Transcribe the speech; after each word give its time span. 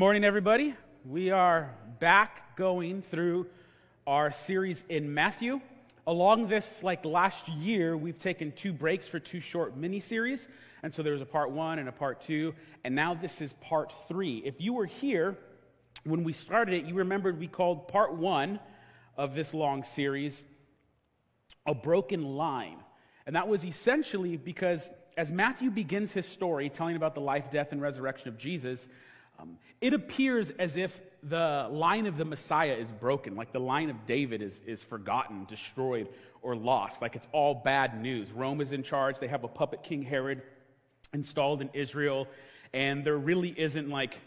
morning, 0.00 0.24
everybody. 0.24 0.74
We 1.04 1.30
are 1.30 1.74
back 1.98 2.56
going 2.56 3.02
through 3.02 3.48
our 4.06 4.32
series 4.32 4.82
in 4.88 5.12
Matthew. 5.12 5.60
Along 6.06 6.46
this, 6.46 6.82
like 6.82 7.04
last 7.04 7.46
year, 7.50 7.94
we've 7.94 8.18
taken 8.18 8.50
two 8.52 8.72
breaks 8.72 9.06
for 9.06 9.18
two 9.18 9.40
short 9.40 9.76
mini 9.76 10.00
series. 10.00 10.48
And 10.82 10.90
so 10.90 11.02
there 11.02 11.12
was 11.12 11.20
a 11.20 11.26
part 11.26 11.50
one 11.50 11.78
and 11.78 11.86
a 11.86 11.92
part 11.92 12.22
two. 12.22 12.54
And 12.82 12.94
now 12.94 13.12
this 13.12 13.42
is 13.42 13.52
part 13.52 13.92
three. 14.08 14.38
If 14.42 14.58
you 14.58 14.72
were 14.72 14.86
here 14.86 15.36
when 16.04 16.24
we 16.24 16.32
started 16.32 16.76
it, 16.76 16.86
you 16.86 16.94
remembered 16.94 17.38
we 17.38 17.46
called 17.46 17.86
part 17.86 18.14
one 18.14 18.58
of 19.18 19.34
this 19.34 19.52
long 19.52 19.82
series 19.82 20.42
A 21.66 21.74
Broken 21.74 22.22
Line. 22.22 22.78
And 23.26 23.36
that 23.36 23.48
was 23.48 23.66
essentially 23.66 24.38
because 24.38 24.88
as 25.18 25.30
Matthew 25.30 25.70
begins 25.70 26.10
his 26.12 26.24
story 26.24 26.70
telling 26.70 26.96
about 26.96 27.14
the 27.14 27.20
life, 27.20 27.50
death, 27.50 27.72
and 27.72 27.82
resurrection 27.82 28.30
of 28.30 28.38
Jesus, 28.38 28.88
um, 29.40 29.58
it 29.80 29.94
appears 29.94 30.50
as 30.58 30.76
if 30.76 30.98
the 31.22 31.68
line 31.70 32.06
of 32.06 32.16
the 32.16 32.24
Messiah 32.24 32.74
is 32.74 32.90
broken, 32.92 33.36
like 33.36 33.52
the 33.52 33.60
line 33.60 33.90
of 33.90 34.06
David 34.06 34.42
is, 34.42 34.60
is 34.66 34.82
forgotten, 34.82 35.44
destroyed, 35.46 36.08
or 36.42 36.56
lost. 36.56 37.00
Like 37.00 37.16
it's 37.16 37.28
all 37.32 37.54
bad 37.54 38.00
news. 38.00 38.32
Rome 38.32 38.60
is 38.60 38.72
in 38.72 38.82
charge. 38.82 39.18
They 39.18 39.28
have 39.28 39.44
a 39.44 39.48
puppet 39.48 39.82
king 39.82 40.02
Herod 40.02 40.42
installed 41.12 41.60
in 41.60 41.70
Israel, 41.72 42.26
and 42.72 43.04
there 43.04 43.16
really 43.16 43.54
isn't 43.56 43.88
like 43.88 44.18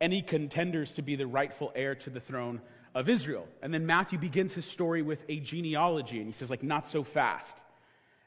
any 0.00 0.22
contenders 0.22 0.92
to 0.92 1.02
be 1.02 1.16
the 1.16 1.26
rightful 1.26 1.72
heir 1.74 1.94
to 1.94 2.10
the 2.10 2.20
throne 2.20 2.60
of 2.94 3.08
Israel. 3.08 3.46
And 3.62 3.72
then 3.72 3.86
Matthew 3.86 4.18
begins 4.18 4.54
his 4.54 4.66
story 4.66 5.02
with 5.02 5.24
a 5.28 5.40
genealogy, 5.40 6.18
and 6.18 6.26
he 6.26 6.32
says, 6.32 6.50
like, 6.50 6.62
not 6.62 6.86
so 6.86 7.02
fast. 7.02 7.56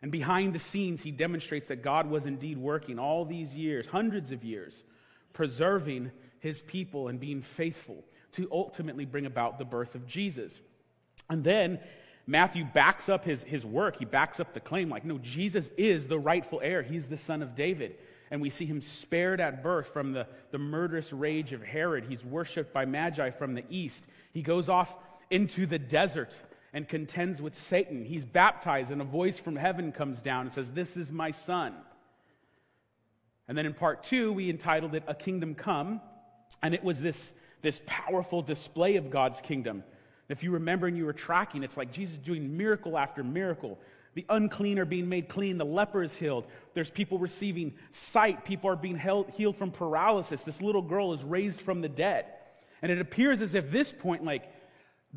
And 0.02 0.12
behind 0.12 0.54
the 0.54 0.60
scenes, 0.60 1.02
he 1.02 1.12
demonstrates 1.12 1.68
that 1.68 1.82
God 1.82 2.10
was 2.10 2.26
indeed 2.26 2.58
working 2.58 3.00
all 3.00 3.26
these 3.26 3.56
years, 3.56 3.88
hundreds 3.88 4.32
of 4.32 4.44
years, 4.44 4.84
preserving 5.38 6.12
his 6.40 6.62
people 6.62 7.10
and 7.10 7.20
being 7.20 7.44
faithful 7.44 8.04
to 8.32 8.50
ultimately 8.52 9.06
bring 9.06 9.28
about 9.28 9.60
the 9.60 9.66
birth 9.66 9.94
of 9.94 10.08
Jesus. 10.08 10.60
And 11.30 11.44
then 11.44 11.80
Matthew 12.26 12.66
backs 12.66 13.08
up 13.08 13.24
his, 13.24 13.44
his 13.44 13.64
work. 13.64 13.98
He 13.98 14.06
backs 14.06 14.40
up 14.40 14.56
the 14.56 14.60
claim 14.60 14.90
like, 14.90 15.06
no, 15.06 15.20
Jesus 15.20 15.70
is 15.78 16.08
the 16.08 16.18
rightful 16.18 16.60
heir. 16.64 16.82
He's 16.82 17.06
the 17.06 17.18
son 17.18 17.44
of 17.44 17.54
David. 17.54 17.98
And 18.32 18.42
we 18.42 18.50
see 18.50 18.66
him 18.66 18.82
spared 18.82 19.40
at 19.40 19.62
birth 19.62 19.90
from 19.90 20.12
the, 20.12 20.26
the 20.50 20.58
murderous 20.58 21.14
rage 21.14 21.54
of 21.54 21.62
Herod. 21.62 22.06
He's 22.10 22.26
worshiped 22.26 22.74
by 22.74 22.86
Magi 22.86 23.30
from 23.30 23.54
the 23.54 23.64
east. 23.70 24.06
He 24.34 24.42
goes 24.42 24.68
off 24.68 24.92
into 25.30 25.68
the 25.68 25.78
desert 25.78 26.32
and 26.74 26.90
contends 26.90 27.44
with 27.44 27.56
Satan. 27.56 28.06
He's 28.06 28.26
baptized, 28.26 28.90
and 28.90 29.02
a 29.02 29.06
voice 29.06 29.38
from 29.38 29.56
heaven 29.56 29.92
comes 29.92 30.20
down 30.20 30.48
and 30.48 30.52
says, 30.52 30.72
This 30.72 30.98
is 30.98 31.12
my 31.12 31.30
son. 31.30 31.76
And 33.48 33.58
then 33.58 33.66
in 33.66 33.74
part 33.74 34.04
two, 34.04 34.34
we 34.34 34.50
entitled 34.50 34.96
it 34.96 35.04
A 35.08 35.14
Kingdom 35.14 35.56
Come. 35.56 36.02
And 36.62 36.74
it 36.74 36.84
was 36.84 37.00
this, 37.00 37.34
this 37.62 37.82
powerful 37.86 38.42
display 38.42 38.96
of 38.96 39.10
God's 39.10 39.42
kingdom. 39.42 39.84
If 40.30 40.44
you 40.44 40.52
remember 40.52 40.88
and 40.88 40.98
you 40.98 41.06
were 41.06 41.14
tracking, 41.14 41.64
it's 41.64 41.78
like 41.78 41.92
Jesus 41.92 42.18
doing 42.18 42.58
miracle 42.58 42.98
after 42.98 43.24
miracle. 43.24 43.80
The 44.16 44.26
unclean 44.30 44.80
are 44.80 44.86
being 44.86 45.08
made 45.08 45.30
clean, 45.30 45.58
the 45.58 45.66
leper 45.66 46.02
is 46.02 46.14
healed. 46.14 46.46
There's 46.74 46.90
people 46.90 47.20
receiving 47.20 47.76
sight, 47.92 48.44
people 48.44 48.70
are 48.70 48.76
being 48.76 48.98
held, 48.98 49.30
healed 49.30 49.56
from 49.56 49.72
paralysis. 49.72 50.42
This 50.42 50.62
little 50.62 50.82
girl 50.82 51.14
is 51.14 51.24
raised 51.24 51.62
from 51.62 51.82
the 51.82 51.88
dead. 51.88 52.26
And 52.82 52.92
it 52.92 53.00
appears 53.00 53.42
as 53.42 53.54
if 53.54 53.72
this 53.72 53.92
point, 53.92 54.26
like, 54.26 54.52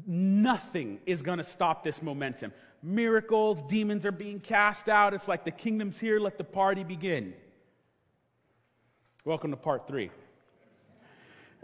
nothing 0.07 1.01
is 1.07 1.23
going 1.23 1.39
to 1.39 1.45
stop 1.45 1.83
this 1.83 2.03
momentum. 2.03 2.53
Miracles, 2.83 3.63
demons 3.63 4.07
are 4.07 4.13
being 4.13 4.39
cast 4.39 4.89
out. 4.89 5.15
It's 5.15 5.29
like 5.29 5.45
the 5.45 5.51
kingdom's 5.51 5.99
here, 5.99 6.21
let 6.21 6.39
the 6.39 6.45
party 6.45 6.85
begin. 6.85 7.35
Welcome 9.27 9.51
to 9.51 9.57
part 9.59 9.87
three. 9.87 10.11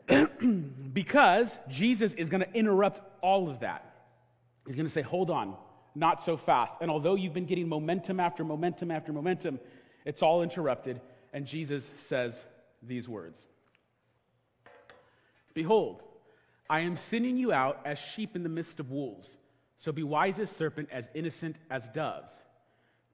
because 0.92 1.56
Jesus 1.70 2.12
is 2.12 2.28
going 2.28 2.42
to 2.42 2.52
interrupt 2.52 3.00
all 3.22 3.48
of 3.48 3.60
that. 3.60 3.94
He's 4.66 4.76
going 4.76 4.86
to 4.86 4.92
say, 4.92 5.00
Hold 5.00 5.30
on, 5.30 5.56
not 5.94 6.22
so 6.22 6.36
fast. 6.36 6.74
And 6.82 6.90
although 6.90 7.14
you've 7.14 7.32
been 7.32 7.46
getting 7.46 7.66
momentum 7.66 8.20
after 8.20 8.44
momentum 8.44 8.90
after 8.90 9.10
momentum, 9.10 9.58
it's 10.04 10.22
all 10.22 10.42
interrupted. 10.42 11.00
And 11.32 11.46
Jesus 11.46 11.90
says 12.04 12.38
these 12.82 13.08
words 13.08 13.40
Behold, 15.54 16.02
I 16.68 16.80
am 16.80 16.94
sending 16.94 17.38
you 17.38 17.54
out 17.54 17.80
as 17.86 17.98
sheep 17.98 18.36
in 18.36 18.42
the 18.42 18.50
midst 18.50 18.80
of 18.80 18.90
wolves. 18.90 19.38
So 19.78 19.92
be 19.92 20.02
wise 20.02 20.38
as 20.40 20.50
serpent, 20.50 20.90
as 20.92 21.08
innocent 21.14 21.56
as 21.70 21.88
doves. 21.88 22.32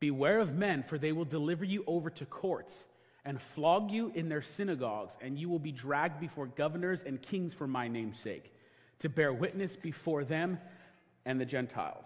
Beware 0.01 0.41
of 0.41 0.53
men, 0.53 0.83
for 0.83 0.99
they 0.99 1.13
will 1.13 1.25
deliver 1.25 1.65
you 1.65 1.85
over 1.87 2.11
to 2.11 2.27
courts 2.27 2.87
and 3.25 3.41
flog 3.41 3.91
you 3.91 4.11
in 4.15 4.29
their 4.29 4.43
synagogues, 4.43 5.17
and 5.21 5.39
you 5.39 5.49
will 5.49 5.59
be 5.59 5.73
dragged 5.73 6.19
before 6.21 6.47
governors 6.47 7.03
and 7.05 7.23
kings 7.23 7.55
for 7.55 7.67
my 7.67 7.89
name's 7.89 8.19
sake, 8.19 8.53
to 8.99 9.09
bear 9.09 9.33
witness 9.33 9.77
before 9.77 10.25
them 10.25 10.59
and 11.25 11.41
the 11.41 11.45
Gentiles. 11.45 12.05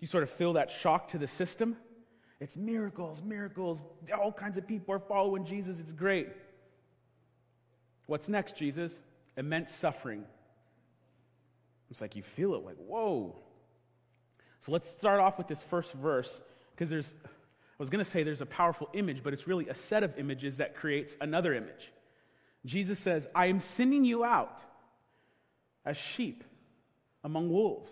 You 0.00 0.08
sort 0.08 0.24
of 0.24 0.30
feel 0.30 0.54
that 0.54 0.70
shock 0.70 1.08
to 1.10 1.18
the 1.18 1.28
system. 1.28 1.76
It's 2.40 2.56
miracles, 2.56 3.22
miracles. 3.24 3.80
All 4.20 4.32
kinds 4.32 4.56
of 4.56 4.66
people 4.66 4.94
are 4.94 4.98
following 4.98 5.44
Jesus. 5.44 5.78
It's 5.78 5.92
great. 5.92 6.28
What's 8.06 8.28
next, 8.28 8.56
Jesus? 8.56 8.92
Immense 9.36 9.72
suffering. 9.72 10.24
It's 11.88 12.00
like 12.00 12.16
you 12.16 12.24
feel 12.24 12.54
it, 12.54 12.64
like, 12.64 12.78
whoa. 12.78 13.36
So 14.60 14.72
let's 14.72 14.90
start 14.90 15.20
off 15.20 15.38
with 15.38 15.46
this 15.46 15.62
first 15.62 15.92
verse, 15.92 16.40
because 16.72 16.90
there's 16.90 17.12
was 17.82 17.90
going 17.90 18.04
to 18.04 18.08
say 18.08 18.22
there's 18.22 18.40
a 18.40 18.46
powerful 18.46 18.88
image, 18.92 19.24
but 19.24 19.32
it's 19.32 19.48
really 19.48 19.68
a 19.68 19.74
set 19.74 20.04
of 20.04 20.16
images 20.16 20.58
that 20.58 20.76
creates 20.76 21.16
another 21.20 21.52
image. 21.52 21.90
Jesus 22.64 23.00
says, 23.00 23.26
I 23.34 23.46
am 23.46 23.58
sending 23.58 24.04
you 24.04 24.22
out 24.22 24.60
as 25.84 25.96
sheep 25.96 26.44
among 27.24 27.50
wolves. 27.50 27.90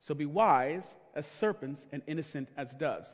So 0.00 0.12
be 0.12 0.26
wise 0.26 0.94
as 1.14 1.24
serpents 1.26 1.86
and 1.92 2.02
innocent 2.06 2.50
as 2.58 2.74
doves. 2.74 3.08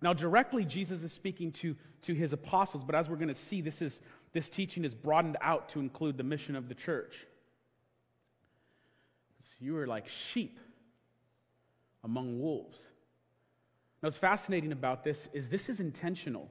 Now, 0.00 0.14
directly, 0.14 0.64
Jesus 0.64 1.02
is 1.02 1.12
speaking 1.12 1.52
to, 1.52 1.76
to 2.04 2.14
his 2.14 2.32
apostles, 2.32 2.82
but 2.82 2.94
as 2.94 3.10
we're 3.10 3.16
going 3.16 3.28
to 3.28 3.34
see, 3.34 3.60
this, 3.60 3.82
is, 3.82 4.00
this 4.32 4.48
teaching 4.48 4.82
is 4.82 4.94
broadened 4.94 5.36
out 5.42 5.68
to 5.70 5.78
include 5.78 6.16
the 6.16 6.24
mission 6.24 6.56
of 6.56 6.70
the 6.70 6.74
church. 6.74 7.26
So 9.42 9.66
you 9.66 9.76
are 9.76 9.86
like 9.86 10.08
sheep 10.08 10.58
among 12.02 12.40
wolves. 12.40 12.78
Now, 14.04 14.08
what's 14.08 14.18
fascinating 14.18 14.70
about 14.70 15.02
this 15.02 15.30
is 15.32 15.48
this 15.48 15.70
is 15.70 15.80
intentional. 15.80 16.50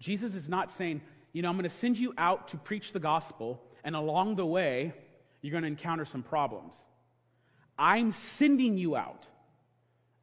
Jesus 0.00 0.34
is 0.34 0.48
not 0.48 0.72
saying, 0.72 1.02
you 1.32 1.40
know, 1.40 1.48
I'm 1.48 1.54
going 1.54 1.62
to 1.62 1.68
send 1.68 1.96
you 1.96 2.12
out 2.18 2.48
to 2.48 2.56
preach 2.56 2.90
the 2.90 2.98
gospel, 2.98 3.62
and 3.84 3.94
along 3.94 4.34
the 4.34 4.44
way, 4.44 4.92
you're 5.40 5.52
going 5.52 5.62
to 5.62 5.68
encounter 5.68 6.04
some 6.04 6.24
problems. 6.24 6.74
I'm 7.78 8.10
sending 8.10 8.76
you 8.76 8.96
out 8.96 9.28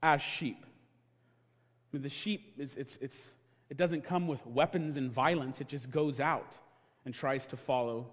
as 0.04 0.22
sheep. 0.22 0.58
I 0.66 1.96
mean, 1.96 2.02
the 2.02 2.10
sheep, 2.10 2.56
is, 2.58 2.76
it's, 2.76 2.98
it's, 3.00 3.22
it 3.70 3.78
doesn't 3.78 4.04
come 4.04 4.28
with 4.28 4.46
weapons 4.46 4.98
and 4.98 5.10
violence, 5.10 5.62
it 5.62 5.70
just 5.70 5.90
goes 5.90 6.20
out 6.20 6.58
and 7.06 7.14
tries 7.14 7.46
to 7.46 7.56
follow 7.56 8.08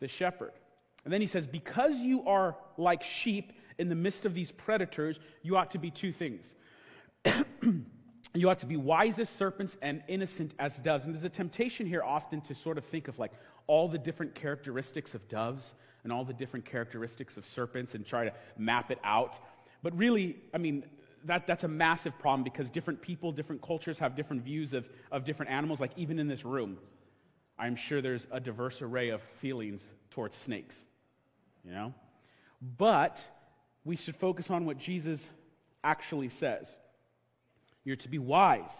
the 0.00 0.08
shepherd. 0.08 0.52
And 1.06 1.10
then 1.14 1.22
he 1.22 1.26
says, 1.26 1.46
Because 1.46 1.96
you 1.96 2.26
are 2.26 2.56
like 2.76 3.02
sheep 3.02 3.54
in 3.78 3.88
the 3.88 3.94
midst 3.94 4.26
of 4.26 4.34
these 4.34 4.52
predators, 4.52 5.18
you 5.42 5.56
ought 5.56 5.70
to 5.70 5.78
be 5.78 5.90
two 5.90 6.12
things 6.12 6.44
you 8.34 8.48
ought 8.48 8.58
to 8.58 8.66
be 8.66 8.76
wise 8.76 9.18
as 9.18 9.28
serpents 9.28 9.76
and 9.82 10.02
innocent 10.08 10.54
as 10.58 10.76
doves. 10.78 11.04
And 11.04 11.14
there's 11.14 11.24
a 11.24 11.28
temptation 11.28 11.86
here 11.86 12.02
often 12.02 12.40
to 12.42 12.54
sort 12.54 12.78
of 12.78 12.84
think 12.84 13.08
of 13.08 13.18
like 13.18 13.32
all 13.66 13.88
the 13.88 13.98
different 13.98 14.34
characteristics 14.34 15.14
of 15.14 15.28
doves 15.28 15.74
and 16.04 16.12
all 16.12 16.24
the 16.24 16.32
different 16.32 16.64
characteristics 16.64 17.36
of 17.36 17.44
serpents 17.44 17.94
and 17.94 18.06
try 18.06 18.24
to 18.24 18.32
map 18.56 18.90
it 18.90 18.98
out. 19.04 19.38
But 19.82 19.96
really, 19.96 20.36
I 20.54 20.58
mean, 20.58 20.84
that, 21.24 21.46
that's 21.46 21.64
a 21.64 21.68
massive 21.68 22.18
problem 22.18 22.44
because 22.44 22.70
different 22.70 23.02
people, 23.02 23.32
different 23.32 23.62
cultures 23.62 23.98
have 23.98 24.16
different 24.16 24.42
views 24.42 24.72
of, 24.72 24.88
of 25.10 25.24
different 25.24 25.52
animals. 25.52 25.80
Like 25.80 25.92
even 25.96 26.18
in 26.18 26.28
this 26.28 26.44
room, 26.44 26.78
I'm 27.58 27.76
sure 27.76 28.00
there's 28.00 28.26
a 28.30 28.40
diverse 28.40 28.82
array 28.82 29.10
of 29.10 29.22
feelings 29.22 29.82
towards 30.10 30.36
snakes, 30.36 30.78
you 31.64 31.72
know? 31.72 31.92
But 32.60 33.22
we 33.84 33.96
should 33.96 34.16
focus 34.16 34.50
on 34.50 34.64
what 34.64 34.78
Jesus 34.78 35.28
actually 35.82 36.28
says. 36.28 36.76
You're 37.84 37.96
to 37.96 38.08
be 38.08 38.18
wise 38.18 38.70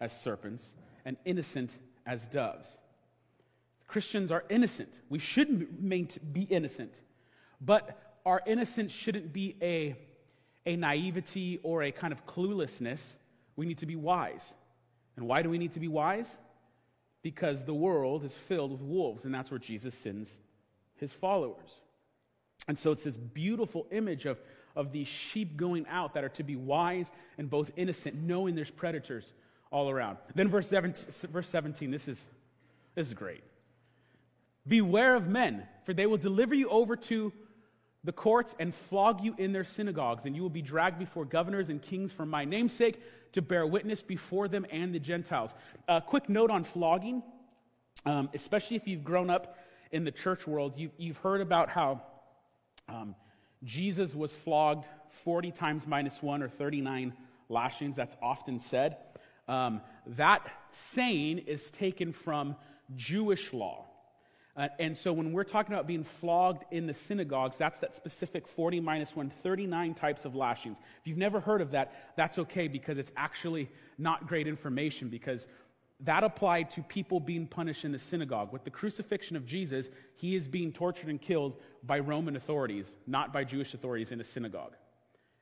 as 0.00 0.18
serpents 0.18 0.72
and 1.04 1.16
innocent 1.24 1.70
as 2.06 2.24
doves. 2.26 2.78
Christians 3.88 4.30
are 4.30 4.44
innocent. 4.48 4.92
We 5.08 5.18
should 5.18 5.88
be 6.32 6.42
innocent. 6.42 6.94
But 7.60 8.20
our 8.24 8.42
innocence 8.46 8.92
shouldn't 8.92 9.32
be 9.32 9.56
a, 9.62 9.96
a 10.66 10.76
naivety 10.76 11.60
or 11.62 11.84
a 11.84 11.92
kind 11.92 12.12
of 12.12 12.26
cluelessness. 12.26 13.00
We 13.54 13.66
need 13.66 13.78
to 13.78 13.86
be 13.86 13.96
wise. 13.96 14.52
And 15.16 15.26
why 15.26 15.42
do 15.42 15.48
we 15.48 15.58
need 15.58 15.72
to 15.72 15.80
be 15.80 15.88
wise? 15.88 16.28
Because 17.22 17.64
the 17.64 17.74
world 17.74 18.24
is 18.24 18.36
filled 18.36 18.72
with 18.72 18.82
wolves, 18.82 19.24
and 19.24 19.34
that's 19.34 19.50
where 19.50 19.58
Jesus 19.58 19.94
sends 19.94 20.38
his 20.96 21.12
followers. 21.12 21.70
And 22.68 22.78
so 22.78 22.92
it's 22.92 23.04
this 23.04 23.16
beautiful 23.16 23.86
image 23.90 24.26
of 24.26 24.40
of 24.76 24.92
these 24.92 25.08
sheep 25.08 25.56
going 25.56 25.86
out 25.88 26.14
that 26.14 26.22
are 26.22 26.28
to 26.30 26.42
be 26.42 26.54
wise 26.54 27.10
and 27.38 27.50
both 27.50 27.72
innocent, 27.76 28.14
knowing 28.14 28.54
there's 28.54 28.70
predators 28.70 29.24
all 29.70 29.90
around. 29.90 30.18
Then 30.34 30.48
verse 30.48 30.68
17, 30.68 31.30
verse 31.30 31.48
17 31.48 31.90
this, 31.90 32.06
is, 32.08 32.24
this 32.94 33.08
is 33.08 33.14
great. 33.14 33.42
Beware 34.66 35.14
of 35.14 35.28
men, 35.28 35.66
for 35.84 35.94
they 35.94 36.06
will 36.06 36.18
deliver 36.18 36.54
you 36.54 36.68
over 36.68 36.96
to 36.96 37.32
the 38.04 38.12
courts 38.12 38.54
and 38.58 38.74
flog 38.74 39.22
you 39.22 39.34
in 39.38 39.52
their 39.52 39.64
synagogues, 39.64 40.26
and 40.26 40.36
you 40.36 40.42
will 40.42 40.50
be 40.50 40.62
dragged 40.62 40.98
before 40.98 41.24
governors 41.24 41.68
and 41.68 41.82
kings 41.82 42.12
for 42.12 42.24
my 42.24 42.44
name's 42.44 42.72
sake 42.72 43.00
to 43.32 43.42
bear 43.42 43.66
witness 43.66 44.00
before 44.00 44.48
them 44.48 44.64
and 44.70 44.94
the 44.94 45.00
Gentiles. 45.00 45.54
A 45.88 46.00
quick 46.00 46.28
note 46.28 46.50
on 46.50 46.62
flogging, 46.62 47.22
um, 48.04 48.28
especially 48.32 48.76
if 48.76 48.86
you've 48.86 49.04
grown 49.04 49.28
up 49.28 49.58
in 49.90 50.04
the 50.04 50.12
church 50.12 50.46
world, 50.46 50.74
you've, 50.76 50.92
you've 50.98 51.16
heard 51.18 51.40
about 51.40 51.68
how 51.68 52.02
um, 52.88 53.14
Jesus 53.66 54.14
was 54.14 54.34
flogged 54.34 54.86
40 55.24 55.50
times 55.50 55.86
minus 55.86 56.22
one 56.22 56.42
or 56.42 56.48
39 56.48 57.12
lashings. 57.48 57.96
That's 57.96 58.16
often 58.22 58.58
said. 58.58 58.96
Um, 59.48 59.80
that 60.06 60.48
saying 60.70 61.38
is 61.38 61.70
taken 61.70 62.12
from 62.12 62.56
Jewish 62.94 63.52
law. 63.52 63.84
Uh, 64.56 64.68
and 64.78 64.96
so 64.96 65.12
when 65.12 65.32
we're 65.32 65.44
talking 65.44 65.74
about 65.74 65.86
being 65.86 66.02
flogged 66.04 66.64
in 66.70 66.86
the 66.86 66.94
synagogues, 66.94 67.58
that's 67.58 67.78
that 67.80 67.94
specific 67.94 68.48
40 68.48 68.80
minus 68.80 69.14
1, 69.14 69.28
39 69.42 69.94
types 69.94 70.24
of 70.24 70.34
lashings. 70.34 70.78
If 71.00 71.06
you've 71.06 71.18
never 71.18 71.40
heard 71.40 71.60
of 71.60 71.72
that, 71.72 72.14
that's 72.16 72.38
okay 72.38 72.66
because 72.66 72.96
it's 72.96 73.12
actually 73.16 73.68
not 73.98 74.26
great 74.26 74.46
information 74.46 75.08
because 75.10 75.46
that 76.00 76.24
applied 76.24 76.70
to 76.70 76.82
people 76.82 77.20
being 77.20 77.46
punished 77.46 77.84
in 77.84 77.92
the 77.92 77.98
synagogue. 77.98 78.52
With 78.52 78.64
the 78.64 78.70
crucifixion 78.70 79.36
of 79.36 79.46
Jesus, 79.46 79.88
he 80.16 80.34
is 80.34 80.46
being 80.46 80.72
tortured 80.72 81.08
and 81.08 81.20
killed 81.20 81.54
by 81.82 82.00
Roman 82.00 82.36
authorities, 82.36 82.92
not 83.06 83.32
by 83.32 83.44
Jewish 83.44 83.72
authorities 83.72 84.12
in 84.12 84.20
a 84.20 84.24
synagogue. 84.24 84.74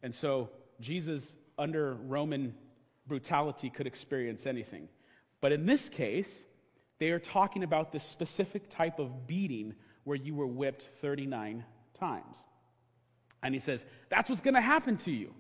And 0.03 0.15
so 0.15 0.51
Jesus, 0.81 1.35
under 1.59 1.95
Roman 1.95 2.55
brutality, 3.07 3.69
could 3.69 3.87
experience 3.87 4.47
anything. 4.47 4.89
But 5.41 5.53
in 5.53 5.67
this 5.67 5.89
case, 5.89 6.45
they 6.99 7.11
are 7.11 7.19
talking 7.19 7.65
about 7.65 7.91
this 7.91 8.05
specific 8.05 8.71
type 8.71 8.99
of 9.01 9.27
beating 9.27 9.75
where 10.05 10.17
you 10.17 10.35
were 10.35 10.47
whipped 10.47 10.89
39 11.01 11.65
times. 11.99 12.37
And 13.43 13.55
he 13.55 13.61
says, 13.61 13.85
That's 14.09 14.31
what's 14.31 14.41
going 14.41 14.55
to 14.55 14.61
happen 14.61 14.99
to 14.99 15.11
you. 15.11 15.35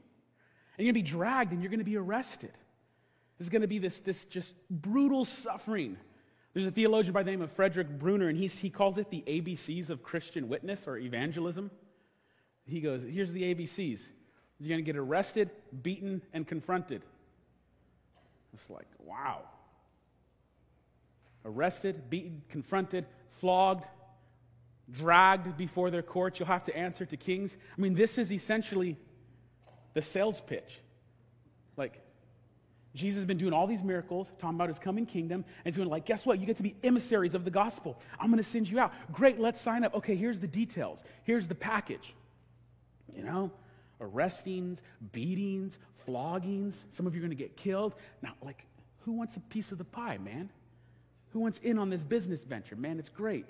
And 0.76 0.84
you're 0.84 0.92
going 0.92 1.04
to 1.04 1.10
be 1.10 1.18
dragged 1.18 1.52
and 1.52 1.62
you're 1.62 1.70
going 1.70 1.78
to 1.78 1.84
be 1.84 1.96
arrested. 1.96 2.52
This 3.38 3.46
is 3.46 3.50
going 3.50 3.62
to 3.62 3.68
be 3.68 3.78
this, 3.78 3.98
this 4.00 4.24
just 4.24 4.54
brutal 4.70 5.24
suffering. 5.24 5.96
There's 6.52 6.66
a 6.66 6.70
theologian 6.70 7.12
by 7.12 7.22
the 7.22 7.30
name 7.30 7.42
of 7.42 7.50
Frederick 7.50 7.98
Bruner, 7.98 8.28
and 8.28 8.38
he's, 8.38 8.58
he 8.58 8.70
calls 8.70 8.96
it 8.98 9.10
the 9.10 9.24
ABCs 9.26 9.90
of 9.90 10.02
Christian 10.02 10.48
witness 10.48 10.86
or 10.86 10.96
evangelism. 10.96 11.70
He 12.66 12.80
goes, 12.80 13.02
Here's 13.02 13.32
the 13.32 13.54
ABCs 13.54 14.02
you're 14.60 14.68
going 14.68 14.84
to 14.84 14.92
get 14.92 14.96
arrested, 14.96 15.50
beaten, 15.82 16.22
and 16.32 16.46
confronted. 16.46 17.02
It's 18.54 18.70
like, 18.70 18.86
wow 19.00 19.42
arrested, 21.44 22.08
beaten, 22.10 22.42
confronted, 22.48 23.06
flogged, 23.40 23.84
dragged 24.90 25.56
before 25.56 25.90
their 25.90 26.02
courts. 26.02 26.38
You'll 26.38 26.48
have 26.48 26.64
to 26.64 26.76
answer 26.76 27.04
to 27.06 27.16
kings. 27.16 27.56
I 27.76 27.80
mean, 27.80 27.94
this 27.94 28.18
is 28.18 28.32
essentially 28.32 28.96
the 29.92 30.02
sales 30.02 30.40
pitch. 30.40 30.80
Jesus 32.94 33.18
has 33.18 33.26
been 33.26 33.38
doing 33.38 33.52
all 33.52 33.66
these 33.66 33.82
miracles, 33.82 34.30
talking 34.38 34.54
about 34.54 34.68
his 34.68 34.78
coming 34.78 35.04
kingdom, 35.04 35.44
and 35.44 35.64
he's 35.64 35.76
going 35.76 35.88
like, 35.88 36.06
guess 36.06 36.24
what? 36.24 36.38
You 36.38 36.46
get 36.46 36.56
to 36.58 36.62
be 36.62 36.76
emissaries 36.84 37.34
of 37.34 37.44
the 37.44 37.50
gospel. 37.50 38.00
I'm 38.20 38.28
going 38.28 38.42
to 38.42 38.48
send 38.48 38.68
you 38.68 38.78
out. 38.78 38.92
Great, 39.12 39.40
let's 39.40 39.60
sign 39.60 39.84
up. 39.84 39.94
Okay, 39.96 40.14
here's 40.14 40.38
the 40.38 40.46
details. 40.46 41.02
Here's 41.24 41.48
the 41.48 41.56
package. 41.56 42.14
You 43.16 43.24
know, 43.24 43.50
arrestings, 44.00 44.80
beatings, 45.12 45.78
floggings. 46.06 46.84
Some 46.90 47.06
of 47.06 47.14
you 47.14 47.20
are 47.20 47.26
going 47.26 47.36
to 47.36 47.42
get 47.42 47.56
killed. 47.56 47.94
Now, 48.22 48.34
like, 48.42 48.64
who 49.00 49.12
wants 49.12 49.36
a 49.36 49.40
piece 49.40 49.72
of 49.72 49.78
the 49.78 49.84
pie, 49.84 50.18
man? 50.18 50.50
Who 51.32 51.40
wants 51.40 51.58
in 51.58 51.78
on 51.78 51.90
this 51.90 52.04
business 52.04 52.44
venture? 52.44 52.76
Man, 52.76 53.00
it's 53.00 53.08
great. 53.08 53.46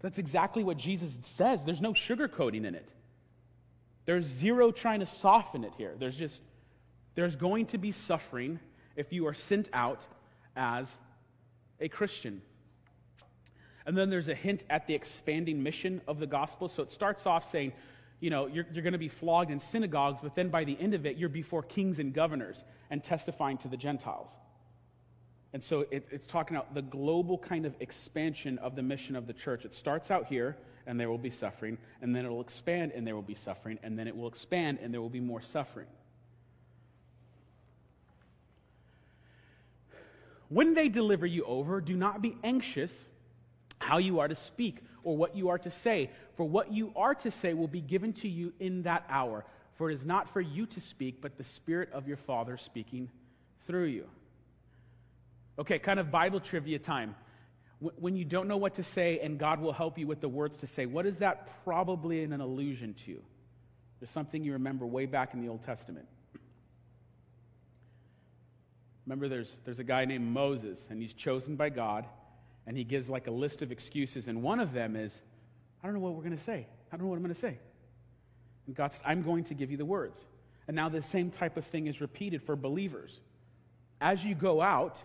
That's 0.00 0.18
exactly 0.18 0.64
what 0.64 0.78
Jesus 0.78 1.18
says. 1.20 1.64
There's 1.64 1.80
no 1.80 1.92
sugarcoating 1.92 2.64
in 2.64 2.74
it. 2.74 2.88
There's 4.06 4.24
zero 4.24 4.70
trying 4.70 5.00
to 5.00 5.06
soften 5.06 5.64
it 5.64 5.72
here. 5.76 5.94
There's 5.98 6.16
just, 6.16 6.42
there's 7.14 7.36
going 7.36 7.66
to 7.66 7.78
be 7.78 7.92
suffering 7.92 8.60
if 8.96 9.12
you 9.12 9.26
are 9.26 9.34
sent 9.34 9.68
out 9.72 10.04
as 10.56 10.90
a 11.80 11.88
Christian. 11.88 12.42
And 13.86 13.96
then 13.96 14.10
there's 14.10 14.28
a 14.28 14.34
hint 14.34 14.64
at 14.70 14.86
the 14.86 14.94
expanding 14.94 15.62
mission 15.62 16.00
of 16.08 16.18
the 16.18 16.26
gospel. 16.26 16.68
So 16.68 16.82
it 16.82 16.90
starts 16.90 17.26
off 17.26 17.50
saying, 17.50 17.72
you 18.20 18.30
know, 18.30 18.46
you're, 18.46 18.66
you're 18.72 18.82
going 18.82 18.92
to 18.92 18.98
be 18.98 19.08
flogged 19.08 19.50
in 19.50 19.60
synagogues, 19.60 20.20
but 20.22 20.34
then 20.34 20.48
by 20.48 20.64
the 20.64 20.76
end 20.80 20.94
of 20.94 21.04
it, 21.04 21.16
you're 21.16 21.28
before 21.28 21.62
kings 21.62 21.98
and 21.98 22.14
governors 22.14 22.64
and 22.90 23.02
testifying 23.04 23.58
to 23.58 23.68
the 23.68 23.76
Gentiles. 23.76 24.30
And 25.52 25.62
so 25.62 25.82
it, 25.90 26.08
it's 26.10 26.26
talking 26.26 26.56
about 26.56 26.74
the 26.74 26.82
global 26.82 27.38
kind 27.38 27.66
of 27.66 27.76
expansion 27.80 28.58
of 28.58 28.74
the 28.74 28.82
mission 28.82 29.14
of 29.14 29.26
the 29.26 29.32
church. 29.32 29.64
It 29.64 29.74
starts 29.74 30.10
out 30.10 30.26
here, 30.26 30.56
and 30.86 30.98
there 30.98 31.10
will 31.10 31.18
be 31.18 31.30
suffering, 31.30 31.78
and 32.00 32.14
then 32.14 32.24
it 32.24 32.28
will 32.30 32.40
expand, 32.40 32.92
and 32.92 33.06
there 33.06 33.14
will 33.14 33.22
be 33.22 33.34
suffering, 33.34 33.78
and 33.82 33.98
then 33.98 34.08
it 34.08 34.16
will 34.16 34.26
expand, 34.26 34.78
and 34.82 34.92
there 34.92 35.00
will 35.00 35.10
be 35.10 35.20
more 35.20 35.40
suffering. 35.40 35.86
When 40.54 40.74
they 40.74 40.88
deliver 40.88 41.26
you 41.26 41.44
over, 41.46 41.80
do 41.80 41.96
not 41.96 42.22
be 42.22 42.36
anxious 42.44 42.92
how 43.80 43.98
you 43.98 44.20
are 44.20 44.28
to 44.28 44.36
speak 44.36 44.78
or 45.02 45.16
what 45.16 45.34
you 45.34 45.48
are 45.48 45.58
to 45.58 45.68
say, 45.68 46.10
for 46.36 46.44
what 46.44 46.72
you 46.72 46.92
are 46.94 47.16
to 47.16 47.30
say 47.32 47.54
will 47.54 47.66
be 47.66 47.80
given 47.80 48.12
to 48.12 48.28
you 48.28 48.52
in 48.60 48.84
that 48.84 49.04
hour. 49.08 49.44
For 49.72 49.90
it 49.90 49.94
is 49.94 50.04
not 50.04 50.28
for 50.28 50.40
you 50.40 50.66
to 50.66 50.80
speak, 50.80 51.20
but 51.20 51.36
the 51.36 51.42
Spirit 51.42 51.88
of 51.92 52.06
your 52.06 52.16
Father 52.16 52.56
speaking 52.56 53.10
through 53.66 53.86
you. 53.86 54.06
Okay, 55.58 55.80
kind 55.80 55.98
of 55.98 56.12
Bible 56.12 56.38
trivia 56.38 56.78
time. 56.78 57.16
When 57.80 58.14
you 58.14 58.24
don't 58.24 58.46
know 58.46 58.56
what 58.56 58.74
to 58.74 58.84
say 58.84 59.18
and 59.18 59.40
God 59.40 59.60
will 59.60 59.72
help 59.72 59.98
you 59.98 60.06
with 60.06 60.20
the 60.20 60.28
words 60.28 60.56
to 60.58 60.68
say, 60.68 60.86
what 60.86 61.04
is 61.04 61.18
that 61.18 61.64
probably 61.64 62.22
an 62.22 62.40
allusion 62.40 62.94
to? 63.06 63.20
There's 63.98 64.10
something 64.10 64.44
you 64.44 64.52
remember 64.52 64.86
way 64.86 65.06
back 65.06 65.34
in 65.34 65.40
the 65.40 65.48
Old 65.48 65.64
Testament. 65.64 66.06
Remember, 69.06 69.28
there's, 69.28 69.58
there's 69.64 69.78
a 69.78 69.84
guy 69.84 70.04
named 70.04 70.26
Moses, 70.26 70.78
and 70.90 71.00
he's 71.00 71.12
chosen 71.12 71.56
by 71.56 71.68
God, 71.68 72.06
and 72.66 72.76
he 72.76 72.84
gives 72.84 73.08
like 73.08 73.26
a 73.26 73.30
list 73.30 73.62
of 73.62 73.70
excuses, 73.70 74.28
and 74.28 74.42
one 74.42 74.60
of 74.60 74.72
them 74.72 74.96
is, 74.96 75.12
I 75.82 75.86
don't 75.86 75.94
know 75.94 76.00
what 76.00 76.14
we're 76.14 76.22
going 76.22 76.36
to 76.36 76.42
say. 76.42 76.66
I 76.90 76.96
don't 76.96 77.02
know 77.02 77.10
what 77.10 77.16
I'm 77.16 77.22
going 77.22 77.34
to 77.34 77.40
say. 77.40 77.58
And 78.66 78.74
God 78.74 78.92
says, 78.92 79.02
I'm 79.04 79.22
going 79.22 79.44
to 79.44 79.54
give 79.54 79.70
you 79.70 79.76
the 79.76 79.84
words. 79.84 80.18
And 80.66 80.74
now 80.74 80.88
the 80.88 81.02
same 81.02 81.30
type 81.30 81.56
of 81.56 81.66
thing 81.66 81.86
is 81.86 82.00
repeated 82.00 82.42
for 82.42 82.56
believers. 82.56 83.20
As 84.00 84.24
you 84.24 84.34
go 84.34 84.62
out, 84.62 84.96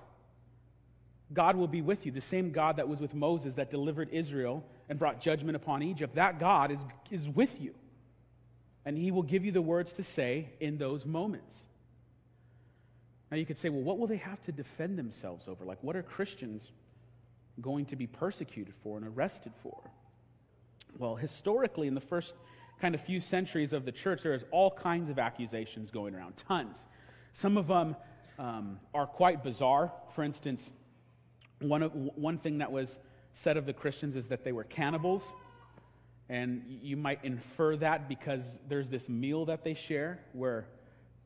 God 1.34 1.58
will 1.58 1.68
be 1.68 1.82
with 1.82 2.06
you. 2.06 2.12
The 2.12 2.22
same 2.22 2.52
God 2.52 2.78
that 2.78 2.88
was 2.88 3.00
with 3.00 3.14
Moses 3.14 3.56
that 3.56 3.70
delivered 3.70 4.10
Israel 4.12 4.64
and 4.88 4.98
brought 4.98 5.22
judgment 5.22 5.56
upon 5.56 5.84
Egypt, 5.84 6.16
that 6.16 6.40
God 6.40 6.72
is, 6.72 6.86
is 7.12 7.28
with 7.28 7.60
you. 7.60 7.76
And 8.86 8.98
he 8.98 9.12
will 9.12 9.24
give 9.24 9.46
you 9.46 9.52
the 9.52 9.62
words 9.62 9.94
to 9.94 10.04
say 10.04 10.50
in 10.60 10.78
those 10.78 11.06
moments. 11.06 11.56
Now 13.32 13.38
you 13.38 13.46
could 13.46 13.60
say, 13.60 13.70
well, 13.70 13.82
what 13.82 14.00
will 14.00 14.08
they 14.08 14.18
have 14.18 14.44
to 14.46 14.52
defend 14.52 14.98
themselves 14.98 15.48
over? 15.48 15.64
Like, 15.64 15.84
what 15.84 15.96
are 15.96 16.04
Christians 16.04 16.72
going 17.62 17.86
to 17.88 17.96
be 17.96 18.08
persecuted 18.08 18.74
for 18.84 18.98
and 18.98 19.06
arrested 19.06 19.54
for? 19.62 19.78
Well, 20.98 21.16
historically, 21.16 21.88
in 21.88 21.94
the 21.94 22.02
first 22.02 22.34
kind 22.82 22.96
of 22.96 23.02
few 23.02 23.20
centuries 23.20 23.74
of 23.74 23.86
the 23.86 23.92
church, 23.92 24.24
there 24.24 24.34
is 24.34 24.44
all 24.52 24.72
kinds 24.72 25.10
of 25.10 25.20
accusations 25.20 25.92
going 25.92 26.16
around, 26.16 26.38
tons. 26.48 26.78
Some 27.34 27.58
of 27.58 27.68
them 27.68 27.96
um, 28.40 28.80
are 28.94 29.06
quite 29.06 29.44
bizarre. 29.44 29.92
For 30.16 30.24
instance, 30.24 30.70
one, 31.60 31.84
of, 31.84 31.94
one 31.94 32.38
thing 32.38 32.60
that 32.60 32.72
was 32.72 32.98
said 33.34 33.58
of 33.58 33.66
the 33.66 33.74
Christians 33.74 34.16
is 34.16 34.28
that 34.28 34.44
they 34.44 34.52
were 34.52 34.64
cannibals. 34.64 35.24
And 36.30 36.64
you 36.82 36.96
might 36.96 37.24
infer 37.26 37.76
that 37.78 38.08
because 38.08 38.44
there's 38.68 38.90
this 38.90 39.10
meal 39.10 39.46
that 39.46 39.64
they 39.64 39.74
share 39.74 40.20
where 40.34 40.68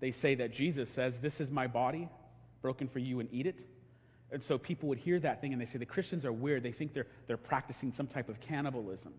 they 0.03 0.11
say 0.11 0.35
that 0.35 0.51
Jesus 0.51 0.89
says, 0.89 1.19
This 1.19 1.39
is 1.39 1.49
my 1.49 1.65
body, 1.65 2.09
broken 2.61 2.89
for 2.89 2.99
you, 2.99 3.21
and 3.21 3.29
eat 3.31 3.47
it. 3.47 3.65
And 4.33 4.43
so 4.43 4.57
people 4.57 4.89
would 4.89 4.97
hear 4.97 5.17
that 5.21 5.39
thing 5.39 5.53
and 5.53 5.61
they 5.61 5.65
say, 5.65 5.77
The 5.77 5.85
Christians 5.85 6.25
are 6.25 6.33
weird. 6.33 6.61
They 6.61 6.73
think 6.73 6.93
they're, 6.93 7.07
they're 7.25 7.37
practicing 7.37 7.93
some 7.93 8.07
type 8.07 8.27
of 8.27 8.41
cannibalism. 8.41 9.13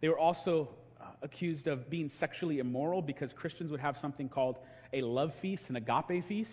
They 0.00 0.08
were 0.08 0.18
also 0.18 0.70
uh, 1.00 1.04
accused 1.22 1.68
of 1.68 1.88
being 1.88 2.08
sexually 2.08 2.58
immoral 2.58 3.00
because 3.00 3.32
Christians 3.32 3.70
would 3.70 3.78
have 3.78 3.96
something 3.96 4.28
called 4.28 4.58
a 4.92 5.02
love 5.02 5.36
feast, 5.36 5.70
an 5.70 5.76
agape 5.76 6.24
feast. 6.24 6.50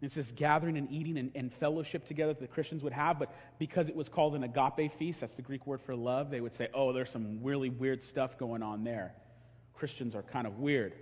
It's 0.00 0.14
this 0.14 0.30
gathering 0.30 0.78
and 0.78 0.88
eating 0.92 1.18
and, 1.18 1.32
and, 1.34 1.52
fellowship 1.52 2.06
together 2.06 2.34
that 2.34 2.40
the 2.40 2.46
Christians 2.46 2.84
would 2.84 2.92
have, 2.92 3.18
but 3.18 3.34
because 3.58 3.88
it 3.88 3.96
was 3.96 4.08
called 4.08 4.36
an 4.36 4.44
agape 4.44 4.92
feast, 4.92 5.22
that's 5.22 5.34
the 5.34 5.42
Greek 5.42 5.66
word 5.66 5.80
for 5.80 5.96
love, 5.96 6.30
they 6.30 6.40
would 6.40 6.54
say, 6.54 6.68
oh, 6.72 6.92
there's 6.92 7.10
some 7.10 7.40
really 7.42 7.68
weird 7.68 8.00
stuff 8.00 8.38
going 8.38 8.62
on 8.62 8.84
there. 8.84 9.12
Christians 9.74 10.14
are 10.14 10.22
kind 10.22 10.46
of 10.46 10.60
weird. 10.60 10.94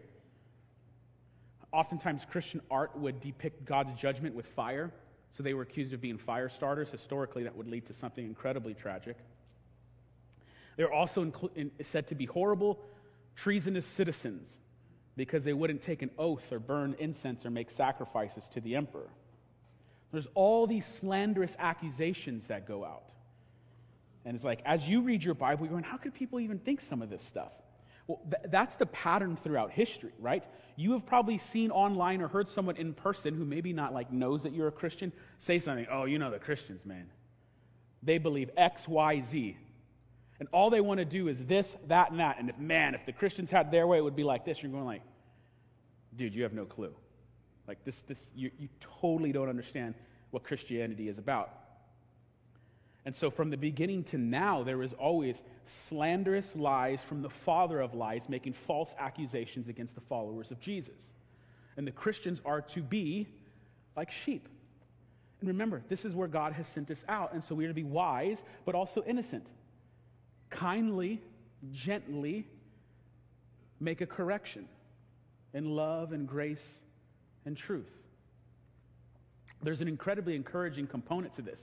Oftentimes, 1.73 2.27
Christian 2.31 2.61
art 2.71 2.97
would 2.97 3.21
depict 3.21 3.65
God's 3.65 3.99
judgment 4.01 4.35
with 4.35 4.47
fire, 4.47 4.91
so 5.31 5.43
they 5.43 5.55
were 5.55 5.63
accused 5.63 5.93
of 5.93 6.01
being 6.01 6.17
fire 6.17 6.49
starters. 6.49 6.89
Historically, 6.91 7.43
that 7.45 7.57
would 7.57 7.69
lead 7.69 7.87
to 7.87 7.95
something 7.95 8.25
incredibly 8.25 8.75
tragic. 8.75 9.17
They're 10.77 10.93
also 10.93 11.31
said 11.83 12.07
to 12.09 12.15
be 12.15 12.25
horrible, 12.25 12.79
treasonous 13.37 13.85
citizens 13.85 14.51
because 15.17 15.45
they 15.45 15.53
wouldn't 15.53 15.83
take 15.83 16.03
an 16.03 16.11
oath 16.19 16.53
or 16.53 16.61
burn 16.61 16.95
incense 16.99 17.45
or 17.45 17.51
make 17.51 17.71
sacrifices 17.71 18.45
to 18.55 18.61
the 18.61 18.77
emperor. 18.77 19.11
There's 20.13 20.29
all 20.35 20.67
these 20.67 20.87
slanderous 20.87 21.57
accusations 21.59 22.47
that 22.47 22.67
go 22.67 22.85
out. 22.85 23.11
And 24.25 24.35
it's 24.35 24.45
like, 24.45 24.63
as 24.65 24.87
you 24.87 25.03
read 25.03 25.23
your 25.23 25.35
Bible, 25.35 25.65
you're 25.65 25.73
going, 25.73 25.85
how 25.85 25.97
could 25.97 26.15
people 26.15 26.41
even 26.41 26.59
think 26.59 26.81
some 26.81 27.03
of 27.03 27.11
this 27.11 27.23
stuff? 27.23 27.53
Well, 28.09 28.21
th- 28.25 28.51
that's 28.51 28.75
the 28.77 28.87
pattern 28.87 29.37
throughout 29.37 29.71
history, 29.71 30.13
right? 30.19 30.45
You 30.77 30.93
have 30.93 31.07
probably 31.07 31.39
seen 31.39 31.71
online 31.71 32.23
or 32.23 32.29
heard 32.29 32.49
someone 32.49 32.77
in 32.77 32.95
person 32.95 33.35
who 33.35 33.45
maybe 33.45 33.73
not 33.73 33.93
like 33.93 34.11
knows 34.11 34.43
that 34.43 34.55
you're 34.55 34.67
a 34.67 34.73
Christian 34.73 35.13
say 35.39 35.59
something, 35.59 35.87
oh, 35.93 36.07
you 36.07 36.19
know 36.19 36.31
the 36.31 36.39
Christians, 36.39 36.85
man. 36.87 37.07
They 38.03 38.19
believe 38.19 38.51
X, 38.57 38.89
Y, 38.89 39.21
Z. 39.21 39.59
And 40.41 40.49
all 40.53 40.71
they 40.71 40.81
want 40.81 40.99
to 40.99 41.05
do 41.05 41.29
is 41.29 41.45
this, 41.45 41.77
that, 41.89 42.11
and 42.11 42.21
that. 42.21 42.39
And 42.39 42.49
if, 42.49 42.59
man, 42.59 42.95
if 42.95 43.05
the 43.05 43.13
Christians 43.13 43.51
had 43.51 43.71
their 43.71 43.87
way, 43.87 43.99
it 43.99 44.05
would 44.05 44.17
be 44.17 44.25
like 44.25 44.45
this. 44.45 44.63
You're 44.63 44.73
going 44.73 44.87
like, 44.87 45.03
dude, 46.17 46.35
you 46.35 46.45
have 46.45 46.55
no 46.55 46.65
clue. 46.65 46.95
Like 47.67 47.85
this, 47.85 48.01
this 48.07 48.31
you, 48.35 48.51
you 48.59 48.69
totally 49.01 49.33
don't 49.33 49.51
understand 49.51 49.95
what 50.31 50.45
Christianity 50.45 51.09
is 51.09 51.19
about. 51.19 51.51
And 53.05 53.15
so, 53.15 53.31
from 53.31 53.51
the 53.51 53.57
beginning 53.57 54.05
to 54.05 54.19
now, 54.19 54.63
there 54.63 54.83
is 54.83 54.93
always 54.93 55.41
slanderous 55.65 56.55
lies 56.55 57.01
from 57.01 57.23
the 57.23 57.31
father 57.31 57.81
of 57.81 57.95
lies 57.95 58.29
making 58.29 58.53
false 58.53 58.95
accusations 58.99 59.69
against 59.69 59.95
the 59.95 60.01
followers 60.03 60.51
of 60.51 60.61
Jesus. 60.61 61.07
And 61.77 61.87
the 61.87 61.93
Christians 61.93 62.43
are 62.45 62.61
to 62.61 62.83
be 62.83 63.29
like 63.97 64.11
sheep. 64.11 64.49
And 65.41 65.49
remember, 65.49 65.83
this 65.89 66.05
is 66.05 66.15
where 66.15 66.29
God 66.29 66.53
has 66.55 66.67
sent 66.67 66.91
us 66.91 67.05
out. 67.09 67.33
And 67.33 67.43
so 67.43 67.55
we 67.55 67.65
are 67.65 67.69
to 67.69 67.75
be 67.75 67.85
wise, 67.85 68.43
but 68.65 68.75
also 68.75 69.05
innocent. 69.07 69.47
Kindly, 70.51 71.21
gently 71.73 72.47
make 73.81 74.01
a 74.01 74.07
correction 74.07 74.67
in 75.55 75.65
love 75.77 76.13
and 76.13 76.27
grace 76.27 76.81
and 77.45 77.57
truth. 77.57 77.91
There's 79.63 79.81
an 79.81 79.89
incredibly 79.89 80.35
encouraging 80.37 80.87
component 80.87 81.35
to 81.37 81.43
this. 81.43 81.61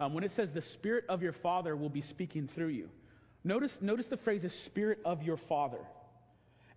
Um, 0.00 0.14
when 0.14 0.24
it 0.24 0.30
says 0.30 0.52
the 0.52 0.62
Spirit 0.62 1.04
of 1.08 1.22
your 1.22 1.32
Father 1.32 1.74
will 1.76 1.88
be 1.88 2.00
speaking 2.00 2.46
through 2.46 2.68
you, 2.68 2.88
notice, 3.44 3.80
notice 3.80 4.06
the 4.06 4.16
phrase 4.16 4.42
the 4.42 4.50
Spirit 4.50 4.98
of 5.04 5.22
your 5.22 5.36
Father. 5.36 5.80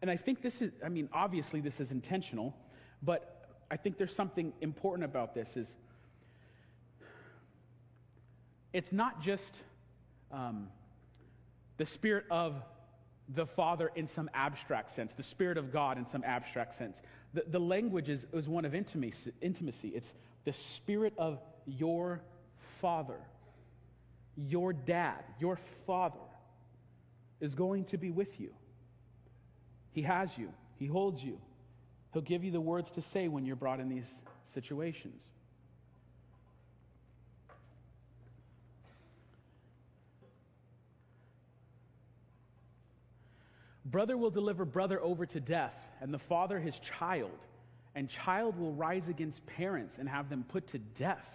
And 0.02 0.10
I 0.10 0.16
think 0.16 0.42
this 0.42 0.62
is, 0.62 0.72
I 0.84 0.90
mean, 0.90 1.10
obviously 1.14 1.62
this 1.62 1.80
is 1.80 1.92
intentional, 1.92 2.56
but 3.04 3.42
I 3.70 3.78
think 3.78 3.98
there's 3.98 4.16
something 4.16 4.54
important 4.62 5.06
about 5.06 5.36
this 5.36 5.56
is 5.56 5.74
it's 8.74 8.92
not 8.92 9.22
just 9.22 9.56
um, 10.32 10.70
the 11.78 11.86
Spirit 11.86 12.26
of 12.32 12.56
the 13.30 13.46
Father 13.46 13.92
in 13.96 14.08
some 14.08 14.30
abstract 14.34 14.92
sense, 14.92 15.14
the 15.14 15.24
Spirit 15.24 15.58
of 15.58 15.72
God 15.72 15.98
in 15.98 16.06
some 16.06 16.24
abstract 16.24 16.74
sense. 16.78 17.02
The, 17.34 17.44
the 17.48 17.60
language 17.60 18.10
is, 18.10 18.26
is 18.34 18.50
one 18.50 18.66
of 18.66 18.74
intimacy, 18.74 19.32
intimacy. 19.42 19.90
It's 19.90 20.14
the 20.44 20.54
Spirit 20.54 21.14
of 21.18 21.40
your 21.66 22.22
Father. 22.82 23.20
Your 24.36 24.74
dad, 24.74 25.24
your 25.40 25.58
Father, 25.86 26.20
is 27.40 27.56
going 27.56 27.86
to 27.86 27.98
be 27.98 28.12
with 28.12 28.40
you. 28.40 28.50
He 29.92 30.02
has 30.02 30.38
you, 30.38 30.52
He 30.78 30.88
holds 30.88 31.24
you. 31.24 31.40
He'll 32.14 32.22
give 32.22 32.44
you 32.44 32.52
the 32.52 32.60
words 32.60 32.92
to 32.92 33.02
say 33.02 33.30
when 33.30 33.46
you're 33.46 33.56
brought 33.56 33.80
in 33.80 33.88
these 33.88 34.08
situations. 34.54 35.24
Brother 43.86 44.18
will 44.18 44.30
deliver 44.30 44.66
brother 44.66 45.02
over 45.02 45.26
to 45.26 45.40
death, 45.40 45.76
and 46.00 46.14
the 46.14 46.20
father 46.20 46.60
his 46.60 46.80
child. 46.80 47.38
And 47.94 48.10
child 48.10 48.58
will 48.58 48.72
rise 48.72 49.10
against 49.10 49.46
parents 49.46 49.98
and 49.98 50.08
have 50.08 50.30
them 50.30 50.46
put 50.48 50.68
to 50.68 50.80
death. 50.80 51.28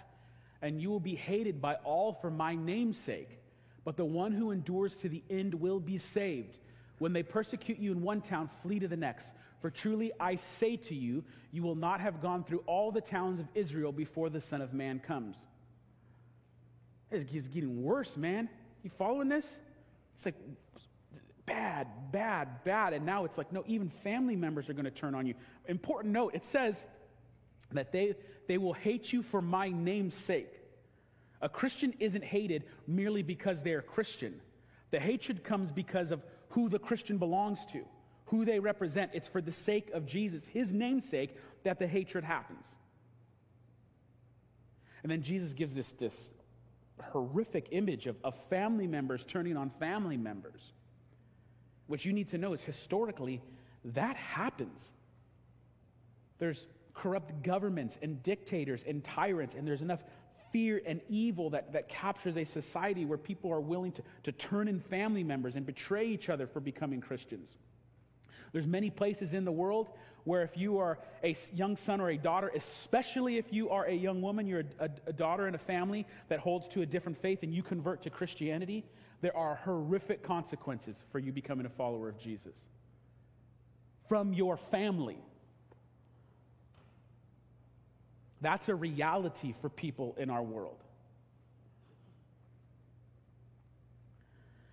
And 0.62 0.80
you 0.80 0.90
will 0.90 1.00
be 1.00 1.14
hated 1.14 1.60
by 1.60 1.74
all 1.84 2.12
for 2.12 2.30
my 2.30 2.54
name's 2.54 2.98
sake. 2.98 3.38
But 3.84 3.96
the 3.96 4.04
one 4.04 4.32
who 4.32 4.50
endures 4.50 4.96
to 4.98 5.08
the 5.08 5.22
end 5.30 5.54
will 5.54 5.80
be 5.80 5.98
saved. 5.98 6.58
When 6.98 7.12
they 7.12 7.22
persecute 7.22 7.78
you 7.78 7.92
in 7.92 8.02
one 8.02 8.20
town, 8.20 8.48
flee 8.62 8.78
to 8.78 8.88
the 8.88 8.96
next. 8.96 9.28
For 9.60 9.70
truly 9.70 10.12
I 10.18 10.36
say 10.36 10.76
to 10.76 10.94
you, 10.94 11.24
you 11.52 11.62
will 11.62 11.74
not 11.74 12.00
have 12.00 12.20
gone 12.20 12.44
through 12.44 12.62
all 12.66 12.90
the 12.90 13.00
towns 13.00 13.40
of 13.40 13.46
Israel 13.54 13.92
before 13.92 14.30
the 14.30 14.40
Son 14.40 14.60
of 14.60 14.72
Man 14.72 14.98
comes. 14.98 15.36
It's 17.10 17.30
getting 17.30 17.82
worse, 17.82 18.16
man. 18.16 18.48
You 18.82 18.90
following 18.90 19.28
this? 19.28 19.56
It's 20.16 20.24
like 20.24 20.34
bad, 21.46 21.86
bad, 22.10 22.64
bad. 22.64 22.92
And 22.92 23.06
now 23.06 23.24
it's 23.24 23.38
like, 23.38 23.52
no, 23.52 23.62
even 23.66 23.88
family 23.88 24.36
members 24.36 24.68
are 24.68 24.72
going 24.72 24.84
to 24.84 24.90
turn 24.90 25.14
on 25.14 25.26
you. 25.26 25.34
Important 25.66 26.12
note 26.12 26.34
it 26.34 26.44
says 26.44 26.84
that 27.72 27.92
they, 27.92 28.14
they 28.46 28.58
will 28.58 28.72
hate 28.72 29.12
you 29.12 29.22
for 29.22 29.42
my 29.42 29.68
name's 29.68 30.14
sake. 30.14 30.52
A 31.42 31.48
Christian 31.48 31.94
isn't 31.98 32.24
hated 32.24 32.64
merely 32.86 33.22
because 33.22 33.62
they're 33.62 33.82
Christian. 33.82 34.40
The 34.90 35.00
hatred 35.00 35.44
comes 35.44 35.70
because 35.70 36.10
of 36.10 36.22
who 36.50 36.68
the 36.68 36.78
Christian 36.78 37.18
belongs 37.18 37.66
to, 37.72 37.82
who 38.26 38.44
they 38.44 38.58
represent. 38.58 39.10
It's 39.14 39.28
for 39.28 39.40
the 39.40 39.52
sake 39.52 39.90
of 39.92 40.06
Jesus, 40.06 40.46
his 40.46 40.72
namesake, 40.72 41.36
that 41.64 41.78
the 41.78 41.86
hatred 41.86 42.24
happens. 42.24 42.66
And 45.02 45.12
then 45.12 45.22
Jesus 45.22 45.52
gives 45.52 45.74
this, 45.74 45.90
this 45.92 46.30
horrific 47.12 47.68
image 47.72 48.06
of, 48.06 48.16
of 48.24 48.34
family 48.48 48.86
members 48.86 49.24
turning 49.24 49.56
on 49.56 49.70
family 49.70 50.16
members. 50.16 50.72
What 51.86 52.04
you 52.04 52.12
need 52.12 52.28
to 52.28 52.38
know 52.38 52.52
is 52.52 52.62
historically, 52.62 53.42
that 53.84 54.16
happens. 54.16 54.80
There's 56.38 56.66
corrupt 56.96 57.42
governments 57.42 57.98
and 58.02 58.22
dictators 58.22 58.82
and 58.86 59.04
tyrants, 59.04 59.54
and 59.54 59.66
there's 59.66 59.82
enough 59.82 60.02
fear 60.52 60.80
and 60.86 61.00
evil 61.08 61.50
that, 61.50 61.72
that 61.72 61.88
captures 61.88 62.36
a 62.36 62.44
society 62.44 63.04
where 63.04 63.18
people 63.18 63.52
are 63.52 63.60
willing 63.60 63.92
to, 63.92 64.02
to 64.22 64.32
turn 64.32 64.68
in 64.68 64.80
family 64.80 65.22
members 65.22 65.56
and 65.56 65.66
betray 65.66 66.06
each 66.06 66.28
other 66.28 66.46
for 66.46 66.60
becoming 66.60 67.00
Christians. 67.00 67.50
There's 68.52 68.66
many 68.66 68.90
places 68.90 69.32
in 69.32 69.44
the 69.44 69.52
world 69.52 69.88
where 70.24 70.42
if 70.42 70.56
you 70.56 70.78
are 70.78 70.98
a 71.22 71.36
young 71.54 71.76
son 71.76 72.00
or 72.00 72.10
a 72.10 72.16
daughter, 72.16 72.50
especially 72.54 73.38
if 73.38 73.52
you 73.52 73.70
are 73.70 73.84
a 73.84 73.94
young 73.94 74.22
woman, 74.22 74.46
you're 74.46 74.64
a, 74.80 74.84
a, 74.86 74.90
a 75.08 75.12
daughter 75.12 75.46
in 75.46 75.54
a 75.54 75.58
family 75.58 76.06
that 76.28 76.40
holds 76.40 76.66
to 76.68 76.82
a 76.82 76.86
different 76.86 77.18
faith 77.18 77.42
and 77.42 77.54
you 77.54 77.62
convert 77.62 78.02
to 78.02 78.10
Christianity, 78.10 78.84
there 79.20 79.36
are 79.36 79.56
horrific 79.64 80.22
consequences 80.22 81.04
for 81.12 81.18
you 81.18 81.32
becoming 81.32 81.66
a 81.66 81.70
follower 81.70 82.08
of 82.08 82.18
Jesus 82.18 82.54
from 84.08 84.32
your 84.32 84.56
family. 84.56 85.18
That's 88.40 88.68
a 88.68 88.74
reality 88.74 89.54
for 89.60 89.68
people 89.68 90.14
in 90.18 90.30
our 90.30 90.42
world. 90.42 90.76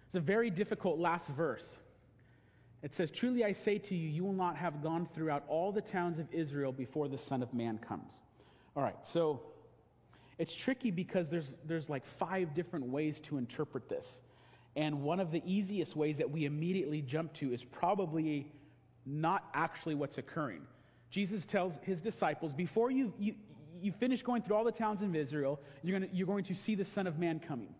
It's 0.07 0.15
a 0.15 0.19
very 0.19 0.49
difficult 0.49 0.99
last 0.99 1.27
verse. 1.27 1.65
It 2.83 2.93
says, 2.93 3.09
Truly 3.09 3.43
I 3.43 3.53
say 3.53 3.79
to 3.79 3.95
you, 3.95 4.09
you 4.09 4.23
will 4.23 4.33
not 4.33 4.57
have 4.57 4.83
gone 4.83 5.07
throughout 5.15 5.43
all 5.47 5.71
the 5.71 5.81
towns 5.81 6.19
of 6.19 6.27
Israel 6.31 6.71
before 6.71 7.07
the 7.07 7.17
Son 7.17 7.41
of 7.41 7.53
Man 7.53 7.77
comes. 7.79 8.11
All 8.75 8.83
right, 8.83 8.97
so 9.03 9.41
it's 10.37 10.53
tricky 10.53 10.91
because 10.91 11.29
there's, 11.29 11.55
there's 11.65 11.89
like 11.89 12.05
five 12.05 12.53
different 12.53 12.85
ways 12.85 13.19
to 13.21 13.37
interpret 13.37 13.87
this. 13.87 14.07
And 14.75 15.01
one 15.01 15.19
of 15.19 15.31
the 15.31 15.41
easiest 15.45 15.95
ways 15.95 16.17
that 16.17 16.29
we 16.29 16.45
immediately 16.45 17.01
jump 17.01 17.33
to 17.35 17.53
is 17.53 17.63
probably 17.63 18.51
not 19.05 19.47
actually 19.53 19.95
what's 19.95 20.17
occurring. 20.17 20.61
Jesus 21.09 21.45
tells 21.45 21.77
his 21.83 22.01
disciples, 22.01 22.53
before 22.53 22.89
you, 22.89 23.13
you, 23.19 23.35
you 23.83 23.91
finish 23.91 24.21
going 24.21 24.41
through 24.41 24.55
all 24.55 24.63
the 24.63 24.71
towns 24.71 25.01
in 25.01 25.15
Israel, 25.15 25.59
you're, 25.83 25.99
gonna, 25.99 26.11
you're 26.11 26.27
going 26.27 26.45
to 26.45 26.55
see 26.55 26.75
the 26.75 26.85
Son 26.85 27.07
of 27.07 27.19
Man 27.19 27.39
coming. 27.39 27.73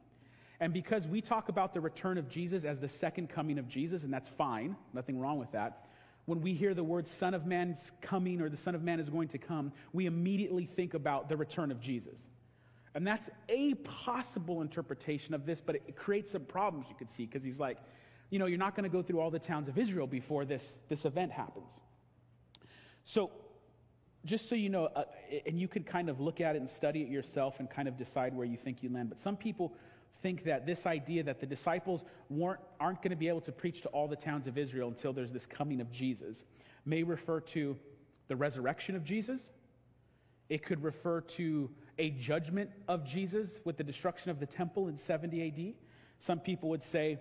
And 0.59 0.73
because 0.73 1.07
we 1.07 1.21
talk 1.21 1.49
about 1.49 1.73
the 1.73 1.81
return 1.81 2.17
of 2.17 2.29
Jesus 2.29 2.63
as 2.63 2.79
the 2.79 2.87
second 2.87 3.29
coming 3.29 3.59
of 3.59 3.67
Jesus, 3.67 4.03
and 4.03 4.13
that's 4.13 4.27
fine, 4.27 4.75
nothing 4.93 5.19
wrong 5.19 5.39
with 5.39 5.51
that, 5.51 5.87
when 6.25 6.41
we 6.41 6.53
hear 6.53 6.73
the 6.73 6.83
word 6.83 7.05
Son 7.05 7.33
of 7.33 7.45
Man's 7.45 7.91
coming 8.01 8.39
or 8.41 8.49
the 8.49 8.57
Son 8.57 8.75
of 8.75 8.83
Man 8.83 8.99
is 8.99 9.09
going 9.09 9.27
to 9.29 9.37
come, 9.37 9.73
we 9.91 10.05
immediately 10.05 10.65
think 10.65 10.93
about 10.93 11.27
the 11.27 11.35
return 11.35 11.69
of 11.71 11.81
Jesus. 11.81 12.17
And 12.95 13.05
that's 13.05 13.29
a 13.49 13.73
possible 13.75 14.61
interpretation 14.61 15.33
of 15.33 15.45
this, 15.45 15.59
but 15.59 15.75
it 15.75 15.95
creates 15.95 16.31
some 16.31 16.45
problems 16.45 16.85
you 16.89 16.95
could 16.95 17.11
see 17.11 17.25
because 17.25 17.43
he's 17.43 17.59
like, 17.59 17.77
you 18.29 18.39
know, 18.39 18.45
you're 18.45 18.57
not 18.57 18.75
going 18.75 18.89
to 18.89 18.89
go 18.89 19.01
through 19.01 19.19
all 19.19 19.31
the 19.31 19.39
towns 19.39 19.67
of 19.67 19.77
Israel 19.77 20.07
before 20.07 20.45
this, 20.45 20.75
this 20.89 21.05
event 21.05 21.31
happens. 21.31 21.67
So, 23.05 23.31
just 24.25 24.47
so 24.47 24.55
you 24.55 24.69
know, 24.69 24.85
uh, 24.85 25.03
and 25.45 25.59
you 25.59 25.67
could 25.67 25.85
kind 25.85 26.09
of 26.09 26.19
look 26.19 26.39
at 26.39 26.55
it 26.55 26.59
and 26.59 26.69
study 26.69 27.01
it 27.01 27.09
yourself 27.09 27.59
and 27.59 27.69
kind 27.69 27.87
of 27.87 27.97
decide 27.97 28.33
where 28.33 28.45
you 28.45 28.57
think 28.57 28.81
you 28.81 28.89
land, 28.89 29.09
but 29.09 29.19
some 29.19 29.35
people 29.35 29.73
think 30.21 30.45
that 30.45 30.65
this 30.65 30.85
idea 30.85 31.23
that 31.23 31.39
the 31.39 31.45
disciples 31.45 32.03
weren't, 32.29 32.59
aren't 32.79 33.01
going 33.01 33.11
to 33.11 33.17
be 33.17 33.27
able 33.27 33.41
to 33.41 33.51
preach 33.51 33.81
to 33.81 33.89
all 33.89 34.07
the 34.07 34.15
towns 34.15 34.47
of 34.47 34.57
Israel 34.57 34.87
until 34.87 35.11
there's 35.11 35.31
this 35.31 35.45
coming 35.45 35.81
of 35.81 35.91
Jesus 35.91 36.43
may 36.85 37.03
refer 37.03 37.41
to 37.41 37.77
the 38.29 38.35
resurrection 38.35 38.95
of 38.95 39.03
Jesus. 39.03 39.51
It 40.49 40.63
could 40.63 40.83
refer 40.83 41.21
to 41.21 41.69
a 41.97 42.09
judgment 42.11 42.69
of 42.87 43.05
Jesus 43.05 43.59
with 43.65 43.77
the 43.77 43.83
destruction 43.83 44.31
of 44.31 44.39
the 44.39 44.45
temple 44.45 44.87
in 44.87 44.97
70 44.97 45.47
AD. 45.47 45.73
Some 46.19 46.39
people 46.39 46.69
would 46.69 46.83
say 46.83 47.19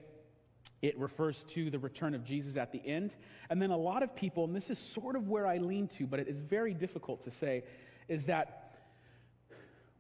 it 0.81 0.99
refers 0.99 1.45
to 1.45 1.71
the 1.71 1.79
return 1.79 2.15
of 2.15 2.25
Jesus 2.25 2.57
at 2.57 2.73
the 2.73 2.83
end. 2.85 3.15
And 3.51 3.63
then 3.63 3.71
a 3.71 3.77
lot 3.77 4.03
of 4.03 4.17
people, 4.17 4.45
and 4.45 4.55
this 4.55 4.71
is 4.71 4.79
sort 4.79 5.17
of 5.17 5.29
where 5.29 5.47
I 5.47 5.59
lean 5.59 5.89
to, 5.99 6.07
but 6.07 6.21
it 6.21 6.29
is 6.29 6.41
very 6.41 6.75
difficult 6.75 7.23
to 7.23 7.31
say, 7.31 7.65
is 8.09 8.25
that 8.25 8.77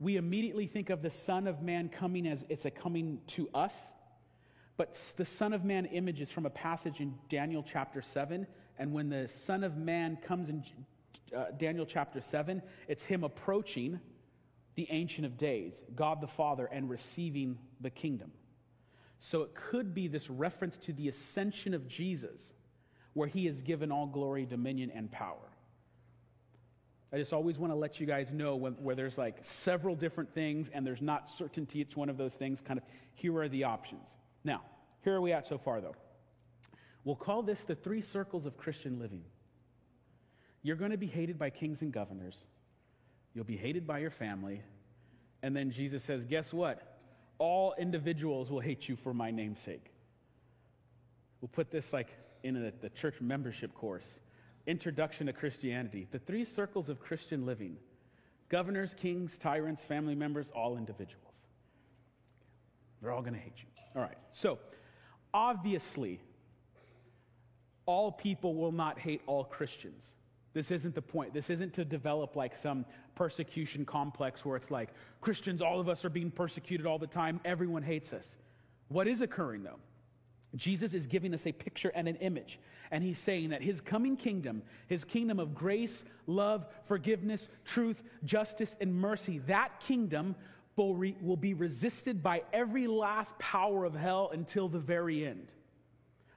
we 0.00 0.16
immediately 0.16 0.66
think 0.66 0.90
of 0.90 1.02
the 1.02 1.10
Son 1.10 1.46
of 1.46 1.62
Man 1.62 1.88
coming 1.88 2.26
as 2.26 2.44
it's 2.48 2.64
a 2.64 2.70
coming 2.70 3.20
to 3.28 3.48
us 3.54 3.74
But 4.76 4.96
the 5.16 5.24
Son 5.24 5.52
of 5.52 5.64
Man 5.64 5.86
image 5.86 6.20
is 6.20 6.30
from 6.30 6.46
a 6.46 6.50
passage 6.50 7.00
in 7.00 7.14
Daniel 7.28 7.62
chapter 7.62 8.02
7. 8.02 8.46
And 8.78 8.92
when 8.92 9.08
the 9.08 9.28
Son 9.28 9.64
of 9.64 9.76
Man 9.76 10.16
comes 10.16 10.48
in 10.48 10.64
uh, 11.36 11.46
Daniel 11.58 11.86
chapter 11.86 12.20
7, 12.20 12.62
it's 12.88 13.04
him 13.04 13.22
approaching 13.22 14.00
the 14.74 14.86
Ancient 14.90 15.26
of 15.26 15.36
Days, 15.36 15.82
God 15.94 16.20
the 16.20 16.26
Father, 16.26 16.66
and 16.66 16.88
receiving 16.88 17.58
the 17.80 17.90
kingdom. 17.90 18.32
So 19.24 19.42
it 19.42 19.54
could 19.54 19.94
be 19.94 20.08
this 20.08 20.28
reference 20.28 20.76
to 20.78 20.92
the 20.92 21.06
ascension 21.06 21.74
of 21.74 21.86
Jesus, 21.86 22.40
where 23.12 23.28
he 23.28 23.46
is 23.46 23.60
given 23.60 23.92
all 23.92 24.06
glory, 24.06 24.44
dominion, 24.44 24.90
and 24.92 25.08
power. 25.12 25.48
I 27.12 27.18
just 27.18 27.32
always 27.32 27.56
want 27.56 27.72
to 27.72 27.76
let 27.76 28.00
you 28.00 28.06
guys 28.06 28.32
know 28.32 28.56
when, 28.56 28.72
where 28.72 28.96
there's 28.96 29.16
like 29.16 29.36
several 29.42 29.94
different 29.94 30.34
things 30.34 30.70
and 30.74 30.84
there's 30.84 31.00
not 31.00 31.30
certainty 31.38 31.80
it's 31.80 31.94
one 31.94 32.08
of 32.08 32.16
those 32.16 32.32
things, 32.32 32.60
kind 32.60 32.80
of 32.80 32.84
here 33.14 33.38
are 33.38 33.48
the 33.48 33.62
options. 33.62 34.08
Now, 34.42 34.62
here 35.04 35.14
are 35.14 35.20
we 35.20 35.32
at 35.32 35.46
so 35.46 35.56
far 35.56 35.80
though. 35.80 35.94
We'll 37.04 37.14
call 37.14 37.42
this 37.42 37.60
the 37.62 37.76
three 37.76 38.00
circles 38.00 38.44
of 38.44 38.56
Christian 38.56 38.98
living. 38.98 39.22
You're 40.62 40.76
going 40.76 40.90
to 40.90 40.96
be 40.96 41.06
hated 41.06 41.38
by 41.38 41.50
kings 41.50 41.80
and 41.82 41.92
governors, 41.92 42.38
you'll 43.34 43.44
be 43.44 43.56
hated 43.56 43.86
by 43.86 44.00
your 44.00 44.10
family, 44.10 44.62
and 45.44 45.54
then 45.54 45.70
Jesus 45.70 46.02
says, 46.02 46.24
Guess 46.24 46.52
what? 46.52 46.91
All 47.38 47.74
individuals 47.78 48.50
will 48.50 48.60
hate 48.60 48.88
you 48.88 48.96
for 48.96 49.12
my 49.12 49.30
name's 49.30 49.60
sake. 49.60 49.92
We'll 51.40 51.48
put 51.48 51.70
this 51.70 51.92
like 51.92 52.08
in 52.42 52.56
a, 52.56 52.72
the 52.80 52.90
church 52.90 53.20
membership 53.20 53.74
course 53.74 54.04
Introduction 54.66 55.26
to 55.26 55.32
Christianity, 55.32 56.06
the 56.12 56.20
three 56.20 56.44
circles 56.44 56.88
of 56.88 57.00
Christian 57.00 57.44
living 57.46 57.76
governors, 58.48 58.94
kings, 58.94 59.36
tyrants, 59.38 59.82
family 59.82 60.14
members, 60.14 60.46
all 60.54 60.76
individuals. 60.76 61.34
They're 63.00 63.10
all 63.10 63.22
going 63.22 63.34
to 63.34 63.40
hate 63.40 63.54
you. 63.56 63.64
All 63.96 64.02
right. 64.02 64.18
So, 64.32 64.58
obviously, 65.32 66.20
all 67.86 68.12
people 68.12 68.54
will 68.54 68.70
not 68.70 68.98
hate 68.98 69.22
all 69.26 69.42
Christians. 69.42 70.04
This 70.54 70.70
isn't 70.70 70.94
the 70.94 71.02
point. 71.02 71.32
This 71.32 71.48
isn't 71.50 71.72
to 71.74 71.84
develop 71.84 72.36
like 72.36 72.54
some 72.54 72.84
persecution 73.14 73.84
complex 73.84 74.44
where 74.44 74.56
it's 74.56 74.70
like 74.70 74.90
Christians, 75.20 75.62
all 75.62 75.80
of 75.80 75.88
us 75.88 76.04
are 76.04 76.10
being 76.10 76.30
persecuted 76.30 76.86
all 76.86 76.98
the 76.98 77.06
time, 77.06 77.40
everyone 77.44 77.82
hates 77.82 78.12
us. 78.12 78.36
What 78.88 79.08
is 79.08 79.20
occurring 79.22 79.62
though? 79.62 79.78
Jesus 80.54 80.92
is 80.92 81.06
giving 81.06 81.32
us 81.32 81.46
a 81.46 81.52
picture 81.52 81.90
and 81.94 82.06
an 82.06 82.16
image, 82.16 82.58
and 82.90 83.02
he's 83.02 83.18
saying 83.18 83.50
that 83.50 83.62
his 83.62 83.80
coming 83.80 84.16
kingdom, 84.18 84.62
his 84.86 85.02
kingdom 85.02 85.40
of 85.40 85.54
grace, 85.54 86.04
love, 86.26 86.66
forgiveness, 86.84 87.48
truth, 87.64 88.02
justice, 88.24 88.76
and 88.78 88.94
mercy, 88.94 89.38
that 89.46 89.80
kingdom 89.80 90.34
will, 90.76 91.36
be 91.36 91.54
resisted 91.54 92.22
by 92.22 92.42
every 92.52 92.86
last 92.86 93.38
power 93.38 93.84
of 93.84 93.94
hell 93.94 94.30
until 94.32 94.68
the 94.68 94.78
very 94.78 95.26
end. 95.26 95.48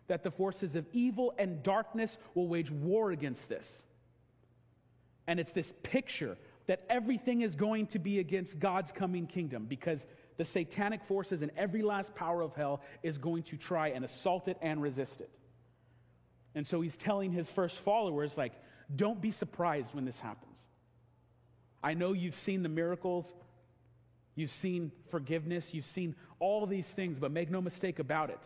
That 0.08 0.24
the 0.24 0.32
forces 0.32 0.76
of 0.76 0.86
evil 0.94 1.34
and 1.38 1.64
darkness 1.64 2.18
will 2.36 2.48
wage 2.48 2.70
war 2.72 3.12
against 3.12 3.50
this. 3.50 3.84
And 5.28 5.40
it's 5.40 5.52
this 5.52 5.74
picture 5.84 6.38
that 6.68 6.84
everything 6.90 7.42
is 7.42 7.56
going 7.56 7.88
to 7.88 8.00
be 8.00 8.20
against 8.20 8.60
God's 8.60 8.92
coming 8.92 9.28
kingdom 9.28 9.66
because 9.66 10.06
the 10.38 10.46
satanic 10.46 11.04
forces 11.04 11.42
and 11.42 11.52
every 11.56 11.82
last 11.82 12.16
power 12.16 12.42
of 12.42 12.56
hell 12.56 12.82
is 13.04 13.18
going 13.18 13.44
to 13.44 13.58
try 13.58 13.90
and 13.90 14.04
assault 14.04 14.48
it 14.48 14.58
and 14.62 14.82
resist 14.82 15.22
it. 15.22 15.30
And 16.56 16.66
so 16.66 16.82
he's 16.82 16.98
telling 16.98 17.32
his 17.32 17.50
first 17.50 17.80
followers, 17.80 18.38
like, 18.38 18.54
don't 18.94 19.22
be 19.22 19.32
surprised 19.32 19.94
when 19.94 20.06
this 20.06 20.20
happens. 20.20 20.58
I 21.84 21.94
know 21.94 22.14
you've 22.14 22.36
seen 22.36 22.64
the 22.64 22.70
miracles, 22.70 23.32
you've 24.36 24.52
seen 24.52 24.92
forgiveness, 25.10 25.74
you've 25.74 25.86
seen 25.86 26.16
all 26.40 26.66
these 26.66 26.88
things, 26.88 27.20
but 27.20 27.32
make 27.32 27.52
no 27.52 27.62
mistake 27.62 28.00
about 28.00 28.30
it. 28.30 28.40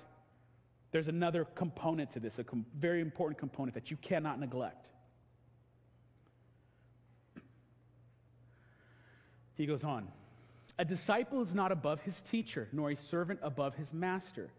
There's 0.92 1.08
another 1.08 1.46
component 1.46 2.12
to 2.14 2.20
this, 2.20 2.40
a 2.40 2.44
com- 2.44 2.66
very 2.78 3.00
important 3.00 3.38
component 3.38 3.76
that 3.76 3.92
you 3.92 3.98
cannot 3.98 4.40
neglect. 4.40 4.89
He 9.60 9.66
goes 9.66 9.84
on 9.84 10.08
A 10.80 10.86
disciple 10.86 11.42
is 11.42 11.54
not 11.54 11.74
above 11.74 12.00
his 12.00 12.22
teacher, 12.22 12.70
nor 12.72 12.92
a 12.92 12.96
servant 12.96 13.42
above 13.44 13.76
his 13.76 13.94
master. 13.94 14.50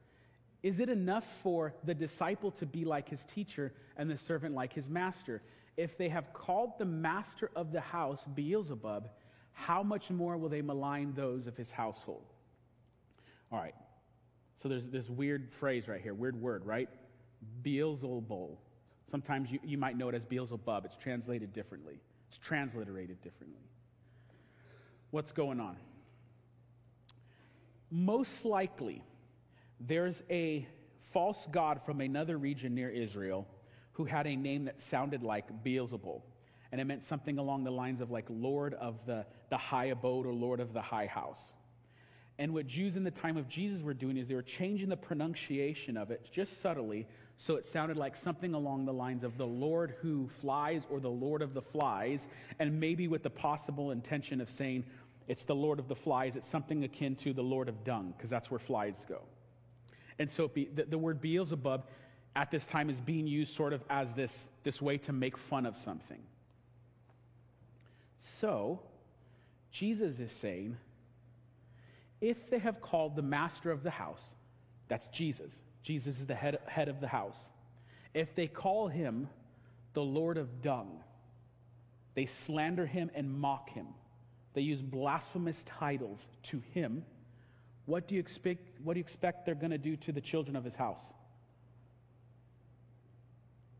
Is 0.62 0.78
it 0.78 0.90
enough 0.90 1.24
for 1.42 1.72
the 1.84 1.94
disciple 1.94 2.50
to 2.52 2.66
be 2.66 2.84
like 2.84 3.08
his 3.08 3.24
teacher 3.34 3.72
and 3.96 4.10
the 4.10 4.18
servant 4.18 4.54
like 4.54 4.74
his 4.74 4.90
master? 4.90 5.40
If 5.78 5.96
they 5.96 6.10
have 6.10 6.34
called 6.34 6.72
the 6.78 6.84
master 6.84 7.50
of 7.56 7.72
the 7.72 7.80
house 7.80 8.22
Beelzebul, 8.34 9.04
how 9.54 9.82
much 9.82 10.10
more 10.10 10.36
will 10.36 10.50
they 10.50 10.60
malign 10.60 11.14
those 11.14 11.46
of 11.46 11.56
his 11.56 11.70
household? 11.70 12.26
All 13.50 13.58
right. 13.58 13.74
So 14.62 14.68
there's 14.68 14.86
this 14.86 15.08
weird 15.08 15.50
phrase 15.50 15.88
right 15.88 16.02
here, 16.02 16.12
weird 16.12 16.38
word, 16.38 16.66
right? 16.66 16.90
Beelzebul. 17.62 18.58
Sometimes 19.10 19.50
you, 19.50 19.60
you 19.64 19.78
might 19.78 19.96
know 19.96 20.10
it 20.10 20.14
as 20.14 20.26
Beelzebub. 20.26 20.84
It's 20.84 20.96
translated 20.96 21.54
differently, 21.54 22.02
it's 22.28 22.36
transliterated 22.36 23.22
differently 23.22 23.62
what's 25.11 25.33
going 25.33 25.61
on. 25.61 25.77
Most 27.90 28.44
likely, 28.44 29.03
there's 29.81 30.23
a 30.31 30.66
false 31.12 31.46
god 31.51 31.83
from 31.85 32.01
another 32.01 32.37
region 32.38 32.75
near 32.75 32.88
Israel 32.88 33.46
who 33.92 34.05
had 34.05 34.27
a 34.27 34.37
name 34.37 34.66
that 34.66 34.81
sounded 34.81 35.23
like 35.23 35.64
Beelzebul. 35.64 36.23
And 36.73 36.81
it 36.81 36.85
meant 36.85 37.03
something 37.03 37.38
along 37.38 37.64
the 37.64 37.70
lines 37.73 38.01
of 38.01 38.11
like 38.11 38.27
Lord 38.29 38.75
of 38.75 39.05
the, 39.07 39.27
the 39.51 39.57
high 39.57 39.87
abode 39.87 40.27
or 40.27 40.33
Lord 40.33 40.61
of 40.61 40.73
the 40.73 40.81
high 40.81 41.07
house. 41.07 41.42
And 42.38 42.55
what 42.55 42.66
Jews 42.66 42.96
in 42.96 43.05
the 43.05 43.11
time 43.11 43.37
of 43.37 43.49
Jesus 43.49 43.83
were 43.83 43.92
doing 43.92 44.16
is 44.16 44.29
they 44.29 44.35
were 44.35 44.42
changing 44.42 44.88
the 44.88 44.96
pronunciation 44.96 45.96
of 45.96 46.11
it 46.11 46.27
just 46.33 46.62
subtly 46.62 47.07
so 47.42 47.57
it 47.57 47.64
sounded 47.64 47.96
like 47.96 48.16
something 48.16 48.53
along 48.53 48.85
the 48.85 48.92
lines 48.92 49.24
of 49.24 49.38
the 49.38 49.46
Lord 49.46 49.94
who 50.03 50.29
flies 50.42 50.83
or 50.90 51.00
the 51.00 51.09
Lord 51.09 51.40
of 51.40 51.55
the 51.55 51.62
flies, 51.62 52.26
and 52.59 52.79
maybe 52.79 53.09
with 53.09 53.22
the 53.22 53.31
possible 53.31 53.92
intention 53.92 54.42
of 54.42 54.50
saying 54.50 54.85
it's 55.26 55.44
the 55.44 55.55
Lord 55.55 55.79
of 55.79 55.88
the 55.88 55.96
flies. 55.96 56.37
It's 56.37 56.46
something 56.46 56.85
akin 56.85 57.16
to 57.16 57.33
the 57.33 57.42
Lord 57.42 57.70
of 57.70 57.83
dung, 57.83 58.12
because 58.14 58.29
that's 58.29 58.50
where 58.50 58.61
flies 58.61 59.07
go. 59.09 59.22
And 60.18 60.31
so 60.31 60.48
be, 60.48 60.66
the, 60.66 60.85
the 60.85 60.98
word 60.98 61.22
Beelzebub 61.22 61.87
at 62.37 62.50
this 62.50 62.66
time 62.66 62.90
is 62.90 63.00
being 63.00 63.26
used 63.26 63.57
sort 63.57 63.72
of 63.72 63.83
as 63.88 64.12
this, 64.12 64.46
this 64.62 64.83
way 64.83 64.98
to 64.98 65.12
make 65.14 65.38
fun 65.38 65.64
of 65.64 65.79
something. 65.79 66.20
So, 68.38 68.81
Jesus 69.72 70.18
is 70.18 70.31
saying, 70.31 70.76
if 72.20 72.50
they 72.50 72.59
have 72.59 72.83
called 72.83 73.16
the 73.16 73.22
master 73.22 73.70
of 73.70 73.83
the 73.83 73.92
house, 73.92 74.24
that's 74.88 75.07
Jesus, 75.07 75.55
Jesus 75.82 76.20
is 76.20 76.26
the 76.26 76.34
head, 76.34 76.58
head 76.66 76.88
of 76.88 77.00
the 77.00 77.08
house. 77.08 77.38
If 78.14 78.34
they 78.34 78.46
call 78.46 78.88
him 78.88 79.28
the 79.94 80.02
Lord 80.02 80.36
of 80.36 80.62
dung, 80.62 81.00
they 82.14 82.26
slander 82.26 82.86
him 82.86 83.10
and 83.14 83.40
mock 83.40 83.70
him. 83.70 83.86
They 84.54 84.62
use 84.62 84.82
blasphemous 84.82 85.62
titles 85.64 86.24
to 86.44 86.62
him. 86.74 87.04
What 87.86 88.08
do 88.08 88.14
you 88.14 88.20
expect, 88.20 88.80
what 88.82 88.94
do 88.94 88.98
you 88.98 89.04
expect 89.04 89.46
they're 89.46 89.54
going 89.54 89.70
to 89.70 89.78
do 89.78 89.96
to 89.96 90.12
the 90.12 90.20
children 90.20 90.56
of 90.56 90.64
his 90.64 90.74
house? 90.74 91.00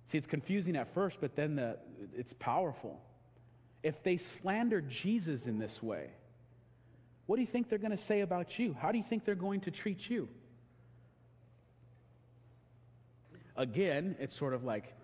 See, 0.06 0.18
it's 0.18 0.26
confusing 0.26 0.76
at 0.76 0.92
first, 0.92 1.18
but 1.20 1.36
then 1.36 1.56
the, 1.56 1.78
it's 2.16 2.32
powerful. 2.32 3.00
If 3.82 4.02
they 4.02 4.16
slander 4.16 4.80
Jesus 4.80 5.46
in 5.46 5.58
this 5.58 5.82
way, 5.82 6.10
what 7.26 7.36
do 7.36 7.42
you 7.42 7.48
think 7.48 7.68
they're 7.68 7.78
going 7.78 7.92
to 7.92 7.96
say 7.96 8.20
about 8.20 8.58
you? 8.58 8.74
How 8.80 8.90
do 8.90 8.98
you 8.98 9.04
think 9.04 9.24
they're 9.24 9.34
going 9.36 9.60
to 9.62 9.70
treat 9.70 10.10
you? 10.10 10.28
Again, 13.61 14.16
it's 14.18 14.35
sort 14.35 14.55
of 14.55 14.64
like, 14.64 14.94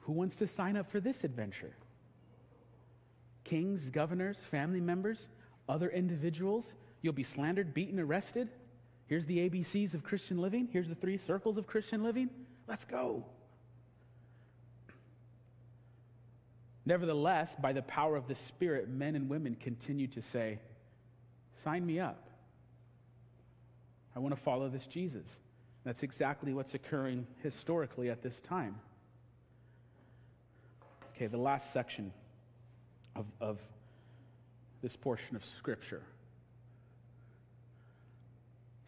who 0.00 0.12
wants 0.12 0.34
to 0.36 0.48
sign 0.48 0.76
up 0.76 0.90
for 0.90 0.98
this 0.98 1.22
adventure? 1.22 1.76
Kings, 3.44 3.88
governors, 3.90 4.36
family 4.50 4.80
members, 4.80 5.28
other 5.68 5.88
individuals. 5.88 6.64
You'll 7.00 7.12
be 7.12 7.22
slandered, 7.22 7.72
beaten, 7.72 8.00
arrested. 8.00 8.48
Here's 9.06 9.26
the 9.26 9.48
ABCs 9.48 9.94
of 9.94 10.02
Christian 10.02 10.38
living. 10.38 10.68
Here's 10.72 10.88
the 10.88 10.96
three 10.96 11.16
circles 11.16 11.56
of 11.56 11.68
Christian 11.68 12.02
living. 12.02 12.28
Let's 12.66 12.84
go. 12.84 13.24
Nevertheless, 16.84 17.54
by 17.62 17.72
the 17.72 17.82
power 17.82 18.16
of 18.16 18.26
the 18.26 18.34
Spirit, 18.34 18.88
men 18.88 19.14
and 19.14 19.28
women 19.28 19.54
continue 19.54 20.08
to 20.08 20.22
say, 20.22 20.58
Sign 21.62 21.86
me 21.86 22.00
up. 22.00 22.28
I 24.16 24.18
want 24.18 24.34
to 24.34 24.40
follow 24.40 24.68
this 24.68 24.86
Jesus. 24.86 25.28
That's 25.84 26.02
exactly 26.02 26.54
what's 26.54 26.74
occurring 26.74 27.26
historically 27.42 28.08
at 28.10 28.22
this 28.22 28.40
time. 28.40 28.76
Okay, 31.14 31.26
the 31.26 31.36
last 31.38 31.72
section 31.72 32.12
of, 33.14 33.26
of 33.40 33.60
this 34.82 34.96
portion 34.96 35.36
of 35.36 35.44
Scripture. 35.44 36.02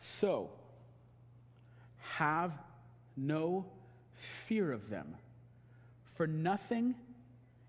So, 0.01 0.51
have 2.01 2.53
no 3.17 3.67
fear 4.47 4.73
of 4.73 4.89
them, 4.89 5.17
for 6.15 6.27
nothing 6.27 6.95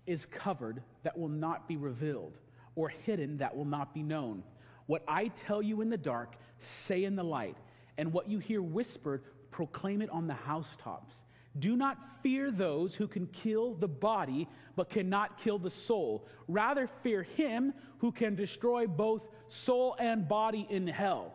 is 0.06 0.24
covered 0.24 0.82
that 1.02 1.18
will 1.18 1.28
not 1.28 1.68
be 1.68 1.76
revealed, 1.76 2.38
or 2.76 2.88
hidden 2.88 3.38
that 3.38 3.54
will 3.54 3.66
not 3.66 3.92
be 3.92 4.02
known. 4.02 4.42
What 4.86 5.02
I 5.06 5.28
tell 5.28 5.60
you 5.60 5.82
in 5.82 5.90
the 5.90 5.98
dark, 5.98 6.34
say 6.58 7.04
in 7.04 7.14
the 7.14 7.24
light, 7.24 7.56
and 7.98 8.12
what 8.12 8.30
you 8.30 8.38
hear 8.38 8.62
whispered, 8.62 9.22
proclaim 9.50 10.00
it 10.00 10.08
on 10.10 10.26
the 10.26 10.34
housetops. 10.34 11.12
Do 11.58 11.76
not 11.76 11.98
fear 12.22 12.50
those 12.50 12.94
who 12.94 13.08
can 13.08 13.26
kill 13.26 13.74
the 13.74 13.88
body, 13.88 14.48
but 14.76 14.88
cannot 14.88 15.38
kill 15.38 15.58
the 15.58 15.70
soul. 15.70 16.26
Rather, 16.46 16.88
fear 17.02 17.24
him 17.24 17.74
who 17.98 18.12
can 18.12 18.36
destroy 18.36 18.86
both 18.86 19.26
soul 19.48 19.96
and 19.98 20.28
body 20.28 20.66
in 20.70 20.86
hell. 20.86 21.34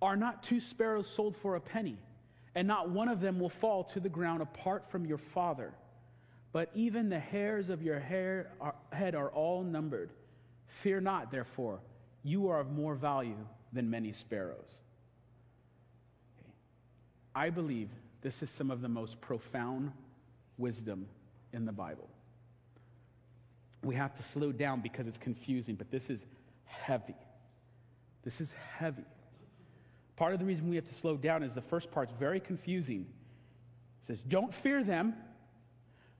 Are 0.00 0.16
not 0.16 0.42
two 0.42 0.60
sparrows 0.60 1.06
sold 1.06 1.36
for 1.36 1.56
a 1.56 1.60
penny? 1.60 1.98
And 2.54 2.66
not 2.66 2.88
one 2.88 3.08
of 3.08 3.20
them 3.20 3.38
will 3.38 3.48
fall 3.48 3.84
to 3.84 4.00
the 4.00 4.08
ground 4.08 4.40
apart 4.40 4.90
from 4.90 5.04
your 5.04 5.18
Father. 5.18 5.74
But 6.52 6.70
even 6.74 7.08
the 7.08 7.18
hairs 7.18 7.68
of 7.68 7.82
your 7.82 7.98
hair 7.98 8.52
are, 8.60 8.76
head 8.92 9.14
are 9.14 9.28
all 9.30 9.62
numbered. 9.62 10.10
Fear 10.68 11.00
not, 11.00 11.30
therefore, 11.30 11.80
you 12.22 12.48
are 12.48 12.60
of 12.60 12.70
more 12.70 12.94
value 12.94 13.44
than 13.72 13.90
many 13.90 14.12
sparrows. 14.12 14.78
I 17.34 17.50
believe 17.50 17.88
this 18.22 18.42
is 18.42 18.50
some 18.50 18.70
of 18.70 18.80
the 18.80 18.88
most 18.88 19.20
profound 19.20 19.92
wisdom 20.56 21.06
in 21.52 21.64
the 21.64 21.72
Bible. 21.72 22.08
We 23.82 23.94
have 23.96 24.14
to 24.14 24.22
slow 24.22 24.52
down 24.52 24.80
because 24.80 25.06
it's 25.06 25.18
confusing, 25.18 25.74
but 25.74 25.90
this 25.90 26.08
is 26.08 26.24
heavy. 26.64 27.16
This 28.22 28.40
is 28.40 28.54
heavy. 28.78 29.04
Part 30.16 30.32
of 30.32 30.38
the 30.38 30.46
reason 30.46 30.68
we 30.68 30.76
have 30.76 30.86
to 30.86 30.94
slow 30.94 31.16
down 31.16 31.42
is 31.42 31.54
the 31.54 31.60
first 31.60 31.90
part's 31.90 32.12
very 32.18 32.40
confusing. 32.40 33.06
It 34.02 34.06
says, 34.06 34.22
Don't 34.22 34.54
fear 34.54 34.82
them, 34.82 35.14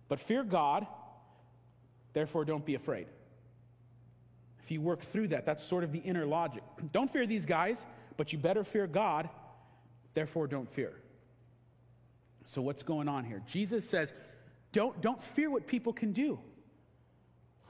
but 0.08 0.20
fear 0.20 0.42
God, 0.42 0.86
therefore 2.12 2.44
don't 2.44 2.66
be 2.66 2.74
afraid. 2.74 3.06
If 4.62 4.70
you 4.70 4.80
work 4.80 5.02
through 5.02 5.28
that, 5.28 5.46
that's 5.46 5.62
sort 5.64 5.84
of 5.84 5.92
the 5.92 5.98
inner 5.98 6.26
logic. 6.26 6.62
Don't 6.92 7.12
fear 7.12 7.26
these 7.26 7.44
guys, 7.44 7.84
but 8.16 8.32
you 8.32 8.38
better 8.38 8.64
fear 8.64 8.86
God, 8.86 9.28
therefore 10.14 10.46
don't 10.46 10.72
fear. 10.72 10.94
So, 12.44 12.60
what's 12.60 12.82
going 12.82 13.08
on 13.08 13.24
here? 13.24 13.42
Jesus 13.46 13.88
says, 13.88 14.14
don't, 14.72 15.00
don't 15.00 15.22
fear 15.22 15.50
what 15.50 15.66
people 15.66 15.92
can 15.92 16.12
do. 16.12 16.38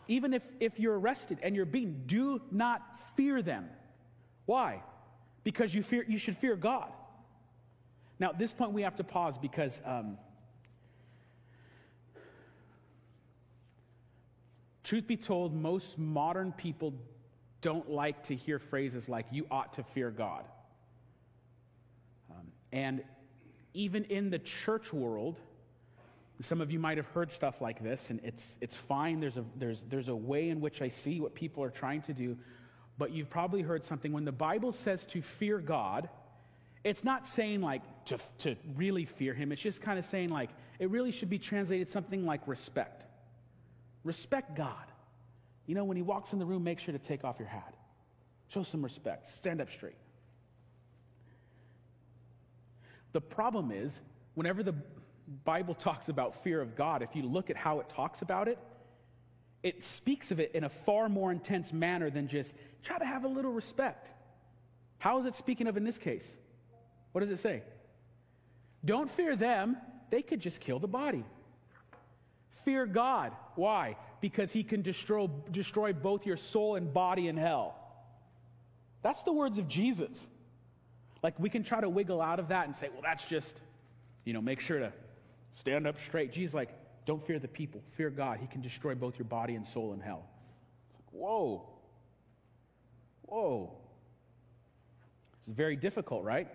Even 0.08 0.34
if, 0.34 0.42
if 0.60 0.78
you're 0.80 0.98
arrested 0.98 1.38
and 1.42 1.54
you're 1.54 1.64
beaten, 1.64 2.02
do 2.06 2.40
not 2.50 2.82
fear 3.16 3.42
them. 3.42 3.68
Why? 4.46 4.82
Because 5.44 5.74
you, 5.74 5.82
fear, 5.82 6.04
you 6.08 6.18
should 6.18 6.37
fear 6.37 6.56
God. 6.56 6.90
Now, 8.18 8.30
at 8.30 8.38
this 8.38 8.52
point, 8.52 8.72
we 8.72 8.82
have 8.82 8.96
to 8.96 9.04
pause 9.04 9.38
because 9.38 9.80
um, 9.84 10.18
truth 14.82 15.06
be 15.06 15.16
told, 15.16 15.54
most 15.54 15.98
modern 15.98 16.52
people 16.52 16.94
don't 17.60 17.90
like 17.90 18.24
to 18.24 18.37
hear 18.37 18.58
phrases 18.58 19.08
like, 19.08 19.26
you 19.30 19.46
ought 19.50 19.74
to 19.74 19.82
fear 19.82 20.10
God. 20.10 20.44
Um, 22.30 22.46
and 22.72 23.02
even 23.74 24.04
in 24.04 24.30
the 24.30 24.38
church 24.38 24.92
world, 24.92 25.37
some 26.40 26.60
of 26.60 26.70
you 26.70 26.78
might 26.78 26.96
have 26.96 27.06
heard 27.08 27.30
stuff 27.30 27.60
like 27.60 27.82
this, 27.82 28.10
and 28.10 28.20
it's, 28.24 28.56
it's 28.60 28.74
fine. 28.74 29.20
There's 29.20 29.37
a, 29.37 29.44
there's, 29.56 29.84
there's 29.88 30.08
a 30.08 30.16
way 30.16 30.48
in 30.48 30.60
which 30.60 30.82
I 30.82 30.88
see 30.88 31.20
what 31.20 31.34
people 31.34 31.62
are 31.62 31.70
trying 31.70 32.02
to 32.02 32.12
do. 32.12 32.37
But 32.98 33.12
you've 33.12 33.30
probably 33.30 33.62
heard 33.62 33.84
something. 33.84 34.12
When 34.12 34.24
the 34.24 34.32
Bible 34.32 34.72
says 34.72 35.04
to 35.06 35.22
fear 35.22 35.58
God, 35.58 36.08
it's 36.84 37.02
not 37.02 37.26
saying 37.26 37.60
like 37.60 37.82
to, 38.06 38.18
to 38.38 38.56
really 38.76 39.04
fear 39.04 39.34
Him. 39.34 39.52
It's 39.52 39.62
just 39.62 39.80
kind 39.80 39.98
of 39.98 40.04
saying 40.04 40.28
like, 40.28 40.50
it 40.78 40.90
really 40.90 41.10
should 41.10 41.30
be 41.30 41.38
translated 41.38 41.88
something 41.88 42.24
like 42.24 42.46
respect. 42.46 43.04
Respect 44.04 44.54
God. 44.56 44.87
You 45.66 45.74
know, 45.74 45.84
when 45.84 45.96
He 45.96 46.02
walks 46.02 46.32
in 46.32 46.38
the 46.38 46.46
room, 46.46 46.62
make 46.62 46.78
sure 46.78 46.92
to 46.92 46.98
take 46.98 47.24
off 47.24 47.38
your 47.38 47.48
hat. 47.48 47.74
Show 48.48 48.62
some 48.62 48.82
respect. 48.82 49.28
Stand 49.28 49.60
up 49.60 49.70
straight. 49.70 49.96
The 53.14 53.20
problem 53.20 53.70
is, 53.70 54.00
whenever 54.35 54.62
the 54.62 54.74
Bible 55.44 55.74
talks 55.88 56.11
about 56.11 56.42
fear 56.42 56.61
of 56.61 56.77
God, 56.77 57.00
if 57.00 57.14
you 57.14 57.22
look 57.22 57.48
at 57.48 57.57
how 57.57 57.81
it 57.81 57.88
talks 57.88 58.20
about 58.20 58.48
it, 58.48 58.59
it 59.62 59.83
speaks 59.83 60.31
of 60.31 60.40
it 60.40 60.50
in 60.53 60.64
a 60.64 60.68
far 60.68 61.09
more 61.09 61.33
intense 61.33 61.72
manner 61.72 62.11
than 62.11 62.29
just 62.29 62.53
try 62.83 62.98
to 62.98 63.05
have 63.07 63.24
a 63.24 63.29
little 63.29 63.53
respect. 63.53 64.11
How 64.98 65.20
is 65.20 65.27
it 65.27 65.35
speaking 65.35 65.68
of 65.68 65.79
in 65.79 65.85
this 65.85 65.96
case? 65.96 66.27
What 67.12 67.22
does 67.22 67.31
it 67.31 67.40
say? 67.40 67.62
Don't 68.85 69.11
fear 69.11 69.37
them, 69.37 69.79
they 70.11 70.20
could 70.20 70.40
just 70.40 70.61
kill 70.61 70.81
the 70.81 70.88
body. 70.88 71.24
Fear 72.64 72.87
God. 72.87 73.33
Why? 73.55 73.96
Because 74.20 74.53
he 74.53 74.64
can 74.64 74.83
destroy, 74.83 75.29
destroy 75.50 75.92
both 75.92 76.27
your 76.27 76.37
soul 76.37 76.74
and 76.74 76.92
body 76.92 77.29
in 77.29 77.37
hell. 77.37 77.77
That's 79.03 79.22
the 79.22 79.33
words 79.33 79.57
of 79.59 79.68
Jesus. 79.68 80.11
Like 81.24 81.40
we 81.40 81.48
can 81.48 81.64
try 81.64 81.80
to 81.80 81.88
wiggle 81.88 82.20
out 82.20 82.38
of 82.38 82.48
that 82.48 82.66
and 82.66 82.76
say, 82.76 82.90
well, 82.92 83.00
that's 83.02 83.24
just, 83.24 83.56
you 84.26 84.34
know, 84.34 84.42
make 84.42 84.60
sure 84.60 84.78
to 84.78 84.92
stand 85.58 85.87
up 85.87 85.96
straight. 86.04 86.34
Jesus, 86.34 86.52
like, 86.52 86.68
don't 87.06 87.24
fear 87.24 87.38
the 87.38 87.48
people, 87.48 87.80
fear 87.92 88.10
God. 88.10 88.40
He 88.42 88.46
can 88.46 88.60
destroy 88.60 88.94
both 88.94 89.18
your 89.18 89.24
body 89.24 89.54
and 89.54 89.66
soul 89.66 89.94
in 89.94 90.00
hell. 90.00 90.26
It's 90.90 90.92
like, 90.92 91.22
whoa. 91.22 91.66
Whoa. 93.22 93.72
It's 95.38 95.48
very 95.48 95.76
difficult, 95.76 96.24
right? 96.24 96.46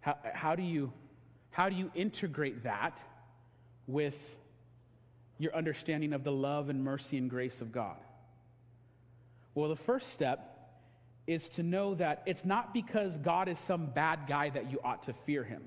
How, 0.00 0.16
how, 0.32 0.56
do 0.56 0.62
you, 0.62 0.90
how 1.50 1.68
do 1.68 1.76
you 1.76 1.90
integrate 1.94 2.62
that 2.62 2.98
with 3.86 4.16
your 5.36 5.54
understanding 5.54 6.14
of 6.14 6.24
the 6.24 6.32
love 6.32 6.70
and 6.70 6.82
mercy 6.82 7.18
and 7.18 7.28
grace 7.28 7.60
of 7.60 7.72
God? 7.72 7.98
Well, 9.54 9.68
the 9.68 9.76
first 9.76 10.14
step 10.14 10.59
is 11.30 11.48
to 11.48 11.62
know 11.62 11.94
that 11.94 12.24
it's 12.26 12.44
not 12.44 12.74
because 12.74 13.16
God 13.18 13.46
is 13.46 13.56
some 13.56 13.86
bad 13.86 14.26
guy 14.26 14.50
that 14.50 14.68
you 14.72 14.80
ought 14.82 15.04
to 15.04 15.12
fear 15.12 15.44
him. 15.44 15.62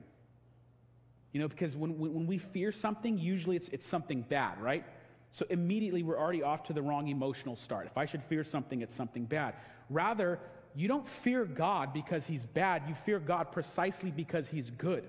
You 1.31 1.39
know, 1.39 1.47
because 1.47 1.73
when, 1.73 1.97
when 1.97 2.27
we 2.27 2.37
fear 2.37 2.73
something, 2.73 3.17
usually 3.17 3.55
it's, 3.55 3.69
it's 3.69 3.87
something 3.87 4.23
bad, 4.23 4.61
right? 4.61 4.83
So 5.31 5.45
immediately 5.49 6.03
we're 6.03 6.19
already 6.19 6.43
off 6.43 6.63
to 6.63 6.73
the 6.73 6.81
wrong 6.81 7.07
emotional 7.07 7.55
start. 7.55 7.87
If 7.87 7.97
I 7.97 8.05
should 8.05 8.21
fear 8.23 8.43
something, 8.43 8.81
it's 8.81 8.93
something 8.93 9.23
bad. 9.23 9.55
Rather, 9.89 10.37
you 10.75 10.89
don't 10.89 11.07
fear 11.07 11.45
God 11.45 11.93
because 11.93 12.25
he's 12.25 12.45
bad. 12.45 12.83
You 12.89 12.93
fear 12.93 13.19
God 13.19 13.53
precisely 13.53 14.11
because 14.11 14.45
he's 14.47 14.69
good. 14.69 15.05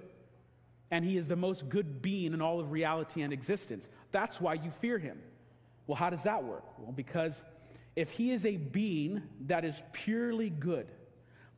And 0.92 1.04
he 1.04 1.16
is 1.16 1.26
the 1.26 1.36
most 1.36 1.68
good 1.68 2.00
being 2.00 2.32
in 2.32 2.40
all 2.40 2.60
of 2.60 2.70
reality 2.70 3.22
and 3.22 3.32
existence. 3.32 3.88
That's 4.12 4.40
why 4.40 4.54
you 4.54 4.70
fear 4.80 4.98
him. 4.98 5.18
Well, 5.88 5.96
how 5.96 6.10
does 6.10 6.22
that 6.22 6.44
work? 6.44 6.64
Well, 6.78 6.92
because 6.92 7.42
if 7.96 8.10
he 8.12 8.32
is 8.32 8.44
a 8.44 8.56
being 8.56 9.22
that 9.46 9.64
is 9.64 9.80
purely 9.92 10.50
good, 10.50 10.86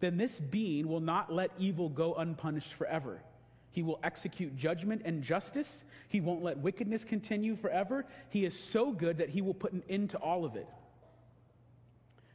then 0.00 0.16
this 0.18 0.38
being 0.38 0.88
will 0.88 1.00
not 1.00 1.32
let 1.32 1.50
evil 1.58 1.88
go 1.88 2.14
unpunished 2.14 2.74
forever. 2.74 3.22
He 3.70 3.82
will 3.82 4.00
execute 4.02 4.56
judgment 4.56 5.02
and 5.04 5.22
justice. 5.22 5.84
He 6.08 6.20
won't 6.20 6.42
let 6.42 6.58
wickedness 6.58 7.04
continue 7.04 7.56
forever. 7.56 8.06
He 8.30 8.44
is 8.44 8.58
so 8.58 8.92
good 8.92 9.18
that 9.18 9.30
he 9.30 9.42
will 9.42 9.54
put 9.54 9.72
an 9.72 9.82
end 9.88 10.10
to 10.10 10.18
all 10.18 10.44
of 10.44 10.56
it. 10.56 10.68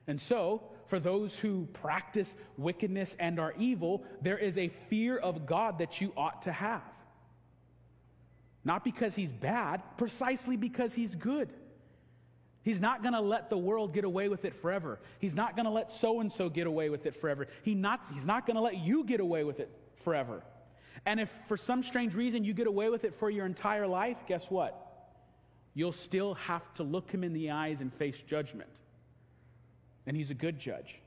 And 0.07 0.19
so, 0.19 0.63
for 0.87 0.99
those 0.99 1.35
who 1.35 1.67
practice 1.73 2.33
wickedness 2.57 3.15
and 3.19 3.39
are 3.39 3.53
evil, 3.57 4.03
there 4.21 4.37
is 4.37 4.57
a 4.57 4.67
fear 4.67 5.17
of 5.17 5.45
God 5.45 5.79
that 5.79 6.01
you 6.01 6.11
ought 6.17 6.41
to 6.43 6.51
have. 6.51 6.83
Not 8.63 8.83
because 8.83 9.15
he's 9.15 9.31
bad, 9.31 9.81
precisely 9.97 10.57
because 10.57 10.93
he's 10.93 11.15
good. 11.15 11.49
He's 12.63 12.79
not 12.79 13.01
going 13.01 13.13
to 13.13 13.21
let 13.21 13.49
the 13.49 13.57
world 13.57 13.93
get 13.93 14.03
away 14.03 14.29
with 14.29 14.45
it 14.45 14.55
forever. 14.55 14.99
He's 15.19 15.33
not 15.33 15.55
going 15.55 15.65
to 15.65 15.71
let 15.71 15.89
so 15.89 16.19
and 16.19 16.31
so 16.31 16.47
get 16.47 16.67
away 16.67 16.89
with 16.89 17.05
it 17.05 17.15
forever. 17.15 17.47
He 17.63 17.73
not, 17.73 18.01
he's 18.13 18.25
not 18.25 18.45
going 18.45 18.55
to 18.55 18.61
let 18.61 18.77
you 18.77 19.03
get 19.03 19.19
away 19.19 19.43
with 19.43 19.59
it 19.59 19.69
forever. 20.03 20.43
And 21.05 21.19
if 21.19 21.31
for 21.47 21.57
some 21.57 21.81
strange 21.81 22.13
reason 22.13 22.43
you 22.43 22.53
get 22.53 22.67
away 22.67 22.89
with 22.89 23.03
it 23.03 23.15
for 23.15 23.31
your 23.31 23.47
entire 23.47 23.87
life, 23.87 24.17
guess 24.27 24.45
what? 24.49 24.77
You'll 25.73 25.91
still 25.91 26.35
have 26.35 26.61
to 26.75 26.83
look 26.83 27.09
him 27.09 27.23
in 27.23 27.33
the 27.33 27.49
eyes 27.49 27.81
and 27.81 27.91
face 27.91 28.17
judgment. 28.27 28.69
And 30.05 30.15
he's 30.15 30.29
a 30.29 30.35
good 30.35 30.59
judge. 30.59 30.99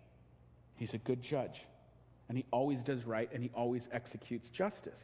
He's 0.76 0.94
a 0.94 0.98
good 0.98 1.22
judge. 1.22 1.60
And 2.28 2.36
he 2.36 2.46
always 2.50 2.80
does 2.80 3.04
right 3.04 3.30
and 3.32 3.42
he 3.42 3.50
always 3.54 3.88
executes 3.92 4.48
justice. 4.48 4.98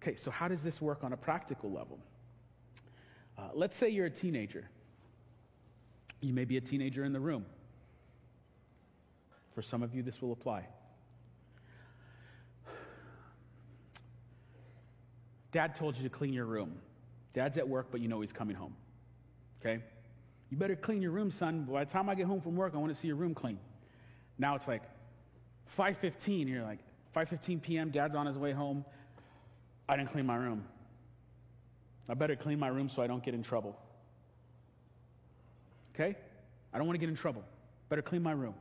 Okay, 0.00 0.14
so 0.14 0.30
how 0.30 0.46
does 0.46 0.62
this 0.62 0.80
work 0.80 1.02
on 1.02 1.12
a 1.12 1.16
practical 1.16 1.72
level? 1.72 1.98
Uh, 3.36 3.48
let's 3.54 3.76
say 3.76 3.88
you're 3.88 4.06
a 4.06 4.10
teenager 4.10 4.68
you 6.22 6.32
may 6.32 6.44
be 6.44 6.56
a 6.56 6.60
teenager 6.60 7.04
in 7.04 7.12
the 7.12 7.20
room. 7.20 7.44
For 9.54 9.62
some 9.62 9.82
of 9.82 9.94
you, 9.94 10.02
this 10.02 10.22
will 10.22 10.32
apply. 10.32 10.66
Dad 15.50 15.76
told 15.76 15.96
you 15.96 16.02
to 16.04 16.08
clean 16.08 16.32
your 16.32 16.46
room. 16.46 16.78
Dad's 17.34 17.58
at 17.58 17.68
work, 17.68 17.88
but 17.90 18.00
you 18.00 18.08
know 18.08 18.20
he's 18.20 18.32
coming 18.32 18.56
home. 18.56 18.74
Okay? 19.60 19.82
You 20.50 20.56
better 20.56 20.76
clean 20.76 21.02
your 21.02 21.10
room, 21.10 21.30
son. 21.30 21.64
By 21.70 21.84
the 21.84 21.90
time 21.90 22.08
I 22.08 22.14
get 22.14 22.26
home 22.26 22.40
from 22.40 22.56
work, 22.56 22.72
I 22.74 22.78
want 22.78 22.94
to 22.94 23.00
see 23.00 23.08
your 23.08 23.16
room 23.16 23.34
clean. 23.34 23.58
Now 24.38 24.54
it's 24.54 24.66
like 24.68 24.82
5:15. 25.78 26.48
You're 26.48 26.62
like 26.62 26.78
5:15 27.14 27.62
p.m. 27.62 27.90
Dad's 27.90 28.14
on 28.14 28.26
his 28.26 28.38
way 28.38 28.52
home. 28.52 28.84
I 29.88 29.96
didn't 29.96 30.10
clean 30.10 30.26
my 30.26 30.36
room. 30.36 30.64
I 32.08 32.14
better 32.14 32.36
clean 32.36 32.58
my 32.58 32.68
room 32.68 32.88
so 32.88 33.02
I 33.02 33.06
don't 33.06 33.22
get 33.24 33.34
in 33.34 33.42
trouble. 33.42 33.78
Okay? 35.94 36.16
I 36.72 36.78
don't 36.78 36.86
want 36.86 36.94
to 36.94 37.00
get 37.00 37.08
in 37.08 37.16
trouble. 37.16 37.44
Better 37.88 38.02
clean 38.02 38.22
my 38.22 38.32
room. 38.32 38.54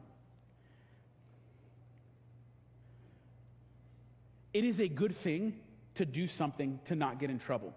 it 4.53 4.63
is 4.63 4.79
a 4.79 4.87
good 4.87 5.15
thing 5.15 5.55
to 5.95 6.05
do 6.05 6.27
something 6.27 6.79
to 6.85 6.95
not 6.95 7.19
get 7.19 7.29
in 7.29 7.39
trouble. 7.39 7.73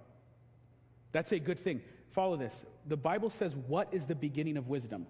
That's 1.12 1.32
a 1.32 1.38
good 1.38 1.58
thing. 1.58 1.82
Follow 2.10 2.36
this. 2.36 2.54
The 2.86 2.96
Bible 2.96 3.30
says, 3.30 3.54
What 3.54 3.88
is 3.92 4.06
the 4.06 4.14
beginning 4.14 4.56
of 4.56 4.68
wisdom? 4.68 5.06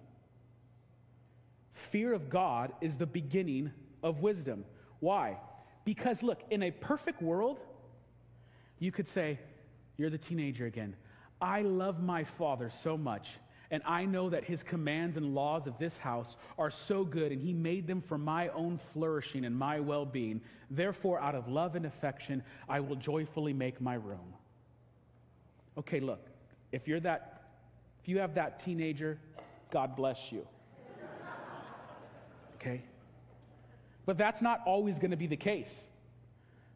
Fear 1.73 2.13
of 2.13 2.29
God 2.29 2.73
is 2.81 2.97
the 2.97 3.05
beginning 3.05 3.71
of 4.03 4.21
wisdom. 4.21 4.65
Why? 4.99 5.37
Because, 5.83 6.23
look, 6.23 6.41
in 6.49 6.63
a 6.63 6.71
perfect 6.71 7.21
world, 7.21 7.59
you 8.79 8.91
could 8.91 9.07
say, 9.07 9.39
You're 9.97 10.09
the 10.09 10.17
teenager 10.17 10.65
again. 10.65 10.95
I 11.41 11.61
love 11.61 12.01
my 12.01 12.23
father 12.23 12.69
so 12.69 12.97
much, 12.97 13.27
and 13.71 13.81
I 13.85 14.05
know 14.05 14.29
that 14.29 14.43
his 14.43 14.63
commands 14.63 15.17
and 15.17 15.33
laws 15.33 15.67
of 15.67 15.77
this 15.77 15.97
house 15.97 16.35
are 16.57 16.71
so 16.71 17.03
good, 17.03 17.31
and 17.31 17.41
he 17.41 17.53
made 17.53 17.87
them 17.87 18.01
for 18.01 18.17
my 18.17 18.49
own 18.49 18.79
flourishing 18.93 19.45
and 19.45 19.57
my 19.57 19.79
well 19.79 20.05
being. 20.05 20.41
Therefore, 20.69 21.19
out 21.19 21.35
of 21.35 21.47
love 21.47 21.75
and 21.75 21.85
affection, 21.85 22.43
I 22.69 22.79
will 22.79 22.95
joyfully 22.95 23.53
make 23.53 23.81
my 23.81 23.95
room. 23.95 24.33
Okay, 25.77 25.99
look, 25.99 26.25
if 26.71 26.87
you're 26.87 26.99
that, 27.01 27.43
if 28.01 28.07
you 28.07 28.19
have 28.19 28.35
that 28.35 28.63
teenager, 28.63 29.17
God 29.71 29.95
bless 29.95 30.31
you. 30.31 30.47
Okay? 32.55 32.81
But 34.07 34.17
that's 34.17 34.41
not 34.41 34.61
always 34.65 34.97
going 34.97 35.11
to 35.11 35.17
be 35.17 35.27
the 35.27 35.37
case. 35.37 35.71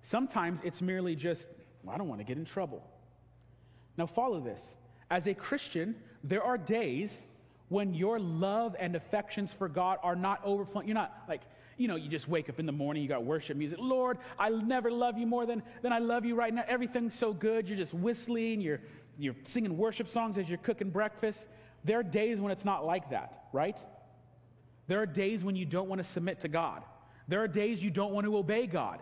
Sometimes 0.02 0.60
it's 0.64 0.82
merely 0.82 1.16
just, 1.16 1.48
well, 1.84 1.96
I 1.96 1.98
don't 1.98 2.08
want 2.08 2.22
to 2.22 2.26
get 2.26 2.38
in 2.38 2.46
trouble. 2.46 2.84
Now, 3.98 4.06
follow 4.06 4.40
this. 4.40 4.62
As 5.10 5.28
a 5.28 5.34
Christian, 5.34 5.96
there 6.24 6.44
are 6.44 6.58
days 6.58 7.24
when 7.70 7.94
your 7.94 8.20
love 8.20 8.76
and 8.80 8.96
affections 8.96 9.54
for 9.54 9.70
God 9.70 10.00
are 10.04 10.16
not 10.16 10.42
overflowing. 10.44 10.88
You're 10.88 10.96
not 10.96 11.24
like, 11.28 11.42
you 11.78 11.88
know, 11.88 11.96
you 11.96 12.10
just 12.10 12.28
wake 12.28 12.50
up 12.50 12.60
in 12.60 12.66
the 12.66 12.72
morning, 12.72 13.02
you 13.02 13.10
got 13.10 13.24
worship 13.24 13.56
music. 13.56 13.78
Lord, 13.80 14.18
I 14.38 14.50
never 14.50 14.92
love 14.92 15.18
you 15.18 15.26
more 15.26 15.46
than, 15.46 15.64
than 15.82 15.94
I 15.94 16.00
love 16.00 16.26
you 16.26 16.36
right 16.36 16.54
now. 16.54 16.64
Everything's 16.68 17.14
so 17.14 17.32
good. 17.32 17.68
You're 17.70 17.78
just 17.78 17.94
whistling, 17.94 18.60
you're, 18.60 18.82
you're 19.18 19.36
singing 19.46 19.78
worship 19.78 20.10
songs 20.10 20.38
as 20.38 20.50
you're 20.50 20.58
cooking 20.58 20.90
breakfast. 20.90 21.46
There 21.86 22.00
are 22.00 22.04
days 22.04 22.40
when 22.40 22.52
it's 22.52 22.66
not 22.66 22.86
like 22.86 23.12
that, 23.12 23.46
right? 23.54 23.78
There 24.88 25.02
are 25.02 25.06
days 25.06 25.44
when 25.44 25.56
you 25.56 25.66
don't 25.66 25.88
want 25.88 26.02
to 26.02 26.08
submit 26.08 26.42
to 26.42 26.48
God. 26.48 26.84
There 27.28 27.42
are 27.44 27.48
days 27.48 27.82
you 27.82 27.92
don't 27.92 28.12
want 28.12 28.26
to 28.26 28.36
obey 28.36 28.66
God. 28.66 29.00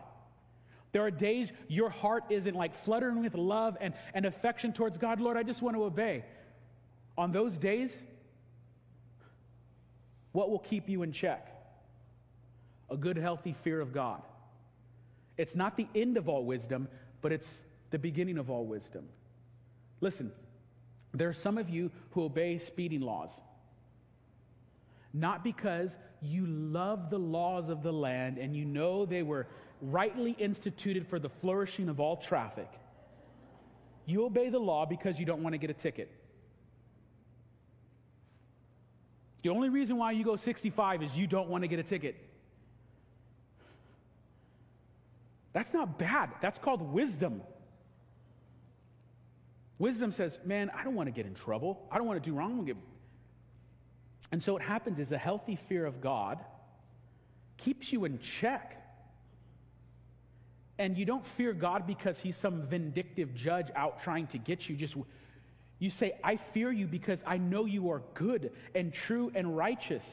There 0.92 1.04
are 1.04 1.12
days 1.12 1.52
your 1.68 1.90
heart 1.90 2.26
isn't 2.30 2.56
like 2.56 2.74
fluttering 2.74 3.22
with 3.22 3.36
love 3.36 3.78
and, 3.80 3.94
and 4.14 4.26
affection 4.26 4.74
towards 4.74 4.98
God. 4.98 5.20
Lord, 5.20 5.38
I 5.38 5.44
just 5.44 5.62
want 5.62 5.76
to 5.76 5.84
obey. 5.84 6.24
On 7.18 7.32
those 7.32 7.58
days, 7.58 7.92
what 10.32 10.50
will 10.50 10.60
keep 10.60 10.88
you 10.88 11.04
in 11.04 11.12
check? 11.12 11.54
A 12.90 12.98
good, 12.98 13.18
healthy 13.18 13.54
fear 13.54 13.82
of 13.82 13.94
God. 13.94 14.22
It's 15.38 15.56
not 15.56 15.78
the 15.78 15.88
end 15.94 16.18
of 16.18 16.30
all 16.30 16.46
wisdom, 16.46 16.88
but 17.22 17.32
it's 17.32 17.60
the 17.92 18.00
beginning 18.00 18.38
of 18.38 18.50
all 18.50 18.66
wisdom. 18.66 19.06
Listen, 20.00 20.32
there 21.14 21.28
are 21.28 21.34
some 21.34 21.58
of 21.58 21.70
you 21.70 21.92
who 22.12 22.24
obey 22.24 22.58
speeding 22.58 23.02
laws 23.02 23.32
not 25.14 25.44
because 25.44 25.96
you 26.22 26.46
love 26.46 27.10
the 27.10 27.18
laws 27.18 27.70
of 27.70 27.84
the 27.84 27.92
land 27.94 28.38
and 28.38 28.56
you 28.56 28.66
know 28.66 29.06
they 29.06 29.24
were 29.24 29.48
rightly 29.82 30.32
instituted 30.32 31.08
for 31.08 31.20
the 31.20 31.30
flourishing 31.30 31.90
of 31.90 32.00
all 32.00 32.18
traffic. 32.18 32.70
You 34.06 34.26
obey 34.26 34.50
the 34.50 34.60
law 34.60 34.86
because 34.86 35.20
you 35.20 35.26
don't 35.26 35.44
want 35.44 35.54
to 35.54 35.58
get 35.58 35.70
a 35.70 35.74
ticket. 35.74 36.12
The 39.44 39.50
only 39.50 39.70
reason 39.70 39.98
why 39.98 40.12
you 40.12 40.24
go 40.24 40.36
65 40.36 41.04
is 41.04 41.16
you 41.16 41.28
don't 41.28 41.50
want 41.50 41.64
to 41.64 41.68
get 41.68 41.80
a 41.80 41.84
ticket. 41.84 42.16
That's 45.54 45.74
not 45.74 45.98
bad. 45.98 46.32
That's 46.42 46.60
called 46.60 46.82
wisdom. 46.82 47.42
Wisdom 49.80 50.12
says, 50.12 50.40
man, 50.44 50.72
I 50.76 50.84
don't 50.84 50.96
want 50.96 51.08
to 51.08 51.12
get 51.12 51.26
in 51.26 51.36
trouble. 51.36 51.88
I 51.92 51.98
don't 51.98 52.08
want 52.08 52.22
to 52.22 52.30
do 52.30 52.36
wrong. 52.36 52.66
Get 52.66 52.78
and 54.32 54.42
so 54.42 54.54
what 54.54 54.62
happens 54.62 55.00
is 55.00 55.12
a 55.12 55.18
healthy 55.18 55.56
fear 55.56 55.86
of 55.86 56.02
God 56.02 56.44
keeps 57.58 57.92
you 57.92 58.06
in 58.06 58.20
check. 58.20 58.84
And 60.80 60.98
you 60.98 61.06
don't 61.06 61.26
fear 61.26 61.54
God 61.54 61.88
because 61.88 62.20
he's 62.20 62.36
some 62.36 62.68
vindictive 62.68 63.34
judge 63.34 63.70
out 63.76 64.04
trying 64.04 64.28
to 64.28 64.38
get 64.38 64.70
you. 64.70 64.76
Just 64.76 64.96
you 65.80 65.90
say, 65.90 66.14
I 66.24 66.38
fear 66.38 66.72
you 66.72 66.88
because 66.88 67.24
I 67.26 67.38
know 67.38 67.66
you 67.66 67.92
are 67.92 68.02
good 68.14 68.52
and 68.74 68.94
true 68.94 69.32
and 69.36 69.56
righteous, 69.56 70.04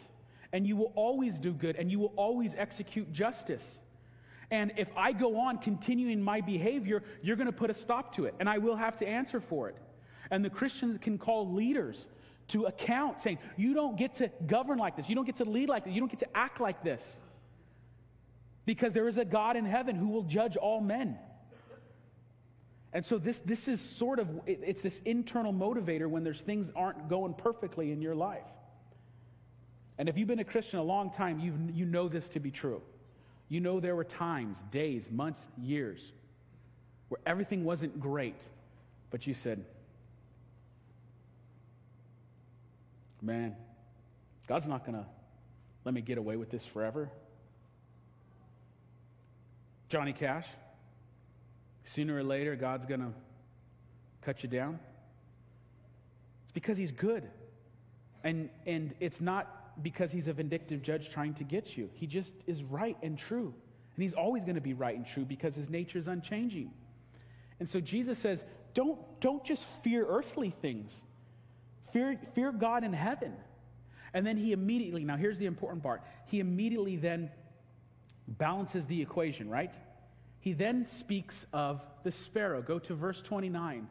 and 0.53 0.67
you 0.67 0.77
will 0.77 0.93
always 0.95 1.39
do 1.39 1.53
good 1.53 1.77
and 1.77 1.91
you 1.91 1.99
will 1.99 2.13
always 2.17 2.55
execute 2.57 3.13
justice. 3.13 3.63
And 4.51 4.73
if 4.77 4.89
I 4.97 5.13
go 5.13 5.41
on 5.41 5.59
continuing 5.59 6.23
my 6.23 6.41
behavior, 6.41 7.03
you're 7.23 7.37
going 7.37 7.47
to 7.47 7.53
put 7.53 7.71
a 7.71 7.75
stop 7.75 8.15
to 8.17 8.27
it, 8.27 8.35
and 8.39 8.49
I 8.49 8.59
will 8.59 8.77
have 8.77 8.97
to 8.99 9.09
answer 9.09 9.41
for 9.41 9.69
it. 9.69 9.77
And 10.31 10.45
the 10.45 10.51
Christians 10.51 10.99
can 11.01 11.19
call 11.19 11.53
leaders 11.53 12.07
to 12.49 12.67
account, 12.67 13.21
saying, 13.21 13.39
You 13.57 13.75
don't 13.75 13.97
get 13.97 14.17
to 14.17 14.31
govern 14.47 14.79
like 14.79 14.97
this. 14.97 15.09
You 15.09 15.15
don't 15.15 15.25
get 15.25 15.37
to 15.37 15.45
lead 15.45 15.69
like 15.69 15.85
this. 15.85 15.95
You 15.95 16.01
don't 16.01 16.11
get 16.11 16.21
to 16.21 16.37
act 16.37 16.61
like 16.61 16.83
this. 16.83 17.03
Because 18.65 18.93
there 18.93 19.09
is 19.09 19.19
a 19.19 19.25
God 19.25 19.57
in 19.57 19.65
heaven 19.65 19.97
who 19.97 20.09
will 20.09 20.23
judge 20.23 20.57
all 20.57 20.81
men. 20.81 21.19
And 22.93 23.05
so 23.05 23.19
this, 23.19 23.39
this 23.41 23.69
is 23.69 23.81
sort 23.81 24.19
of, 24.19 24.29
it's 24.47 24.81
this 24.81 25.01
internal 25.05 25.53
motivator 25.53 26.09
when 26.09 26.23
there's 26.23 26.41
things 26.41 26.71
aren't 26.77 27.09
going 27.09 27.35
perfectly 27.35 27.91
in 27.91 28.01
your 28.01 28.15
life. 28.15 28.47
And 29.99 30.09
if 30.09 30.19
you've 30.19 30.29
been 30.29 30.41
a 30.41 30.45
Christian 30.45 30.79
a 30.79 30.83
long 30.83 31.11
time, 31.11 31.39
you 31.39 31.55
you 31.73 31.85
know 31.85 32.09
this 32.09 32.29
to 32.31 32.41
be 32.41 32.51
true. 32.51 32.83
You 33.49 33.61
know 33.61 33.79
there 33.79 33.95
were 33.95 34.05
times, 34.05 34.59
days, 34.71 35.09
months, 35.11 35.39
years, 35.57 36.01
where 37.09 37.21
everything 37.27 37.65
wasn't 37.65 38.01
great, 38.01 38.41
but 39.11 39.27
you 39.27 39.35
said, 39.35 39.65
man, 43.23 43.55
God's 44.49 44.67
not 44.67 44.85
going 44.85 44.99
to 44.99 45.07
let 45.85 45.95
me 45.95 46.01
get 46.01 46.19
away 46.19 46.37
with 46.37 46.51
this 46.51 46.65
forever. 46.65 47.11
Johnny 49.89 50.13
Cash, 50.13 50.47
sooner 51.85 52.17
or 52.17 52.23
later, 52.23 52.57
God's 52.57 52.87
going 52.87 53.01
to 53.01 53.13
cut 54.23 54.43
you 54.43 54.49
down. 54.49 54.79
It's 56.45 56.53
because 56.53 56.77
he's 56.77 56.93
good. 56.93 57.29
And, 58.23 58.49
and 58.67 58.95
it's 59.01 59.21
not 59.21 59.83
because 59.83 60.11
he's 60.11 60.29
a 60.29 60.33
vindictive 60.33 60.83
judge 60.83 61.11
trying 61.11 61.35
to 61.35 61.45
get 61.45 61.77
you. 61.77 61.91
He 61.95 62.07
just 62.07 62.33
is 62.47 62.63
right 62.63 62.97
and 63.03 63.19
true. 63.19 63.53
And 63.97 64.03
he's 64.03 64.15
always 64.15 64.45
going 64.45 64.55
to 64.55 64.61
be 64.61 64.73
right 64.73 64.97
and 64.97 65.07
true 65.07 65.25
because 65.25 65.55
his 65.55 65.69
nature 65.69 65.99
is 65.99 66.09
unchanging. 66.09 66.71
And 67.61 67.69
so 67.69 67.81
Jesus 67.81 68.19
says, 68.19 68.45
don't, 68.73 68.99
don't 69.21 69.45
just 69.45 69.65
fear 69.83 70.05
earthly 70.07 70.51
things. 70.63 70.93
Fear, 71.93 72.19
fear 72.35 72.51
God 72.51 72.83
in 72.83 72.93
heaven. 72.93 73.35
And 74.13 74.27
then 74.27 74.37
he 74.37 74.53
immediately, 74.53 75.05
now 75.05 75.17
here's 75.17 75.39
the 75.39 75.47
important 75.47 75.83
part, 75.83 76.03
he 76.27 76.41
immediately 76.41 76.97
then 76.97 77.31
balances 78.27 78.87
the 78.87 79.01
equation, 79.01 79.49
right? 79.49 79.75
He 80.41 80.53
then 80.53 80.85
speaks 80.85 81.47
of 81.53 81.83
the 82.03 82.13
sparrow. 82.13 82.63
Go 82.63 82.79
to 82.81 82.95
verse 82.95 83.23
29. 83.23 83.89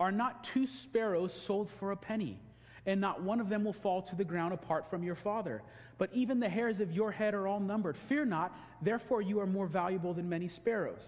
Are 0.00 0.12
not 0.12 0.44
two 0.44 0.66
sparrows 0.66 1.32
sold 1.32 1.70
for 1.70 1.90
a 1.90 1.96
penny? 1.96 2.40
And 2.86 3.00
not 3.00 3.22
one 3.22 3.40
of 3.40 3.48
them 3.48 3.64
will 3.64 3.72
fall 3.72 4.02
to 4.02 4.16
the 4.16 4.24
ground 4.24 4.54
apart 4.54 4.88
from 4.88 5.02
your 5.02 5.16
father. 5.16 5.62
But 5.98 6.10
even 6.14 6.40
the 6.40 6.48
hairs 6.48 6.80
of 6.80 6.92
your 6.92 7.10
head 7.10 7.34
are 7.34 7.46
all 7.46 7.60
numbered. 7.60 7.96
Fear 7.96 8.26
not, 8.26 8.56
therefore 8.80 9.20
you 9.20 9.40
are 9.40 9.46
more 9.46 9.66
valuable 9.66 10.14
than 10.14 10.28
many 10.28 10.48
sparrows. 10.48 11.02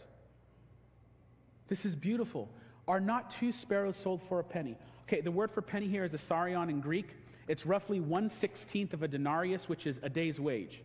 This 1.69 1.85
is 1.85 1.95
beautiful. 1.95 2.51
Are 2.89 3.01
not 3.01 3.31
two 3.31 3.53
sparrows 3.53 3.97
sold 3.97 4.21
for 4.23 4.41
a 4.41 4.45
penny? 4.45 4.77
Okay, 5.05 5.21
the 5.21 5.31
word 5.31 5.51
for 5.51 5.63
penny 5.63 5.87
here 5.87 6.05
is 6.05 6.13
asarion 6.13 6.69
in 6.69 6.81
Greek. 6.81 7.15
It's 7.47 7.65
roughly 7.65 8.01
1 8.01 8.29
16th 8.29 8.93
of 8.93 9.03
a 9.05 9.09
denarius, 9.09 9.69
which 9.69 9.87
is 9.87 10.01
a 10.03 10.09
day's 10.09 10.41
wage. 10.41 10.83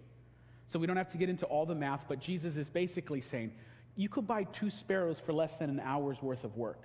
So 0.68 0.80
we 0.80 0.88
don't 0.88 0.98
have 0.98 1.12
to 1.12 1.18
get 1.18 1.30
into 1.30 1.46
all 1.46 1.66
the 1.66 1.76
math, 1.76 2.06
but 2.08 2.20
Jesus 2.20 2.56
is 2.58 2.70
basically 2.70 3.22
saying 3.22 3.52
you 3.96 4.10
could 4.10 4.28
buy 4.28 4.44
two 4.44 4.70
sparrows 4.70 5.20
for 5.20 5.34
less 5.34 5.58
than 5.58 5.70
an 5.70 5.80
hour's 5.80 6.22
worth 6.22 6.44
of 6.44 6.58
work. 6.58 6.82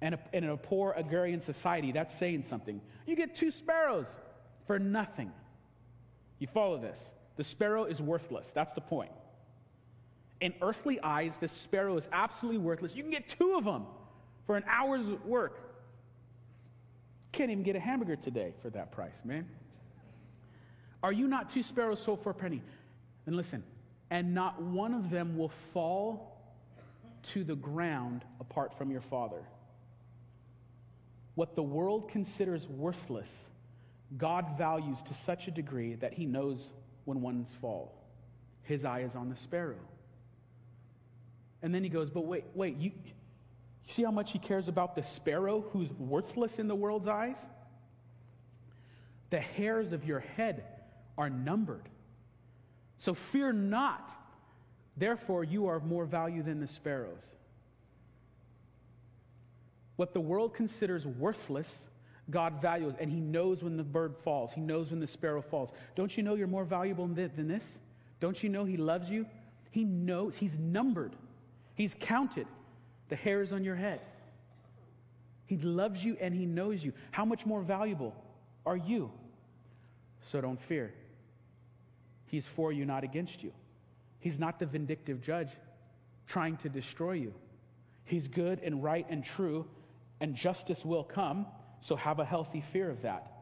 And 0.00 0.14
a, 0.14 0.18
in 0.32 0.44
a 0.44 0.56
poor 0.56 0.94
agrarian 0.96 1.40
society, 1.40 1.92
that's 1.92 2.14
saying 2.14 2.44
something. 2.44 2.80
You 3.06 3.16
get 3.16 3.34
two 3.34 3.50
sparrows 3.50 4.06
for 4.66 4.78
nothing. 4.78 5.32
You 6.38 6.46
follow 6.46 6.78
this. 6.78 7.00
The 7.36 7.44
sparrow 7.44 7.84
is 7.84 8.00
worthless. 8.00 8.50
That's 8.54 8.72
the 8.74 8.80
point. 8.80 9.10
In 10.40 10.54
earthly 10.62 11.00
eyes, 11.00 11.34
this 11.40 11.52
sparrow 11.52 11.96
is 11.96 12.08
absolutely 12.12 12.58
worthless. 12.58 12.94
You 12.94 13.02
can 13.02 13.10
get 13.10 13.28
two 13.28 13.54
of 13.56 13.64
them 13.64 13.86
for 14.46 14.56
an 14.56 14.64
hour's 14.68 15.06
work. 15.24 15.58
Can't 17.32 17.50
even 17.50 17.64
get 17.64 17.76
a 17.76 17.80
hamburger 17.80 18.16
today 18.16 18.52
for 18.62 18.70
that 18.70 18.92
price, 18.92 19.20
man. 19.24 19.48
Are 21.02 21.12
you 21.12 21.28
not 21.28 21.50
two 21.50 21.62
sparrows 21.62 22.02
sold 22.02 22.22
for 22.22 22.30
a 22.30 22.34
penny? 22.34 22.62
Then 23.24 23.36
listen, 23.36 23.62
and 24.10 24.34
not 24.34 24.60
one 24.60 24.94
of 24.94 25.10
them 25.10 25.36
will 25.36 25.50
fall 25.72 26.36
to 27.34 27.44
the 27.44 27.54
ground 27.54 28.24
apart 28.40 28.76
from 28.76 28.90
your 28.90 29.00
Father. 29.00 29.42
What 31.34 31.54
the 31.54 31.62
world 31.62 32.08
considers 32.08 32.66
worthless, 32.68 33.30
God 34.16 34.56
values 34.56 35.02
to 35.02 35.14
such 35.14 35.46
a 35.46 35.50
degree 35.50 35.94
that 35.96 36.14
He 36.14 36.26
knows 36.26 36.70
when 37.04 37.20
one's 37.20 37.50
fall. 37.60 37.94
His 38.62 38.84
eye 38.84 39.00
is 39.00 39.14
on 39.14 39.30
the 39.30 39.36
sparrow. 39.36 39.76
And 41.62 41.74
then 41.74 41.82
he 41.82 41.88
goes, 41.88 42.10
But 42.10 42.26
wait, 42.26 42.44
wait, 42.54 42.76
you, 42.76 42.92
you 43.86 43.92
see 43.92 44.04
how 44.04 44.10
much 44.10 44.32
he 44.32 44.38
cares 44.38 44.68
about 44.68 44.94
the 44.94 45.02
sparrow 45.02 45.64
who's 45.72 45.90
worthless 45.92 46.58
in 46.58 46.68
the 46.68 46.74
world's 46.74 47.08
eyes? 47.08 47.38
The 49.30 49.40
hairs 49.40 49.92
of 49.92 50.04
your 50.04 50.20
head 50.20 50.64
are 51.18 51.28
numbered. 51.28 51.88
So 52.96 53.12
fear 53.12 53.52
not. 53.52 54.10
Therefore, 54.96 55.44
you 55.44 55.66
are 55.66 55.76
of 55.76 55.84
more 55.84 56.06
value 56.06 56.42
than 56.42 56.60
the 56.60 56.66
sparrows. 56.66 57.22
What 59.96 60.14
the 60.14 60.20
world 60.20 60.54
considers 60.54 61.04
worthless, 61.04 61.68
God 62.30 62.62
values, 62.62 62.94
and 62.98 63.10
He 63.10 63.20
knows 63.20 63.62
when 63.62 63.76
the 63.76 63.82
bird 63.82 64.16
falls. 64.16 64.52
He 64.52 64.60
knows 64.60 64.90
when 64.90 65.00
the 65.00 65.06
sparrow 65.06 65.42
falls. 65.42 65.72
Don't 65.96 66.16
you 66.16 66.22
know 66.22 66.34
you're 66.34 66.46
more 66.46 66.64
valuable 66.64 67.06
than 67.06 67.48
this? 67.48 67.64
Don't 68.20 68.42
you 68.42 68.48
know 68.48 68.64
He 68.64 68.76
loves 68.76 69.10
you? 69.10 69.26
He 69.70 69.84
knows, 69.84 70.36
He's 70.36 70.56
numbered, 70.56 71.14
He's 71.74 71.96
counted 71.98 72.46
the 73.08 73.16
hairs 73.16 73.52
on 73.52 73.64
your 73.64 73.76
head. 73.76 74.00
He 75.46 75.56
loves 75.56 76.04
you 76.04 76.16
and 76.20 76.34
He 76.34 76.46
knows 76.46 76.84
you. 76.84 76.92
How 77.10 77.24
much 77.24 77.46
more 77.46 77.62
valuable 77.62 78.14
are 78.66 78.76
you? 78.76 79.10
So 80.30 80.40
don't 80.40 80.60
fear. 80.60 80.92
He's 82.28 82.46
for 82.46 82.72
you, 82.72 82.84
not 82.84 83.04
against 83.04 83.42
you. 83.42 83.52
He's 84.20 84.38
not 84.38 84.58
the 84.58 84.66
vindictive 84.66 85.22
judge 85.22 85.48
trying 86.26 86.58
to 86.58 86.68
destroy 86.68 87.12
you. 87.12 87.34
He's 88.04 88.28
good 88.28 88.60
and 88.62 88.82
right 88.82 89.06
and 89.08 89.24
true, 89.24 89.66
and 90.20 90.34
justice 90.34 90.84
will 90.84 91.04
come, 91.04 91.46
so 91.80 91.96
have 91.96 92.18
a 92.18 92.24
healthy 92.24 92.60
fear 92.60 92.90
of 92.90 93.02
that. 93.02 93.32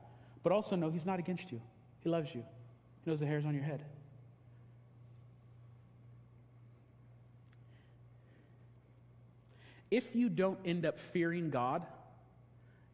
But 0.42 0.52
also 0.52 0.76
know 0.76 0.90
He's 0.90 1.06
not 1.06 1.18
against 1.18 1.50
you. 1.50 1.60
He 2.00 2.08
loves 2.08 2.34
you, 2.34 2.44
He 3.04 3.10
knows 3.10 3.20
the 3.20 3.26
hairs 3.26 3.44
on 3.44 3.54
your 3.54 3.64
head. 3.64 3.82
If 9.90 10.14
you 10.14 10.28
don't 10.28 10.58
end 10.64 10.84
up 10.84 10.98
fearing 10.98 11.50
God, 11.50 11.86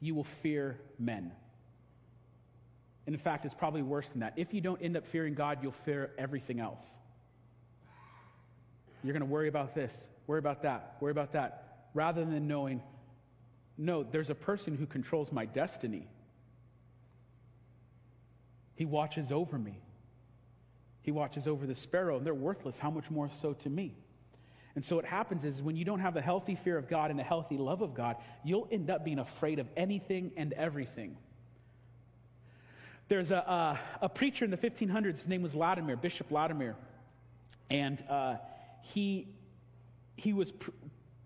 you 0.00 0.14
will 0.14 0.24
fear 0.24 0.78
men. 0.98 1.32
And 3.06 3.14
in 3.14 3.20
fact, 3.20 3.44
it's 3.44 3.54
probably 3.54 3.82
worse 3.82 4.08
than 4.08 4.20
that. 4.20 4.34
If 4.36 4.54
you 4.54 4.60
don't 4.60 4.80
end 4.80 4.96
up 4.96 5.06
fearing 5.06 5.34
God, 5.34 5.58
you'll 5.62 5.72
fear 5.72 6.12
everything 6.18 6.60
else. 6.60 6.82
You're 9.02 9.12
going 9.12 9.20
to 9.20 9.26
worry 9.26 9.48
about 9.48 9.74
this, 9.74 9.92
worry 10.26 10.38
about 10.38 10.62
that, 10.62 10.96
worry 11.00 11.10
about 11.10 11.32
that, 11.32 11.88
rather 11.94 12.24
than 12.24 12.46
knowing, 12.46 12.80
no, 13.76 14.04
there's 14.04 14.30
a 14.30 14.34
person 14.34 14.76
who 14.76 14.86
controls 14.86 15.32
my 15.32 15.44
destiny. 15.44 16.06
He 18.76 18.84
watches 18.84 19.32
over 19.32 19.58
me. 19.58 19.80
He 21.02 21.10
watches 21.10 21.48
over 21.48 21.66
the 21.66 21.74
sparrow, 21.74 22.16
and 22.16 22.24
they're 22.24 22.32
worthless. 22.32 22.78
How 22.78 22.90
much 22.90 23.10
more 23.10 23.28
so 23.40 23.54
to 23.54 23.68
me? 23.68 23.96
And 24.76 24.84
so 24.84 24.96
what 24.96 25.04
happens 25.04 25.44
is 25.44 25.60
when 25.60 25.76
you 25.76 25.84
don't 25.84 26.00
have 26.00 26.16
a 26.16 26.22
healthy 26.22 26.54
fear 26.54 26.78
of 26.78 26.88
God 26.88 27.10
and 27.10 27.20
a 27.20 27.24
healthy 27.24 27.58
love 27.58 27.82
of 27.82 27.94
God, 27.94 28.16
you'll 28.44 28.68
end 28.70 28.88
up 28.88 29.04
being 29.04 29.18
afraid 29.18 29.58
of 29.58 29.66
anything 29.76 30.30
and 30.36 30.52
everything. 30.52 31.16
There's 33.08 33.30
a, 33.30 33.78
a 34.00 34.08
preacher 34.08 34.44
in 34.44 34.50
the 34.50 34.56
1500s, 34.56 35.18
his 35.18 35.28
name 35.28 35.42
was 35.42 35.54
Latimer, 35.54 35.96
Bishop 35.96 36.30
Latimer, 36.30 36.76
and 37.70 38.02
uh, 38.08 38.36
he, 38.80 39.28
he 40.16 40.32
was 40.32 40.52
pr- 40.52 40.70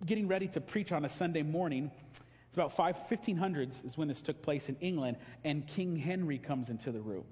getting 0.05 0.29
ready 0.29 0.49
to 0.49 0.61
preach 0.61 0.93
on 0.93 1.05
a 1.05 1.09
Sunday 1.09 1.43
morning. 1.43 1.91
It's 2.49 2.57
about 2.57 2.77
5, 2.77 2.97
1500s 3.11 3.85
is 3.85 3.97
when 3.97 4.09
this 4.09 4.21
took 4.21 4.43
place 4.43 4.69
in 4.69 4.77
England, 4.81 5.17
and 5.45 5.67
King 5.67 5.97
Henry 5.97 6.39
comes 6.39 6.71
into 6.71 6.93
the 6.93 7.01
room. 7.01 7.25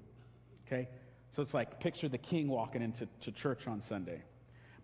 Okay? 0.66 0.88
So 1.32 1.42
it's 1.42 1.54
like 1.54 1.80
picture 1.80 2.08
the 2.08 2.18
king 2.18 2.48
walking 2.48 2.80
into 2.82 3.08
to 3.22 3.32
church 3.32 3.66
on 3.66 3.80
Sunday. 3.80 4.22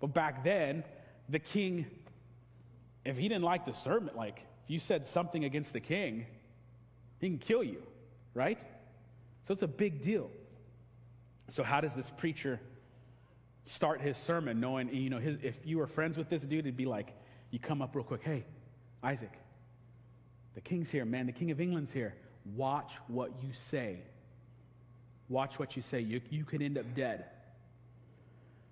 But 0.00 0.08
back 0.08 0.42
then, 0.42 0.82
the 1.28 1.38
king, 1.38 1.86
if 3.04 3.16
he 3.16 3.28
didn't 3.28 3.44
like 3.44 3.66
the 3.66 3.72
sermon, 3.72 4.14
like 4.16 4.38
if 4.64 4.70
you 4.70 4.78
said 4.80 5.06
something 5.06 5.44
against 5.44 5.72
the 5.72 5.80
king, 5.80 6.26
he 7.20 7.28
can 7.28 7.38
kill 7.38 7.62
you, 7.62 7.82
right? 8.34 8.60
So 9.50 9.54
it's 9.54 9.62
a 9.62 9.66
big 9.66 10.00
deal. 10.00 10.30
So, 11.48 11.64
how 11.64 11.80
does 11.80 11.92
this 11.94 12.08
preacher 12.16 12.60
start 13.64 14.00
his 14.00 14.16
sermon 14.16 14.60
knowing, 14.60 14.94
you 14.94 15.10
know, 15.10 15.18
his, 15.18 15.38
if 15.42 15.56
you 15.64 15.78
were 15.78 15.88
friends 15.88 16.16
with 16.16 16.28
this 16.28 16.42
dude, 16.42 16.60
it'd 16.60 16.76
be 16.76 16.86
like, 16.86 17.12
you 17.50 17.58
come 17.58 17.82
up 17.82 17.96
real 17.96 18.04
quick, 18.04 18.20
hey, 18.22 18.44
Isaac, 19.02 19.32
the 20.54 20.60
king's 20.60 20.88
here, 20.88 21.04
man, 21.04 21.26
the 21.26 21.32
king 21.32 21.50
of 21.50 21.60
England's 21.60 21.90
here. 21.90 22.14
Watch 22.54 22.92
what 23.08 23.42
you 23.42 23.52
say. 23.52 24.02
Watch 25.28 25.58
what 25.58 25.74
you 25.74 25.82
say. 25.82 25.98
You, 25.98 26.20
you 26.30 26.44
could 26.44 26.62
end 26.62 26.78
up 26.78 26.94
dead. 26.94 27.24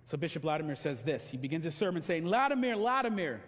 So 0.05 0.15
Bishop 0.15 0.45
Latimer 0.45 0.77
says 0.77 1.01
this. 1.01 1.29
He 1.29 1.35
begins 1.35 1.65
his 1.65 1.75
sermon 1.75 2.03
saying, 2.03 2.25
Latimer, 2.25 2.77
Latimer, 2.77 3.41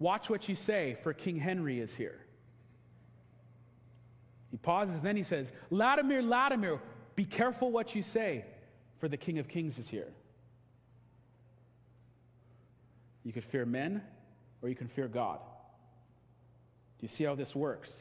watch 0.00 0.28
what 0.28 0.48
you 0.48 0.56
say, 0.56 0.96
for 1.00 1.12
King 1.12 1.36
Henry 1.36 1.78
is 1.78 1.94
here. 1.94 2.18
He 4.50 4.56
pauses, 4.56 5.02
then 5.02 5.16
he 5.16 5.22
says, 5.22 5.52
Latimer, 5.70 6.22
Latimer, 6.22 6.80
be 7.14 7.24
careful 7.24 7.70
what 7.70 7.94
you 7.94 8.02
say, 8.02 8.44
for 8.98 9.08
the 9.08 9.16
King 9.16 9.38
of 9.38 9.48
Kings 9.48 9.78
is 9.78 9.88
here. 9.88 10.08
You 13.24 13.32
could 13.32 13.44
fear 13.44 13.66
men, 13.66 14.02
or 14.62 14.68
you 14.68 14.74
can 14.74 14.88
fear 14.88 15.08
God. 15.08 15.38
Do 16.98 17.04
you 17.04 17.08
see 17.08 17.24
how 17.24 17.34
this 17.34 17.54
works? 17.54 17.92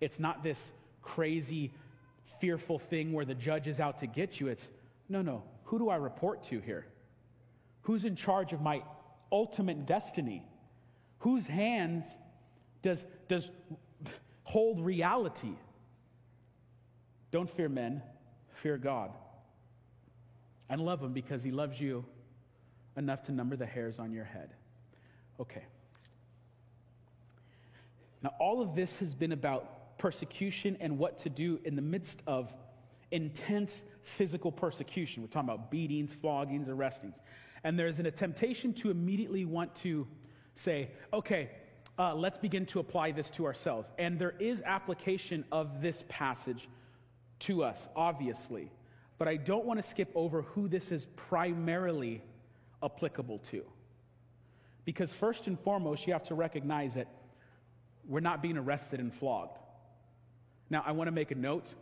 It's 0.00 0.18
not 0.18 0.42
this 0.42 0.72
crazy, 1.02 1.72
fearful 2.40 2.78
thing 2.78 3.12
where 3.12 3.24
the 3.24 3.34
judge 3.34 3.68
is 3.68 3.80
out 3.80 4.00
to 4.00 4.06
get 4.06 4.40
you. 4.40 4.48
It's, 4.48 4.66
no, 5.08 5.22
no, 5.22 5.42
who 5.64 5.78
do 5.78 5.88
I 5.88 5.96
report 5.96 6.42
to 6.44 6.60
here? 6.60 6.86
Who's 7.82 8.04
in 8.04 8.16
charge 8.16 8.52
of 8.52 8.60
my 8.60 8.82
ultimate 9.30 9.86
destiny? 9.86 10.42
Whose 11.20 11.46
hands 11.46 12.04
does, 12.82 13.04
does 13.28 13.50
hold 14.44 14.84
reality? 14.84 15.52
Don't 17.30 17.48
fear 17.48 17.68
men, 17.68 18.02
fear 18.54 18.78
God. 18.78 19.10
And 20.68 20.80
love 20.80 21.02
him 21.02 21.12
because 21.12 21.42
he 21.42 21.50
loves 21.50 21.80
you 21.80 22.04
enough 22.96 23.24
to 23.24 23.32
number 23.32 23.56
the 23.56 23.66
hairs 23.66 23.98
on 23.98 24.12
your 24.12 24.24
head. 24.24 24.52
Okay. 25.40 25.64
Now, 28.22 28.34
all 28.40 28.60
of 28.60 28.74
this 28.74 28.96
has 28.96 29.14
been 29.14 29.32
about 29.32 29.98
persecution 29.98 30.76
and 30.80 30.98
what 30.98 31.18
to 31.20 31.30
do 31.30 31.60
in 31.64 31.76
the 31.76 31.82
midst 31.82 32.20
of 32.26 32.52
intense 33.10 33.82
physical 34.02 34.52
persecution. 34.52 35.22
We're 35.22 35.28
talking 35.28 35.48
about 35.48 35.70
beatings, 35.70 36.14
floggings, 36.14 36.68
arrestings. 36.68 37.14
And 37.64 37.78
there's 37.78 37.98
an 37.98 38.10
temptation 38.12 38.72
to 38.74 38.90
immediately 38.90 39.44
want 39.44 39.74
to 39.76 40.06
say, 40.54 40.90
okay, 41.12 41.50
uh, 41.98 42.14
let's 42.14 42.38
begin 42.38 42.66
to 42.66 42.80
apply 42.80 43.12
this 43.12 43.30
to 43.30 43.44
ourselves. 43.44 43.88
And 43.98 44.18
there 44.18 44.34
is 44.38 44.62
application 44.64 45.44
of 45.50 45.80
this 45.80 46.04
passage 46.08 46.68
to 47.40 47.62
us, 47.64 47.86
obviously. 47.94 48.70
But 49.18 49.28
I 49.28 49.36
don't 49.36 49.64
want 49.64 49.82
to 49.82 49.88
skip 49.88 50.10
over 50.14 50.42
who 50.42 50.68
this 50.68 50.92
is 50.92 51.06
primarily 51.16 52.22
applicable 52.82 53.38
to. 53.50 53.64
Because, 54.84 55.12
first 55.12 55.46
and 55.46 55.58
foremost, 55.58 56.06
you 56.06 56.12
have 56.12 56.24
to 56.24 56.34
recognize 56.34 56.94
that 56.94 57.08
we're 58.06 58.20
not 58.20 58.40
being 58.40 58.56
arrested 58.56 59.00
and 59.00 59.12
flogged. 59.12 59.58
Now, 60.70 60.82
I 60.86 60.92
want 60.92 61.08
to 61.08 61.12
make 61.12 61.30
a 61.30 61.34
note. 61.34 61.74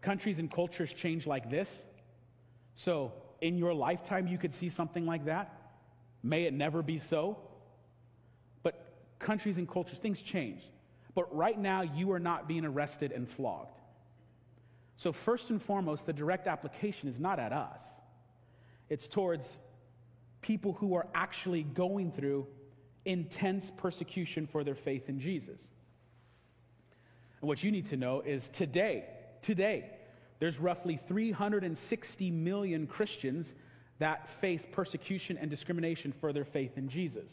Countries 0.00 0.38
and 0.38 0.50
cultures 0.50 0.92
change 0.92 1.26
like 1.26 1.50
this. 1.50 1.74
So, 2.74 3.12
in 3.40 3.56
your 3.56 3.72
lifetime, 3.72 4.26
you 4.26 4.38
could 4.38 4.52
see 4.52 4.68
something 4.68 5.06
like 5.06 5.26
that. 5.26 5.54
May 6.22 6.44
it 6.44 6.52
never 6.52 6.82
be 6.82 6.98
so. 6.98 7.38
But 8.62 8.84
countries 9.18 9.58
and 9.58 9.68
cultures, 9.68 9.98
things 9.98 10.20
change. 10.20 10.62
But 11.14 11.34
right 11.34 11.58
now, 11.58 11.82
you 11.82 12.12
are 12.12 12.20
not 12.20 12.48
being 12.48 12.64
arrested 12.64 13.12
and 13.12 13.28
flogged. 13.28 13.78
So, 15.02 15.10
first 15.12 15.50
and 15.50 15.60
foremost, 15.60 16.06
the 16.06 16.12
direct 16.12 16.46
application 16.46 17.08
is 17.08 17.18
not 17.18 17.40
at 17.40 17.52
us, 17.52 17.80
it's 18.88 19.08
towards 19.08 19.44
people 20.42 20.74
who 20.74 20.94
are 20.94 21.08
actually 21.12 21.64
going 21.64 22.12
through 22.12 22.46
intense 23.04 23.72
persecution 23.76 24.46
for 24.46 24.62
their 24.62 24.76
faith 24.76 25.08
in 25.08 25.18
Jesus. 25.18 25.58
And 27.40 27.48
what 27.48 27.64
you 27.64 27.72
need 27.72 27.88
to 27.88 27.96
know 27.96 28.20
is 28.20 28.48
today, 28.50 29.06
today, 29.40 29.90
there's 30.38 30.60
roughly 30.60 31.00
360 31.08 32.30
million 32.30 32.86
Christians 32.86 33.52
that 33.98 34.28
face 34.40 34.64
persecution 34.70 35.36
and 35.36 35.50
discrimination 35.50 36.12
for 36.12 36.32
their 36.32 36.44
faith 36.44 36.78
in 36.78 36.88
Jesus. 36.88 37.28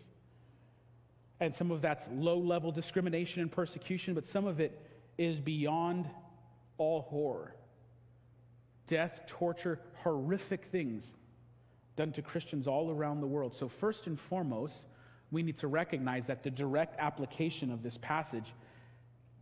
And 1.39 1.53
some 1.53 1.69
of 1.69 1.83
that's 1.83 2.07
low 2.11 2.39
level 2.39 2.71
discrimination 2.71 3.43
and 3.43 3.51
persecution, 3.51 4.15
but 4.15 4.25
some 4.25 4.47
of 4.47 4.59
it 4.59 4.75
is 5.19 5.39
beyond 5.39 6.09
all 6.79 7.03
horror 7.03 7.53
death, 8.89 9.21
torture, 9.27 9.79
horrific 10.03 10.65
things 10.65 11.13
done 11.95 12.11
to 12.11 12.21
Christians 12.21 12.67
all 12.67 12.91
around 12.91 13.21
the 13.21 13.27
world. 13.27 13.53
So, 13.53 13.69
first 13.69 14.07
and 14.07 14.19
foremost, 14.19 14.83
we 15.31 15.43
need 15.43 15.57
to 15.59 15.67
recognize 15.67 16.25
that 16.25 16.43
the 16.43 16.49
direct 16.49 16.99
application 16.99 17.71
of 17.71 17.83
this 17.83 17.97
passage 18.01 18.53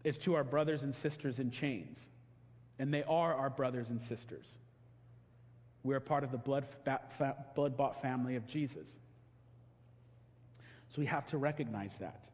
is 0.03 0.17
to 0.19 0.35
our 0.35 0.43
brothers 0.43 0.83
and 0.83 0.93
sisters 0.93 1.39
in 1.39 1.49
chains. 1.49 1.97
And 2.77 2.93
they 2.93 3.03
are 3.03 3.33
our 3.33 3.49
brothers 3.49 3.89
and 3.89 4.01
sisters. 4.01 4.45
We 5.83 5.95
are 5.95 5.99
part 5.99 6.23
of 6.23 6.31
the 6.31 6.37
blood, 6.37 6.65
blood 7.55 7.77
bought 7.77 8.01
family 8.01 8.35
of 8.35 8.45
Jesus. 8.45 8.87
So 10.89 10.99
we 10.99 11.05
have 11.05 11.25
to 11.27 11.37
recognize 11.37 11.95
that. 11.97 12.25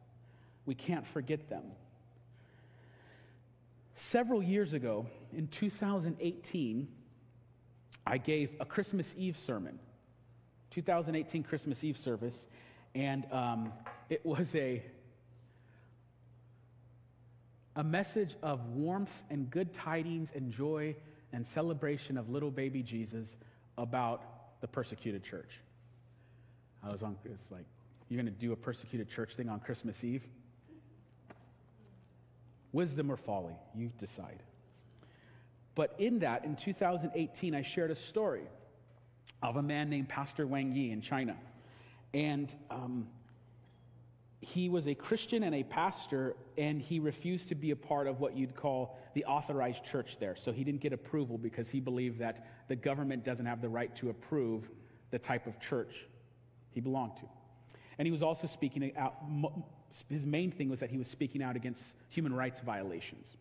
We 0.66 0.74
can't 0.74 1.06
forget 1.06 1.48
them. 1.48 1.64
Several 3.94 4.42
years 4.42 4.72
ago, 4.72 5.06
in 5.32 5.46
2018, 5.48 6.88
I 8.06 8.18
gave 8.18 8.54
a 8.60 8.64
Christmas 8.64 9.14
Eve 9.16 9.36
sermon, 9.36 9.78
2018 10.70 11.42
Christmas 11.42 11.82
Eve 11.82 11.96
service, 11.96 12.46
and 12.94 13.26
um, 13.32 13.72
it 14.08 14.24
was 14.24 14.54
a 14.54 14.82
a 17.76 17.84
message 17.84 18.36
of 18.42 18.64
warmth 18.68 19.22
and 19.30 19.50
good 19.50 19.72
tidings 19.74 20.30
and 20.34 20.52
joy 20.52 20.94
and 21.32 21.46
celebration 21.46 22.16
of 22.16 22.30
little 22.30 22.50
baby 22.50 22.82
Jesus 22.82 23.36
about 23.76 24.60
the 24.60 24.68
persecuted 24.68 25.24
church. 25.24 25.60
I 26.82 26.92
was 26.92 27.02
on, 27.02 27.16
it's 27.24 27.50
like, 27.50 27.64
you're 28.08 28.22
going 28.22 28.32
to 28.32 28.40
do 28.40 28.52
a 28.52 28.56
persecuted 28.56 29.10
church 29.10 29.34
thing 29.34 29.48
on 29.48 29.58
Christmas 29.58 30.04
Eve? 30.04 30.24
Wisdom 32.72 33.10
or 33.10 33.16
folly, 33.16 33.54
you 33.74 33.90
decide. 33.98 34.42
But 35.74 35.94
in 35.98 36.20
that, 36.20 36.44
in 36.44 36.56
2018, 36.56 37.54
I 37.54 37.62
shared 37.62 37.90
a 37.90 37.96
story 37.96 38.44
of 39.42 39.56
a 39.56 39.62
man 39.62 39.90
named 39.90 40.08
Pastor 40.08 40.46
Wang 40.46 40.72
Yi 40.72 40.90
in 40.90 41.00
China. 41.00 41.36
And 42.12 42.54
um, 42.70 43.08
he 44.40 44.68
was 44.68 44.86
a 44.86 44.94
Christian 44.94 45.42
and 45.42 45.54
a 45.54 45.62
pastor, 45.62 46.36
and 46.56 46.80
he 46.80 47.00
refused 47.00 47.48
to 47.48 47.54
be 47.54 47.70
a 47.70 47.76
part 47.76 48.06
of 48.06 48.20
what 48.20 48.36
you'd 48.36 48.54
call 48.54 48.98
the 49.14 49.24
authorized 49.24 49.84
church 49.84 50.18
there. 50.20 50.36
So 50.36 50.52
he 50.52 50.64
didn't 50.64 50.80
get 50.80 50.92
approval 50.92 51.38
because 51.38 51.68
he 51.68 51.80
believed 51.80 52.18
that 52.20 52.46
the 52.68 52.76
government 52.76 53.24
doesn't 53.24 53.46
have 53.46 53.60
the 53.60 53.68
right 53.68 53.94
to 53.96 54.10
approve 54.10 54.68
the 55.10 55.18
type 55.18 55.46
of 55.46 55.58
church 55.60 56.06
he 56.70 56.80
belonged 56.80 57.16
to. 57.16 57.24
And 57.98 58.06
he 58.06 58.12
was 58.12 58.22
also 58.22 58.46
speaking 58.46 58.92
out, 58.96 59.14
his 60.08 60.26
main 60.26 60.50
thing 60.50 60.68
was 60.68 60.80
that 60.80 60.90
he 60.90 60.98
was 60.98 61.08
speaking 61.08 61.42
out 61.42 61.56
against 61.56 61.94
human 62.08 62.34
rights 62.34 62.60
violations. 62.60 63.36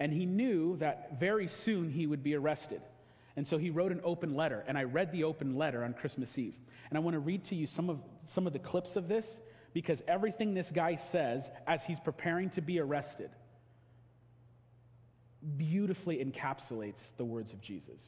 And 0.00 0.12
he 0.12 0.26
knew 0.26 0.76
that 0.76 1.18
very 1.18 1.46
soon 1.46 1.90
he 1.90 2.06
would 2.06 2.22
be 2.22 2.34
arrested. 2.34 2.80
And 3.36 3.46
so 3.46 3.58
he 3.58 3.70
wrote 3.70 3.92
an 3.92 4.00
open 4.02 4.34
letter, 4.34 4.64
and 4.66 4.76
I 4.76 4.84
read 4.84 5.12
the 5.12 5.24
open 5.24 5.56
letter 5.56 5.84
on 5.84 5.92
Christmas 5.92 6.36
Eve. 6.38 6.56
And 6.88 6.98
I 6.98 7.00
want 7.00 7.14
to 7.14 7.20
read 7.20 7.44
to 7.44 7.54
you 7.54 7.66
some 7.66 7.88
of, 7.88 8.00
some 8.26 8.46
of 8.46 8.52
the 8.52 8.58
clips 8.58 8.96
of 8.96 9.08
this 9.08 9.40
because 9.72 10.02
everything 10.08 10.54
this 10.54 10.70
guy 10.70 10.96
says 10.96 11.50
as 11.66 11.84
he's 11.84 12.00
preparing 12.00 12.50
to 12.50 12.60
be 12.60 12.80
arrested 12.80 13.30
beautifully 15.56 16.16
encapsulates 16.24 17.00
the 17.16 17.24
words 17.24 17.52
of 17.52 17.60
Jesus. 17.60 18.00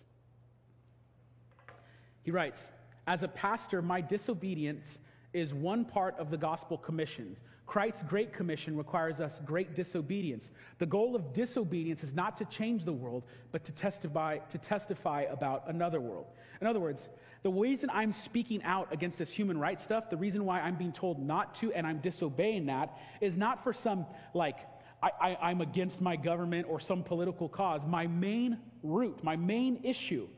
He 2.23 2.31
writes, 2.31 2.61
As 3.07 3.23
a 3.23 3.29
pastor, 3.29 3.83
my 3.83 4.01
disobedience 4.01 4.99
is 5.33 5.55
one 5.55 5.85
part 5.85 6.19
of 6.19 6.31
the 6.31 6.37
gospel 6.37 6.77
commissions. 6.77 7.39
Christ's 7.67 8.03
great 8.03 8.33
commission 8.33 8.77
requires 8.77 9.21
us 9.21 9.41
great 9.45 9.77
disobedience. 9.77 10.51
The 10.79 10.87
goal 10.87 11.15
of 11.15 11.33
disobedience 11.33 12.03
is 12.03 12.13
not 12.13 12.37
to 12.39 12.45
change 12.47 12.85
the 12.85 12.93
world, 12.93 13.25
but 13.53 13.63
to 13.65 13.73
testify, 13.73 14.39
to 14.39 14.59
testify 14.59 15.23
about 15.31 15.69
another 15.69 16.01
world. 16.01 16.27
In 16.61 16.67
other 16.67 16.81
words, 16.81 17.09
the 17.43 17.51
reason 17.51 17.89
I'm 17.93 18.13
speaking 18.13 18.63
out 18.65 18.93
against 18.93 19.19
this 19.19 19.31
human 19.31 19.57
rights 19.57 19.85
stuff, 19.85 20.11
the 20.11 20.17
reason 20.17 20.45
why 20.45 20.61
I'm 20.61 20.75
being 20.75 20.93
told 20.93 21.25
not 21.25 21.55
to 21.57 21.73
and 21.73 21.87
I'm 21.87 21.99
disobeying 21.99 22.67
that, 22.67 22.99
is 23.21 23.37
not 23.37 23.63
for 23.63 23.73
some, 23.73 24.05
like, 24.35 24.57
I, 25.01 25.11
I, 25.21 25.51
I'm 25.51 25.61
against 25.61 26.01
my 26.01 26.17
government 26.17 26.67
or 26.69 26.81
some 26.81 27.05
political 27.05 27.49
cause. 27.49 27.87
My 27.87 28.09
main 28.09 28.59
root, 28.83 29.23
my 29.23 29.37
main 29.37 29.81
issue 29.85 30.29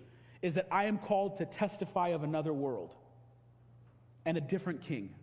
is 0.42 0.54
that 0.54 0.68
I 0.70 0.84
am 0.84 0.98
called 0.98 1.38
to 1.38 1.46
testify 1.46 2.08
of 2.08 2.24
another 2.24 2.52
world 2.52 2.94
and 4.24 4.36
a 4.36 4.40
different 4.40 4.82
king. 4.82 5.14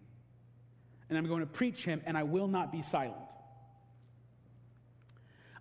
And 1.09 1.17
I'm 1.17 1.27
going 1.27 1.41
to 1.41 1.47
preach 1.47 1.83
him, 1.83 2.01
and 2.05 2.17
I 2.17 2.23
will 2.23 2.47
not 2.47 2.71
be 2.71 2.81
silent. 2.81 3.15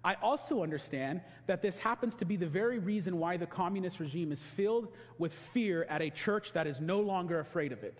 I 0.05 0.15
also 0.23 0.63
understand 0.63 1.23
that 1.47 1.61
this 1.61 1.77
happens 1.79 2.15
to 2.17 2.25
be 2.25 2.37
the 2.37 2.47
very 2.47 2.79
reason 2.79 3.19
why 3.19 3.37
the 3.37 3.47
communist 3.47 3.99
regime 3.99 4.31
is 4.31 4.41
filled 4.41 4.89
with 5.19 5.33
fear 5.53 5.85
at 5.85 6.03
a 6.03 6.11
church 6.11 6.53
that 6.53 6.67
is 6.67 6.81
no 6.81 7.01
longer 7.01 7.41
afraid 7.41 7.73
of 7.73 7.83
it. 7.83 7.99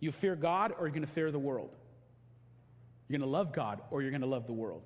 You 0.00 0.12
fear 0.12 0.34
God, 0.34 0.72
or 0.78 0.86
you're 0.86 0.94
going 0.94 1.06
to 1.06 1.12
fear 1.12 1.30
the 1.30 1.38
world. 1.38 1.70
You're 3.08 3.18
going 3.18 3.28
to 3.28 3.32
love 3.32 3.52
God, 3.52 3.80
or 3.90 4.02
you're 4.02 4.10
going 4.10 4.22
to 4.22 4.26
love 4.26 4.46
the 4.46 4.52
world. 4.52 4.82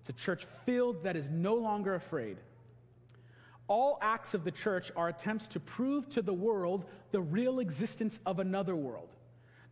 It's 0.00 0.10
a 0.10 0.12
church 0.24 0.46
filled 0.64 1.02
that 1.02 1.16
is 1.16 1.26
no 1.30 1.56
longer 1.56 1.94
afraid. 1.94 2.36
All 3.68 3.98
acts 4.00 4.34
of 4.34 4.44
the 4.44 4.50
church 4.50 4.92
are 4.94 5.08
attempts 5.08 5.48
to 5.48 5.60
prove 5.60 6.08
to 6.10 6.22
the 6.22 6.32
world 6.32 6.86
the 7.10 7.20
real 7.20 7.58
existence 7.58 8.20
of 8.24 8.38
another 8.38 8.76
world. 8.76 9.08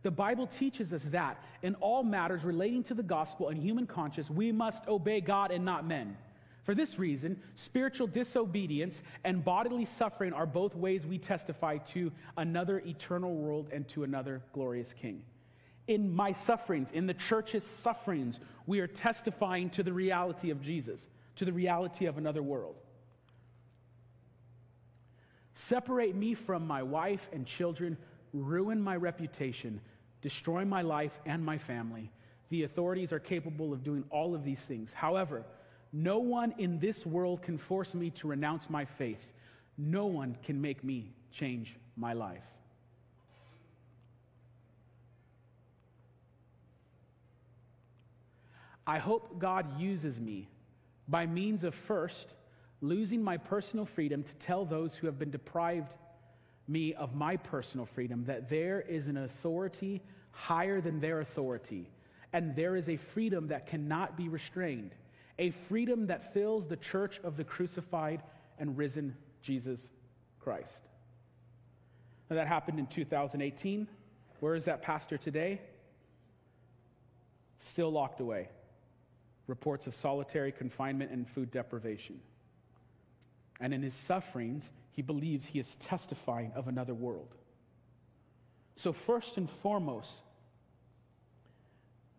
The 0.03 0.11
Bible 0.11 0.45
teaches 0.45 0.93
us 0.93 1.01
that 1.05 1.43
in 1.63 1.75
all 1.75 2.03
matters 2.03 2.43
relating 2.43 2.83
to 2.83 2.93
the 2.93 3.03
gospel 3.03 3.49
and 3.49 3.57
human 3.57 3.87
conscience, 3.87 4.29
we 4.29 4.51
must 4.51 4.87
obey 4.87 5.21
God 5.21 5.51
and 5.51 5.65
not 5.65 5.87
men. 5.87 6.17
For 6.63 6.75
this 6.75 6.99
reason, 6.99 7.41
spiritual 7.55 8.07
disobedience 8.07 9.01
and 9.23 9.43
bodily 9.45 9.85
suffering 9.85 10.33
are 10.33 10.45
both 10.45 10.75
ways 10.75 11.05
we 11.05 11.17
testify 11.17 11.77
to 11.93 12.11
another 12.37 12.79
eternal 12.85 13.33
world 13.33 13.69
and 13.71 13.87
to 13.89 14.03
another 14.03 14.41
glorious 14.51 14.93
king. 14.93 15.21
In 15.87 16.13
my 16.13 16.31
sufferings, 16.31 16.91
in 16.91 17.05
the 17.05 17.13
church's 17.13 17.65
sufferings, 17.65 18.39
we 18.65 18.79
are 18.79 18.87
testifying 18.87 19.69
to 19.71 19.83
the 19.83 19.93
reality 19.93 20.49
of 20.49 20.61
Jesus, 20.61 20.99
to 21.35 21.45
the 21.45 21.53
reality 21.53 22.07
of 22.07 22.17
another 22.17 22.41
world. 22.41 22.75
Separate 25.55 26.15
me 26.15 26.33
from 26.33 26.67
my 26.67 26.83
wife 26.83 27.29
and 27.31 27.45
children, 27.45 27.97
ruin 28.33 28.81
my 28.81 28.95
reputation, 28.97 29.79
destroy 30.21 30.65
my 30.65 30.81
life 30.81 31.17
and 31.25 31.43
my 31.43 31.57
family. 31.57 32.11
The 32.49 32.63
authorities 32.63 33.11
are 33.13 33.19
capable 33.19 33.73
of 33.73 33.83
doing 33.83 34.03
all 34.09 34.35
of 34.35 34.43
these 34.43 34.59
things. 34.59 34.91
However, 34.93 35.43
no 35.93 36.19
one 36.19 36.53
in 36.57 36.79
this 36.79 37.05
world 37.05 37.41
can 37.41 37.57
force 37.57 37.93
me 37.93 38.09
to 38.11 38.27
renounce 38.27 38.69
my 38.69 38.83
faith. 38.83 39.25
No 39.77 40.05
one 40.07 40.37
can 40.43 40.61
make 40.61 40.83
me 40.83 41.13
change 41.31 41.75
my 41.95 42.11
life. 42.11 42.43
I 48.85 48.99
hope 48.99 49.39
God 49.39 49.79
uses 49.79 50.19
me 50.19 50.49
by 51.07 51.25
means 51.25 51.63
of 51.63 51.73
first 51.73 52.33
losing 52.87 53.23
my 53.23 53.37
personal 53.37 53.85
freedom 53.85 54.23
to 54.23 54.33
tell 54.35 54.65
those 54.65 54.95
who 54.95 55.07
have 55.07 55.19
been 55.19 55.31
deprived 55.31 55.93
me 56.67 56.93
of 56.93 57.15
my 57.15 57.37
personal 57.37 57.85
freedom 57.85 58.25
that 58.25 58.49
there 58.49 58.81
is 58.81 59.07
an 59.07 59.17
authority 59.17 60.01
higher 60.31 60.81
than 60.81 60.99
their 60.99 61.21
authority, 61.21 61.89
and 62.33 62.55
there 62.55 62.75
is 62.75 62.89
a 62.89 62.97
freedom 62.97 63.47
that 63.47 63.67
cannot 63.67 64.17
be 64.17 64.27
restrained, 64.27 64.91
a 65.39 65.51
freedom 65.51 66.07
that 66.07 66.33
fills 66.33 66.67
the 66.67 66.75
church 66.75 67.19
of 67.23 67.37
the 67.37 67.43
crucified 67.43 68.21
and 68.59 68.77
risen 68.77 69.15
Jesus 69.41 69.79
Christ. 70.39 70.79
Now, 72.29 72.37
that 72.37 72.47
happened 72.47 72.79
in 72.79 72.87
2018. 72.87 73.87
Where 74.39 74.55
is 74.55 74.65
that 74.65 74.81
pastor 74.81 75.17
today? 75.17 75.61
Still 77.59 77.91
locked 77.91 78.19
away. 78.19 78.49
Reports 79.47 79.87
of 79.87 79.95
solitary 79.95 80.51
confinement 80.51 81.11
and 81.11 81.29
food 81.29 81.51
deprivation. 81.51 82.19
And 83.59 83.73
in 83.73 83.81
his 83.81 83.93
sufferings, 83.93 84.69
he 84.91 85.01
believes 85.01 85.45
he 85.45 85.59
is 85.59 85.75
testifying 85.75 86.51
of 86.55 86.67
another 86.67 86.93
world. 86.93 87.35
So, 88.75 88.91
first 88.91 89.37
and 89.37 89.49
foremost, 89.49 90.11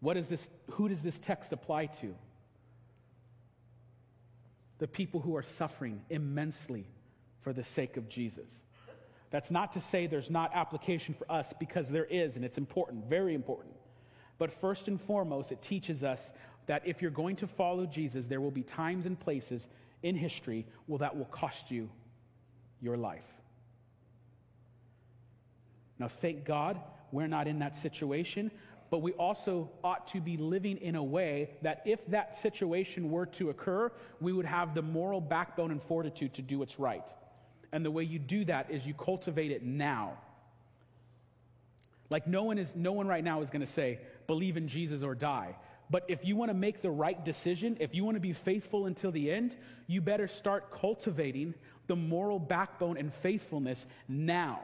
what 0.00 0.16
is 0.16 0.28
this, 0.28 0.48
who 0.72 0.88
does 0.88 1.02
this 1.02 1.18
text 1.18 1.52
apply 1.52 1.86
to? 1.86 2.14
The 4.78 4.88
people 4.88 5.20
who 5.20 5.36
are 5.36 5.42
suffering 5.42 6.02
immensely 6.10 6.86
for 7.40 7.52
the 7.52 7.64
sake 7.64 7.96
of 7.96 8.08
Jesus. 8.08 8.50
That's 9.30 9.50
not 9.50 9.72
to 9.72 9.80
say 9.80 10.06
there's 10.06 10.30
not 10.30 10.52
application 10.54 11.14
for 11.14 11.30
us 11.30 11.52
because 11.58 11.88
there 11.88 12.04
is, 12.04 12.36
and 12.36 12.44
it's 12.44 12.58
important, 12.58 13.06
very 13.06 13.34
important. 13.34 13.74
But 14.38 14.52
first 14.52 14.88
and 14.88 15.00
foremost, 15.00 15.50
it 15.52 15.62
teaches 15.62 16.04
us 16.04 16.30
that 16.66 16.82
if 16.86 17.00
you're 17.00 17.10
going 17.10 17.36
to 17.36 17.46
follow 17.46 17.86
Jesus, 17.86 18.26
there 18.26 18.40
will 18.40 18.50
be 18.50 18.62
times 18.62 19.06
and 19.06 19.18
places 19.18 19.68
in 20.02 20.16
history 20.16 20.66
well, 20.86 20.98
that 20.98 21.16
will 21.16 21.26
cost 21.26 21.70
you 21.70 21.90
your 22.80 22.96
life. 22.96 23.26
Now, 25.98 26.08
thank 26.08 26.44
God 26.44 26.80
we're 27.10 27.26
not 27.26 27.48
in 27.48 27.60
that 27.60 27.74
situation, 27.74 28.50
but 28.90 28.98
we 28.98 29.12
also 29.12 29.70
ought 29.82 30.06
to 30.08 30.20
be 30.20 30.36
living 30.36 30.76
in 30.78 30.94
a 30.94 31.02
way 31.02 31.50
that 31.62 31.82
if 31.86 32.04
that 32.06 32.38
situation 32.40 33.10
were 33.10 33.26
to 33.26 33.50
occur, 33.50 33.90
we 34.20 34.32
would 34.32 34.46
have 34.46 34.74
the 34.74 34.82
moral 34.82 35.20
backbone 35.20 35.70
and 35.70 35.82
fortitude 35.82 36.34
to 36.34 36.42
do 36.42 36.58
what's 36.58 36.78
right. 36.78 37.06
And 37.72 37.84
the 37.84 37.90
way 37.90 38.04
you 38.04 38.18
do 38.18 38.44
that 38.44 38.70
is 38.70 38.86
you 38.86 38.94
cultivate 38.94 39.50
it 39.50 39.64
now. 39.64 40.18
Like 42.10 42.26
no 42.26 42.44
one 42.44 42.58
is 42.58 42.72
no 42.76 42.92
one 42.92 43.08
right 43.08 43.24
now 43.24 43.40
is 43.40 43.50
going 43.50 43.66
to 43.66 43.72
say 43.72 43.98
believe 44.26 44.56
in 44.56 44.68
Jesus 44.68 45.02
or 45.02 45.14
die. 45.14 45.56
But 45.88 46.04
if 46.08 46.24
you 46.24 46.34
want 46.36 46.50
to 46.50 46.54
make 46.54 46.82
the 46.82 46.90
right 46.90 47.22
decision, 47.24 47.76
if 47.80 47.94
you 47.94 48.04
want 48.04 48.16
to 48.16 48.20
be 48.20 48.32
faithful 48.32 48.86
until 48.86 49.12
the 49.12 49.30
end, 49.30 49.56
you 49.86 50.00
better 50.00 50.26
start 50.26 50.72
cultivating 50.72 51.54
the 51.86 51.96
moral 51.96 52.38
backbone 52.38 52.96
and 52.96 53.12
faithfulness 53.14 53.86
now. 54.08 54.60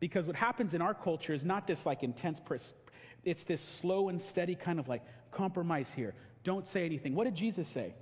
Because 0.00 0.26
what 0.26 0.34
happens 0.34 0.74
in 0.74 0.82
our 0.82 0.94
culture 0.94 1.32
is 1.32 1.44
not 1.44 1.68
this 1.68 1.86
like 1.86 2.02
intense, 2.02 2.40
pers- 2.44 2.74
it's 3.24 3.44
this 3.44 3.62
slow 3.62 4.08
and 4.08 4.20
steady 4.20 4.56
kind 4.56 4.80
of 4.80 4.88
like 4.88 5.02
compromise 5.30 5.88
here. 5.94 6.14
Don't 6.42 6.66
say 6.66 6.84
anything. 6.84 7.14
What 7.14 7.24
did 7.24 7.36
Jesus 7.36 7.68
say? 7.68 7.94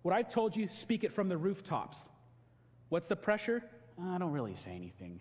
What 0.00 0.14
I've 0.14 0.30
told 0.30 0.56
you, 0.56 0.68
speak 0.72 1.04
it 1.04 1.12
from 1.12 1.28
the 1.28 1.36
rooftops. 1.36 1.98
What's 2.88 3.06
the 3.06 3.16
pressure? 3.16 3.62
Uh, 4.00 4.14
I 4.14 4.18
don't 4.18 4.32
really 4.32 4.54
say 4.64 4.72
anything. 4.72 5.20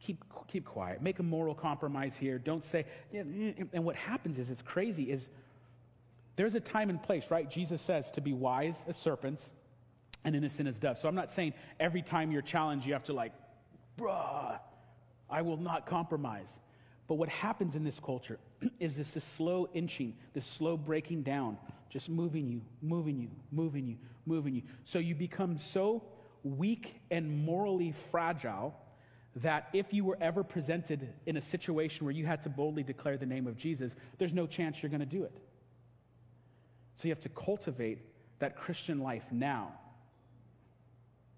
Keep, 0.00 0.24
keep 0.48 0.64
quiet. 0.64 1.02
Make 1.02 1.18
a 1.18 1.22
moral 1.22 1.54
compromise 1.54 2.14
here. 2.16 2.38
Don't 2.38 2.64
say. 2.64 2.86
Mm, 3.14 3.58
mm. 3.58 3.68
And 3.72 3.84
what 3.84 3.96
happens 3.96 4.38
is, 4.38 4.50
it's 4.50 4.62
crazy, 4.62 5.10
is 5.10 5.28
there's 6.36 6.54
a 6.54 6.60
time 6.60 6.88
and 6.88 7.02
place, 7.02 7.24
right? 7.30 7.50
Jesus 7.50 7.82
says 7.82 8.10
to 8.12 8.20
be 8.20 8.32
wise 8.32 8.82
as 8.88 8.96
serpents 8.96 9.50
and 10.24 10.34
innocent 10.34 10.68
as 10.68 10.78
doves. 10.78 11.00
So 11.00 11.08
I'm 11.08 11.14
not 11.14 11.30
saying 11.30 11.54
every 11.78 12.02
time 12.02 12.32
you're 12.32 12.42
challenged, 12.42 12.86
you 12.86 12.94
have 12.94 13.04
to 13.04 13.12
like, 13.12 13.32
bruh, 13.98 14.58
I 15.28 15.42
will 15.42 15.58
not 15.58 15.86
compromise. 15.86 16.58
But 17.08 17.16
what 17.16 17.28
happens 17.28 17.76
in 17.76 17.84
this 17.84 17.98
culture 17.98 18.38
is 18.80 18.96
this, 18.96 19.10
this 19.12 19.24
slow 19.24 19.68
inching, 19.74 20.14
this 20.32 20.46
slow 20.46 20.76
breaking 20.76 21.24
down, 21.24 21.58
just 21.90 22.08
moving 22.08 22.48
you, 22.48 22.62
moving 22.80 23.18
you, 23.18 23.28
moving 23.52 23.86
you, 23.86 23.96
moving 24.24 24.54
you. 24.54 24.62
So 24.84 24.98
you 24.98 25.14
become 25.14 25.58
so 25.58 26.04
weak 26.42 27.00
and 27.10 27.44
morally 27.44 27.92
fragile 28.10 28.74
that 29.36 29.68
if 29.72 29.92
you 29.92 30.04
were 30.04 30.18
ever 30.20 30.42
presented 30.42 31.12
in 31.24 31.36
a 31.36 31.40
situation 31.40 32.04
where 32.04 32.14
you 32.14 32.26
had 32.26 32.42
to 32.42 32.48
boldly 32.48 32.82
declare 32.82 33.16
the 33.16 33.26
name 33.26 33.46
of 33.46 33.56
Jesus, 33.56 33.92
there's 34.18 34.32
no 34.32 34.46
chance 34.46 34.82
you're 34.82 34.90
going 34.90 35.00
to 35.00 35.06
do 35.06 35.22
it. 35.22 35.32
So 36.96 37.08
you 37.08 37.12
have 37.12 37.20
to 37.20 37.28
cultivate 37.28 38.00
that 38.40 38.56
Christian 38.56 39.00
life 39.00 39.24
now 39.30 39.72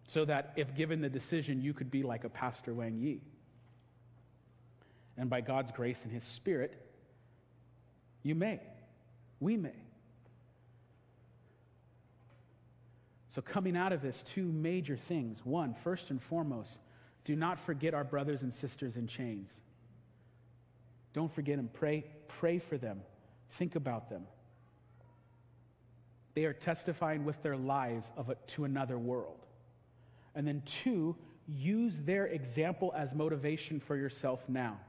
so 0.09 0.25
that 0.25 0.53
if 0.57 0.75
given 0.75 1.01
the 1.01 1.09
decision, 1.09 1.63
you 1.63 1.73
could 1.73 1.91
be 1.91 2.03
like 2.03 2.25
a 2.25 2.29
Pastor 2.29 2.75
Wang 2.75 2.99
Yi. 2.99 3.21
And 5.17 5.29
by 5.29 5.41
God's 5.41 5.71
grace 5.71 6.01
and 6.03 6.13
His 6.13 6.25
Spirit, 6.25 6.75
you 8.23 8.35
may. 8.35 8.61
We 9.41 9.57
may. 9.57 9.71
So, 13.31 13.41
coming 13.41 13.77
out 13.77 13.93
of 13.93 14.03
this, 14.03 14.23
two 14.23 14.45
major 14.45 14.97
things. 14.97 15.39
One, 15.45 15.75
first 15.75 16.11
and 16.11 16.23
foremost, 16.23 16.79
do 17.25 17.37
not 17.37 17.59
forget 17.59 17.95
our 17.95 18.05
brothers 18.05 18.43
and 18.43 18.53
sisters 18.53 18.97
in 18.97 19.07
chains. 19.07 19.51
Don't 21.13 21.33
forget 21.33 21.57
them. 21.57 21.71
Pray, 21.73 22.05
pray 22.29 22.59
for 22.59 22.77
them. 22.77 23.03
Think 23.51 23.77
about 23.77 24.09
them. 24.09 24.27
They 26.35 26.45
are 26.47 26.53
testifying 26.53 27.25
with 27.25 27.43
their 27.43 27.57
lives 27.57 28.07
of 28.17 28.31
a, 28.31 28.37
to 28.49 28.65
another 28.65 28.99
world. 28.99 29.39
And 30.35 30.47
then, 30.47 30.63
two, 30.65 31.15
use 31.47 31.99
their 31.99 32.27
example 32.27 32.93
as 32.97 33.15
motivation 33.15 33.81
for 33.81 33.97
yourself 33.97 34.49
now. 34.49 34.81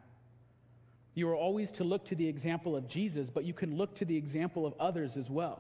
You 1.16 1.30
are 1.30 1.36
always 1.36 1.70
to 1.72 1.84
look 1.84 2.06
to 2.08 2.16
the 2.16 2.28
example 2.28 2.76
of 2.76 2.88
Jesus, 2.88 3.30
but 3.30 3.44
you 3.44 3.54
can 3.54 3.78
look 3.78 3.96
to 3.96 4.06
the 4.06 4.16
example 4.16 4.66
of 4.66 4.74
others 4.80 5.18
as 5.18 5.30
well 5.30 5.60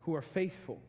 who 0.00 0.14
are 0.14 0.22
faithful 0.22 0.80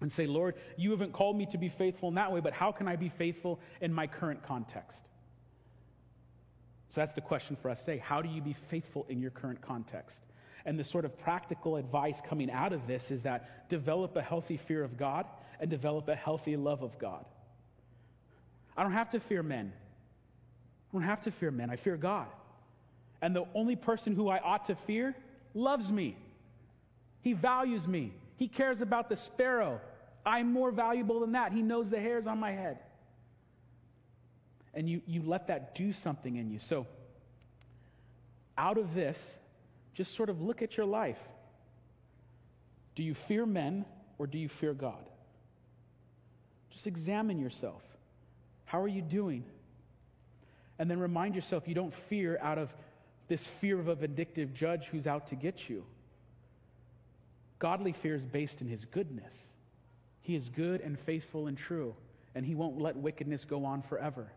and 0.00 0.10
say, 0.10 0.26
Lord, 0.26 0.54
you 0.76 0.90
haven't 0.90 1.12
called 1.12 1.36
me 1.36 1.46
to 1.46 1.58
be 1.58 1.68
faithful 1.68 2.08
in 2.08 2.14
that 2.14 2.32
way, 2.32 2.40
but 2.40 2.52
how 2.52 2.72
can 2.72 2.88
I 2.88 2.96
be 2.96 3.08
faithful 3.08 3.60
in 3.80 3.92
my 3.92 4.06
current 4.06 4.42
context? 4.42 4.98
So 6.90 7.00
that's 7.00 7.12
the 7.12 7.20
question 7.20 7.56
for 7.60 7.70
us 7.70 7.80
today. 7.80 7.98
How 7.98 8.20
do 8.20 8.28
you 8.28 8.42
be 8.42 8.52
faithful 8.52 9.06
in 9.08 9.20
your 9.20 9.30
current 9.30 9.60
context? 9.60 10.18
And 10.64 10.78
the 10.78 10.84
sort 10.84 11.04
of 11.04 11.18
practical 11.18 11.76
advice 11.76 12.20
coming 12.26 12.50
out 12.50 12.72
of 12.72 12.86
this 12.86 13.10
is 13.10 13.22
that 13.22 13.68
develop 13.68 14.16
a 14.16 14.22
healthy 14.22 14.56
fear 14.56 14.82
of 14.82 14.96
God 14.96 15.26
and 15.60 15.70
develop 15.70 16.08
a 16.08 16.16
healthy 16.16 16.56
love 16.56 16.82
of 16.82 16.98
God. 16.98 17.24
I 18.76 18.82
don't 18.82 18.92
have 18.92 19.10
to 19.10 19.20
fear 19.20 19.42
men. 19.42 19.72
I 20.90 20.96
don't 20.96 21.02
have 21.02 21.20
to 21.22 21.30
fear 21.30 21.50
men. 21.50 21.70
I 21.70 21.76
fear 21.76 21.96
God. 21.96 22.26
And 23.22 23.36
the 23.36 23.44
only 23.54 23.76
person 23.76 24.14
who 24.14 24.28
I 24.28 24.38
ought 24.38 24.66
to 24.66 24.74
fear 24.74 25.14
loves 25.54 25.92
me. 25.92 26.16
He 27.22 27.34
values 27.34 27.86
me. 27.86 28.12
He 28.36 28.48
cares 28.48 28.80
about 28.80 29.08
the 29.08 29.16
sparrow. 29.16 29.80
I'm 30.24 30.52
more 30.52 30.70
valuable 30.70 31.20
than 31.20 31.32
that. 31.32 31.52
He 31.52 31.62
knows 31.62 31.90
the 31.90 32.00
hairs 32.00 32.26
on 32.26 32.38
my 32.38 32.52
head. 32.52 32.78
And 34.74 34.88
you, 34.88 35.02
you 35.06 35.22
let 35.22 35.48
that 35.48 35.74
do 35.74 35.92
something 35.92 36.36
in 36.36 36.50
you. 36.50 36.58
So, 36.58 36.86
out 38.56 38.78
of 38.78 38.94
this, 38.94 39.18
just 39.94 40.14
sort 40.14 40.28
of 40.28 40.40
look 40.40 40.62
at 40.62 40.76
your 40.76 40.86
life. 40.86 41.18
Do 42.94 43.02
you 43.02 43.14
fear 43.14 43.46
men 43.46 43.84
or 44.18 44.26
do 44.26 44.38
you 44.38 44.48
fear 44.48 44.74
God? 44.74 45.08
Just 46.70 46.86
examine 46.86 47.38
yourself. 47.38 47.82
How 48.64 48.80
are 48.80 48.88
you 48.88 49.02
doing? 49.02 49.44
And 50.78 50.90
then 50.90 50.98
remind 51.00 51.34
yourself 51.34 51.66
you 51.66 51.74
don't 51.74 51.92
fear 51.92 52.38
out 52.40 52.58
of 52.58 52.74
this 53.28 53.46
fear 53.46 53.78
of 53.78 53.88
a 53.88 53.94
vindictive 53.94 54.54
judge 54.54 54.86
who's 54.86 55.06
out 55.06 55.28
to 55.28 55.34
get 55.34 55.68
you. 55.68 55.84
Godly 57.58 57.92
fear 57.92 58.14
is 58.14 58.24
based 58.24 58.60
in 58.60 58.68
his 58.68 58.84
goodness. 58.84 59.34
He 60.30 60.36
is 60.36 60.48
good 60.48 60.80
and 60.80 60.96
faithful 60.96 61.48
and 61.48 61.58
true, 61.58 61.92
and 62.36 62.46
he 62.46 62.54
won't 62.54 62.80
let 62.80 62.96
wickedness 62.96 63.44
go 63.44 63.64
on 63.64 63.82
forever. 63.82 64.30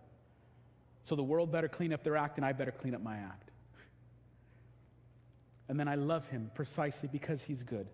So 1.06 1.16
the 1.16 1.22
world 1.22 1.52
better 1.52 1.68
clean 1.68 1.94
up 1.94 2.04
their 2.04 2.18
act, 2.18 2.38
and 2.38 2.44
I 2.44 2.52
better 2.52 2.72
clean 2.72 2.96
up 2.96 3.04
my 3.04 3.16
act. 3.18 3.52
And 5.70 5.80
then 5.80 5.88
I 5.88 5.94
love 5.94 6.28
him 6.30 6.50
precisely 6.56 7.10
because 7.12 7.44
he's 7.44 7.62
good. 7.62 7.86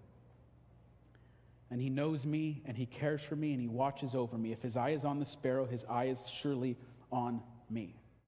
And 1.69 1.81
he 1.81 1.89
knows 1.89 2.25
me, 2.25 2.61
and 2.63 2.77
he 2.77 2.85
cares 2.85 3.19
for 3.19 3.35
me, 3.35 3.51
and 3.51 3.59
he 3.59 3.67
watches 3.67 4.15
over 4.15 4.37
me. 4.37 4.53
If 4.53 4.61
his 4.61 4.77
eye 4.77 4.91
is 4.91 5.03
on 5.03 5.19
the 5.19 5.25
sparrow, 5.25 5.65
his 5.65 5.83
eye 5.89 6.05
is 6.05 6.19
surely 6.41 6.77
on 7.11 7.41
me. 7.69 7.98